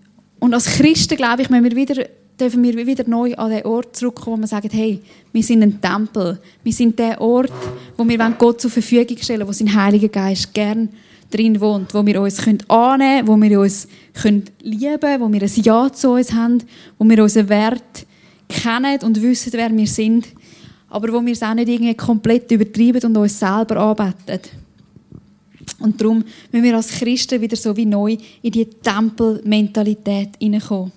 und 0.41 0.55
als 0.55 0.67
Christen, 0.67 1.17
glaube 1.17 1.43
ich, 1.43 1.51
wir 1.51 1.77
wieder, 1.77 2.07
dürfen 2.39 2.62
wir 2.62 2.87
wieder 2.87 3.09
neu 3.09 3.35
an 3.35 3.51
den 3.51 3.65
Ort 3.65 3.97
zurückkommen, 3.97 4.39
wo 4.39 4.41
wir 4.43 4.47
sagen, 4.49 4.71
hey, 4.73 5.01
wir 5.33 5.43
sind 5.43 5.62
ein 5.62 5.81
Tempel. 5.81 6.39
Wir 6.62 6.73
sind 6.73 6.99
der 6.99 7.21
Ort, 7.21 7.53
wo 7.97 8.07
wir 8.07 8.19
Gott 8.39 8.61
zur 8.61 8.71
Verfügung 8.71 9.17
stellen 9.19 9.47
wo 9.47 9.53
sein 9.53 9.75
Heiliger 9.75 10.09
Geist 10.09 10.53
gern 10.53 10.89
drin 11.31 11.61
wohnt, 11.61 11.95
wo 11.95 12.05
wir 12.05 12.20
uns 12.20 12.39
annehmen 12.39 12.59
können, 12.68 13.29
wo 13.29 13.41
wir 13.41 13.61
uns 13.61 13.89
lieben 14.14 15.01
können, 15.01 15.20
wo 15.20 15.33
wir 15.33 15.43
ein 15.43 15.62
Ja 15.62 15.93
zu 15.93 16.11
uns 16.12 16.33
haben, 16.33 16.62
wo 16.99 17.09
wir 17.09 17.22
unseren 17.22 17.49
Wert 17.49 18.07
kennen 18.49 19.01
und 19.03 19.20
wissen, 19.20 19.53
wer 19.53 19.75
wir 19.77 19.87
sind 19.87 20.27
aber 20.95 21.12
wo 21.12 21.27
wir 21.27 21.33
es 21.33 21.43
auch 21.43 21.55
nicht 21.55 21.68
irgendwie 21.68 21.95
komplett 21.97 22.49
übertreiben 22.53 23.03
und 23.03 23.16
uns 23.16 23.41
selber 23.41 23.79
anbeten. 23.79 24.49
Und 25.81 26.01
darum 26.01 26.22
müssen 26.53 26.62
wir 26.62 26.77
als 26.77 26.91
Christen 26.91 27.41
wieder 27.41 27.57
so 27.57 27.77
wie 27.77 27.85
neu 27.85 28.16
in 28.43 28.53
die 28.53 28.66
Tempelmentalität 28.66 30.37
hineinkommen. 30.39 30.93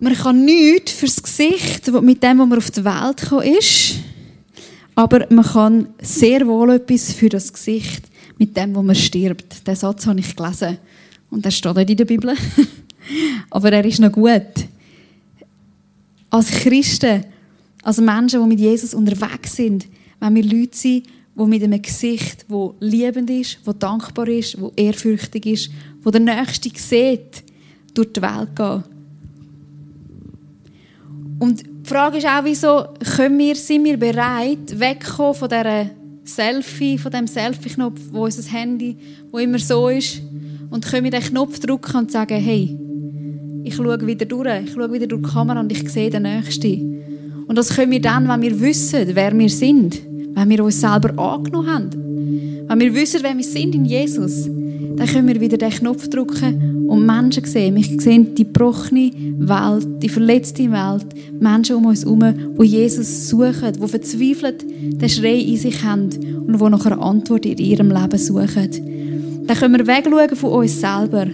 Man 0.00 0.14
kann 0.14 0.44
nichts 0.44 0.92
fürs 0.92 1.22
Gesicht 1.22 1.86
mit 2.02 2.20
dem, 2.24 2.38
was 2.40 2.48
man 2.48 2.58
auf 2.58 2.70
die 2.72 2.84
Welt 2.84 3.20
gekommen 3.20 3.42
ist, 3.42 3.98
aber 5.00 5.26
man 5.30 5.46
kann 5.46 5.88
sehr 6.02 6.46
wohl 6.46 6.72
etwas 6.72 7.14
für 7.14 7.30
das 7.30 7.50
Gesicht 7.50 8.02
mit 8.36 8.54
dem, 8.54 8.74
wo 8.74 8.82
man 8.82 8.94
stirbt. 8.94 9.66
Den 9.66 9.74
Satz 9.74 10.06
habe 10.06 10.20
ich 10.20 10.36
gelesen 10.36 10.76
und 11.30 11.42
der 11.42 11.50
steht 11.50 11.74
nicht 11.74 11.88
in 11.88 11.96
der 11.96 12.04
Bibel, 12.04 12.36
aber 13.50 13.72
er 13.72 13.84
ist 13.86 13.98
noch 13.98 14.12
gut 14.12 14.42
als 16.28 16.50
Christen, 16.50 17.24
als 17.82 17.98
Menschen, 17.98 18.42
die 18.42 18.46
mit 18.46 18.60
Jesus 18.60 18.92
unterwegs 18.92 19.56
sind, 19.56 19.88
wenn 20.20 20.34
wir 20.34 20.44
Leute 20.44 20.76
sind, 20.76 21.06
die 21.34 21.44
mit 21.46 21.62
einem 21.62 21.80
Gesicht, 21.80 22.44
das 22.50 22.70
liebend 22.80 23.30
ist, 23.30 23.58
das 23.64 23.78
dankbar 23.78 24.28
ist, 24.28 24.58
das 24.60 24.70
ehrfürchtig 24.76 25.46
ist, 25.46 25.70
wo 26.02 26.10
der 26.10 26.20
Nächste 26.20 26.68
sieht, 26.74 27.42
durch 27.94 28.12
die 28.12 28.20
Welt 28.20 28.54
gehen. 28.54 28.84
Und 31.38 31.69
die 31.90 31.94
Frage 31.96 32.18
ist 32.18 32.26
auch, 32.26 32.44
wieso 32.44 32.84
können 33.16 33.36
wir, 33.36 33.56
sind 33.56 33.82
wir 33.82 33.96
bereit, 33.96 34.78
wegzukommen 34.78 35.34
von 35.34 35.48
dieser 35.48 35.90
Selfie, 36.22 36.96
von 36.96 37.10
dem 37.10 37.26
Selfie-Knopf, 37.26 38.00
wo 38.12 38.24
unser 38.26 38.48
Handy, 38.48 38.96
wo 39.32 39.38
immer 39.38 39.58
so 39.58 39.88
ist, 39.88 40.22
und 40.70 40.86
können 40.86 41.02
wir 41.02 41.10
den 41.10 41.22
Knopf 41.22 41.58
drücken 41.58 41.96
und 41.96 42.12
sagen, 42.12 42.38
hey, 42.38 42.78
ich 43.64 43.74
schaue 43.74 44.06
wieder 44.06 44.24
durch, 44.24 44.66
ich 44.66 44.72
schaue 44.72 44.92
wieder 44.92 45.08
durch 45.08 45.22
die 45.22 45.28
Kamera 45.30 45.58
und 45.58 45.72
ich 45.72 45.90
sehe 45.90 46.10
den 46.10 46.22
Nächsten. 46.22 47.46
Und 47.48 47.58
das 47.58 47.74
können 47.74 47.90
wir 47.90 48.00
dann, 48.00 48.28
wenn 48.28 48.42
wir 48.42 48.60
wissen, 48.60 49.08
wer 49.12 49.36
wir 49.36 49.50
sind, 49.50 50.00
wenn 50.34 50.48
wir 50.48 50.62
uns 50.62 50.80
selber 50.80 51.18
angenommen 51.18 51.74
haben. 51.74 52.68
Wenn 52.68 52.78
wir 52.78 52.94
wissen, 52.94 53.18
wer 53.24 53.36
wir 53.36 53.42
sind 53.42 53.74
in 53.74 53.84
Jesus, 53.84 54.48
dann 54.96 55.06
können 55.06 55.28
wir 55.28 55.40
wieder 55.40 55.56
den 55.56 55.70
Knopf 55.70 56.08
drücken 56.08 56.86
und 56.88 57.06
Menschen 57.06 57.44
sehen. 57.44 57.76
Wir 57.76 58.00
sehen 58.00 58.34
die 58.34 58.44
gebrochene 58.44 59.12
Welt, 59.38 60.02
die 60.02 60.08
verletzte 60.08 60.70
Welt, 60.70 61.06
Menschen 61.40 61.76
um 61.76 61.86
uns 61.86 62.04
herum, 62.04 62.24
die 62.60 62.66
Jesus 62.66 63.28
suchen, 63.28 63.72
die 63.72 63.88
verzweifelt 63.88 64.64
den 64.68 65.08
Schrei 65.08 65.36
in 65.36 65.56
sich 65.56 65.82
haben 65.82 66.10
und 66.46 66.60
die 66.60 66.70
nach 66.70 66.86
einer 66.86 67.00
Antwort 67.00 67.46
in 67.46 67.58
ihrem 67.58 67.90
Leben 67.90 68.18
suchen. 68.18 69.46
Dann 69.46 69.56
können 69.56 69.78
wir 69.78 69.86
wegschauen 69.86 70.36
von 70.36 70.50
uns 70.50 70.80
selber 70.80 71.26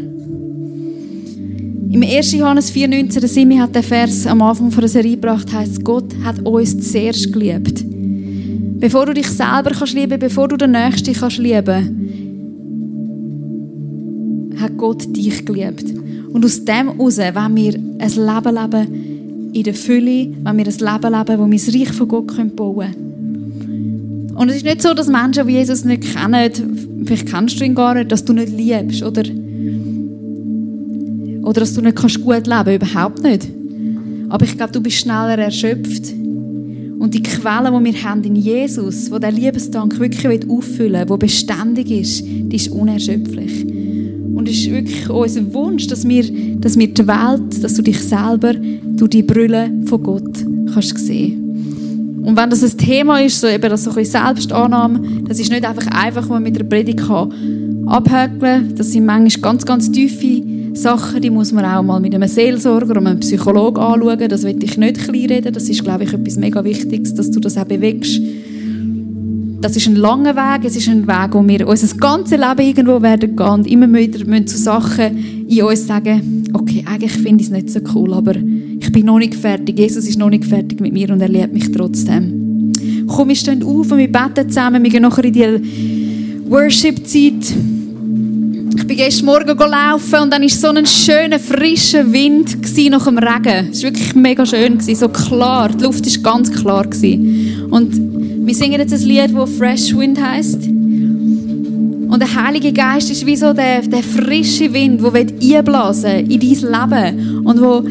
im 1.96 2.02
1. 2.02 2.32
Johannes 2.32 2.72
4,19, 2.74 3.20
der 3.20 3.28
Simi 3.28 3.56
hat 3.56 3.74
den 3.74 3.82
Vers 3.82 4.26
am 4.26 4.42
Anfang 4.42 4.70
von 4.70 4.80
der 4.80 4.88
Serie 4.88 5.12
gebracht, 5.12 5.50
heißt 5.50 5.82
Gott 5.82 6.12
hat 6.24 6.44
uns 6.44 6.92
zuerst 6.92 7.32
geliebt. 7.32 7.84
Bevor 8.78 9.06
du 9.06 9.14
dich 9.14 9.28
selber 9.28 9.70
kannst 9.70 9.94
lieben, 9.94 10.18
bevor 10.18 10.48
du 10.48 10.56
den 10.56 10.72
Nächsten 10.72 11.14
kannst 11.14 11.38
lieben, 11.38 12.25
hat 14.60 14.76
Gott 14.76 15.16
dich 15.16 15.44
geliebt. 15.44 15.84
Und 16.32 16.44
aus 16.44 16.64
dem 16.64 16.92
heraus, 16.92 17.18
wenn 17.18 17.56
wir 17.56 17.74
ein 17.74 17.98
Leben 17.98 18.54
leben 18.54 19.50
in 19.52 19.62
der 19.62 19.74
Fülle, 19.74 20.28
wenn 20.42 20.56
wir 20.58 20.66
ein 20.66 21.02
Leben 21.02 21.14
leben, 21.14 21.38
wo 21.40 21.50
wir 21.50 21.58
das 21.58 21.74
Reich 21.74 21.92
von 21.92 22.08
Gott 22.08 22.56
bauen 22.56 22.76
können. 22.76 24.34
Und 24.36 24.50
es 24.50 24.56
ist 24.56 24.64
nicht 24.64 24.82
so, 24.82 24.92
dass 24.92 25.08
Menschen, 25.08 25.46
die 25.46 25.54
Jesus 25.54 25.84
nicht 25.84 26.02
kennen, 26.02 27.04
vielleicht 27.06 27.26
kennst 27.26 27.58
du 27.58 27.64
ihn 27.64 27.74
gar 27.74 27.94
nicht, 27.94 28.12
dass 28.12 28.24
du 28.24 28.32
nicht 28.32 28.52
liebst 28.52 29.02
oder 29.02 29.22
oder 31.42 31.60
dass 31.60 31.74
du 31.74 31.80
nicht 31.80 31.96
kannst 31.96 32.20
gut 32.22 32.46
leben 32.46 32.48
kannst. 32.48 32.74
Überhaupt 32.74 33.22
nicht. 33.22 33.48
Aber 34.28 34.44
ich 34.44 34.56
glaube, 34.56 34.72
du 34.72 34.80
bist 34.80 34.96
schneller 34.98 35.38
erschöpft. 35.38 36.12
Und 36.98 37.14
die 37.14 37.22
Quelle, 37.22 37.70
die 37.70 37.84
wir 37.84 38.02
haben 38.02 38.24
in 38.24 38.34
Jesus, 38.34 39.10
wo 39.12 39.18
der 39.18 39.30
Liebesdank 39.30 39.98
wirklich 40.00 40.48
auffüllen 40.50 41.08
will, 41.08 41.18
die 41.18 41.26
beständig 41.26 41.90
ist, 41.90 42.24
die 42.24 42.56
ist 42.56 42.68
unerschöpflich. 42.68 43.75
Und 44.36 44.50
es 44.50 44.58
ist 44.58 44.70
wirklich 44.70 45.08
unser 45.08 45.54
Wunsch, 45.54 45.86
dass 45.86 46.06
wir, 46.06 46.22
dass 46.58 46.78
wir 46.78 46.88
die 46.88 47.08
Welt, 47.08 47.64
dass 47.64 47.72
du 47.72 47.80
dich 47.80 47.98
selber 47.98 48.52
durch 48.52 49.10
die 49.10 49.22
Brille 49.22 49.70
von 49.86 50.02
Gott 50.02 50.44
kannst 50.74 50.98
sehen. 50.98 52.22
Und 52.22 52.36
wenn 52.36 52.50
das 52.50 52.62
ein 52.62 52.76
Thema 52.76 53.20
ist, 53.20 53.40
so 53.40 53.46
eben 53.46 53.70
das 53.70 53.84
so 53.84 53.92
ein 53.92 54.04
Selbstannahme, 54.04 55.00
das 55.26 55.40
ist 55.40 55.50
nicht 55.50 55.64
einfach 55.64 55.86
einfach, 55.86 56.28
man 56.28 56.42
mit 56.42 56.54
der 56.54 56.64
Predigt 56.64 57.06
kann. 57.06 57.32
Das 58.76 58.92
sind 58.92 59.06
manchmal 59.06 59.40
ganz, 59.40 59.64
ganz 59.64 59.90
tiefe 59.90 60.42
Sachen, 60.74 61.22
die 61.22 61.30
muss 61.30 61.52
man 61.52 61.64
auch 61.64 61.82
mal 61.82 61.98
mit 61.98 62.14
einem 62.14 62.28
Seelsorger 62.28 62.90
oder 62.90 63.00
einem 63.00 63.20
Psychologen 63.20 63.80
anschauen. 63.80 64.28
Das 64.28 64.42
will 64.42 64.62
ich 64.62 64.76
nicht 64.76 64.98
kleinreden. 64.98 65.54
Das 65.54 65.70
ist, 65.70 65.82
glaube 65.82 66.04
ich, 66.04 66.12
etwas 66.12 66.36
mega 66.36 66.62
Wichtiges, 66.62 67.14
dass 67.14 67.30
du 67.30 67.40
das 67.40 67.56
auch 67.56 67.64
bewegst. 67.64 68.20
Das 69.66 69.74
ist 69.74 69.88
ein 69.88 69.96
langer 69.96 70.36
Weg. 70.36 70.64
Es 70.64 70.76
ist 70.76 70.88
ein 70.88 71.08
Weg, 71.08 71.30
wo 71.32 71.44
wir 71.44 71.66
unser 71.66 71.96
ganzes 71.96 72.38
Leben 72.38 72.60
irgendwo 72.60 73.02
werden 73.02 73.34
gehen 73.34 73.48
und 73.48 73.66
immer 73.66 73.92
wieder 73.92 74.24
müssen 74.24 74.46
zu 74.46 74.58
Sachen 74.58 75.48
in 75.48 75.62
uns 75.64 75.88
sagen, 75.88 76.44
okay, 76.52 76.84
eigentlich 76.86 77.10
finde 77.10 77.42
ich 77.42 77.48
es 77.48 77.50
nicht 77.50 77.70
so 77.70 77.80
cool, 77.92 78.14
aber 78.14 78.36
ich 78.36 78.92
bin 78.92 79.06
noch 79.06 79.18
nicht 79.18 79.34
fertig. 79.34 79.76
Jesus 79.76 80.06
ist 80.06 80.20
noch 80.20 80.30
nicht 80.30 80.44
fertig 80.44 80.80
mit 80.80 80.92
mir 80.92 81.10
und 81.10 81.20
er 81.20 81.28
liebt 81.28 81.52
mich 81.52 81.72
trotzdem. 81.72 82.72
Komm, 83.08 83.26
wir 83.26 83.34
stehen 83.34 83.64
auf 83.64 83.90
und 83.90 83.98
wir 83.98 84.06
beten 84.06 84.48
zusammen. 84.48 84.84
Wir 84.84 84.90
gehen 84.90 85.02
nachher 85.02 85.24
in 85.24 85.32
die 85.32 86.48
Worship-Zeit. 86.48 87.56
Ich 88.76 88.86
bin 88.86 88.96
gestern 88.96 89.26
Morgen 89.26 89.58
laufen 89.58 90.20
und 90.22 90.32
dann 90.32 90.42
war 90.42 90.48
so 90.48 90.68
ein 90.68 90.86
schöner, 90.86 91.40
frischer 91.40 92.12
Wind 92.12 92.56
nach 92.88 93.04
dem 93.04 93.18
Regen. 93.18 93.70
Es 93.72 93.82
war 93.82 93.90
wirklich 93.90 94.14
mega 94.14 94.46
schön, 94.46 94.78
so 94.78 95.08
klar. 95.08 95.70
Die 95.70 95.82
Luft 95.82 96.06
war 96.06 96.34
ganz 96.34 96.52
klar. 96.52 96.86
Und 97.70 98.15
wir 98.46 98.54
singen 98.54 98.78
jetzt 98.78 98.94
ein 98.94 99.00
Lied, 99.00 99.34
das 99.34 99.50
Fresh 99.56 99.96
Wind 99.96 100.22
heisst. 100.22 100.68
Und 100.68 102.20
der 102.20 102.32
Heilige 102.44 102.72
Geist 102.72 103.10
ist 103.10 103.26
wie 103.26 103.34
so 103.34 103.52
der, 103.52 103.82
der 103.82 104.04
frische 104.04 104.72
Wind, 104.72 105.02
der 105.02 105.58
einblasen 105.58 106.30
in 106.30 106.38
dein 106.38 106.50
Leben 106.50 107.44
und 107.44 107.60
wo 107.60 107.82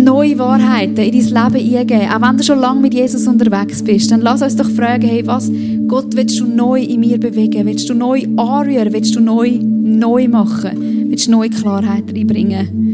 neue 0.00 0.38
Wahrheiten 0.38 0.96
in 0.96 1.12
dein 1.12 1.52
Leben 1.52 1.78
eingeben 1.78 2.10
Auch 2.10 2.22
wenn 2.26 2.36
du 2.38 2.42
schon 2.42 2.58
lange 2.58 2.80
mit 2.80 2.94
Jesus 2.94 3.26
unterwegs 3.26 3.82
bist, 3.82 4.10
dann 4.10 4.22
lass 4.22 4.40
uns 4.40 4.56
doch 4.56 4.70
fragen, 4.70 5.06
hey, 5.06 5.26
was, 5.26 5.52
Gott, 5.86 6.16
willst 6.16 6.40
du 6.40 6.46
neu 6.46 6.80
in 6.80 7.00
mir 7.00 7.20
bewegen? 7.20 7.66
Willst 7.66 7.90
du 7.90 7.94
neu 7.94 8.22
anrühren? 8.38 8.94
Willst 8.94 9.14
du 9.14 9.20
neu, 9.20 9.58
neu 9.60 10.28
machen? 10.28 11.08
Willst 11.10 11.26
du 11.26 11.32
neue 11.32 11.50
Klarheit 11.50 12.04
reinbringen? 12.14 12.88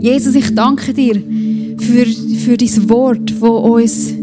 Jesus, 0.00 0.34
ich 0.34 0.54
danke 0.54 0.94
dir 0.94 1.22
für, 1.84 2.06
für 2.06 2.56
dein 2.56 2.88
Wort, 2.88 3.30
das 3.30 3.42
uns 3.42 4.14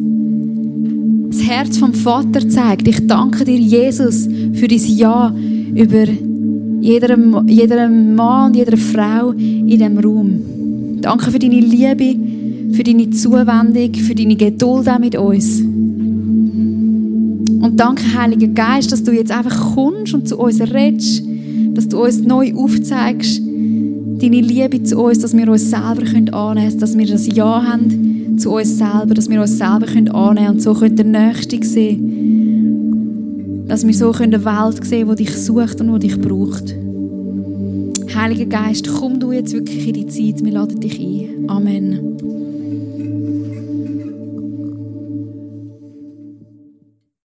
das 1.30 1.47
Herz 1.47 1.78
vom 1.78 1.93
Vater 1.93 2.47
zeigt. 2.47 2.88
Ich 2.88 3.07
danke 3.07 3.45
dir, 3.45 3.57
Jesus, 3.57 4.28
für 4.53 4.68
dein 4.68 4.97
Ja 4.97 5.34
über 5.74 6.05
jedem 6.82 8.16
Mann 8.16 8.47
und 8.47 8.55
jeder 8.55 8.78
Frau 8.78 9.32
in 9.32 9.68
diesem 9.68 9.97
Raum. 9.97 10.41
Danke 11.01 11.32
für 11.32 11.39
deine 11.39 11.59
Liebe 11.59 12.16
für 12.72 12.84
deine 12.84 13.09
Zuwendung, 13.09 13.93
für 13.93 14.16
deine 14.16 14.36
Geduld 14.36 14.88
auch 14.88 14.99
mit 14.99 15.16
uns. 15.16 15.59
Und 15.59 17.74
danke, 17.76 18.03
Heiliger 18.18 18.47
Geist, 18.47 18.91
dass 18.91 19.03
du 19.03 19.12
jetzt 19.12 19.32
einfach 19.32 19.76
kommst 19.76 20.14
und 20.14 20.28
zu 20.28 20.38
uns 20.38 20.62
redest, 20.62 21.24
dass 21.74 21.88
du 21.88 22.03
uns 22.03 22.22
neu 22.22 22.53
aufzeigst, 22.55 23.41
deine 24.22 24.41
Liebe 24.41 24.84
zu 24.84 24.99
uns, 24.99 25.19
dass 25.19 25.36
wir 25.36 25.49
uns 25.49 25.69
selber 25.69 26.03
annehmen 26.03 26.32
können, 26.32 26.80
dass 26.80 26.97
wir 26.97 27.07
das 27.07 27.28
Ja 27.28 27.65
haben 27.65 28.38
zu 28.38 28.51
uns 28.51 28.78
selber, 28.78 29.13
dass 29.13 29.30
wir 29.30 29.41
uns 29.41 29.57
selber 29.57 29.88
annehmen 29.88 30.13
können 30.13 30.49
und 30.49 30.61
so 30.61 30.74
können 30.74 30.95
der 30.95 31.05
Nächste 31.05 31.63
sehen. 31.65 33.65
Dass 33.67 33.86
wir 33.86 33.93
so 33.93 34.11
eine 34.11 34.43
Welt 34.43 34.86
sehen 34.86 35.07
die 35.09 35.24
dich 35.24 35.36
sucht 35.36 35.82
und 35.82 36.01
die 36.01 36.07
dich 36.07 36.19
braucht. 36.19 36.76
Heiliger 38.15 38.45
Geist, 38.45 38.88
komm 38.88 39.19
du 39.19 39.32
jetzt 39.32 39.53
wirklich 39.53 39.88
in 39.88 39.93
die 39.93 40.07
Zeit, 40.07 40.43
wir 40.43 40.51
laden 40.51 40.80
dich 40.80 40.99
ein. 40.99 41.49
Amen. 41.49 42.17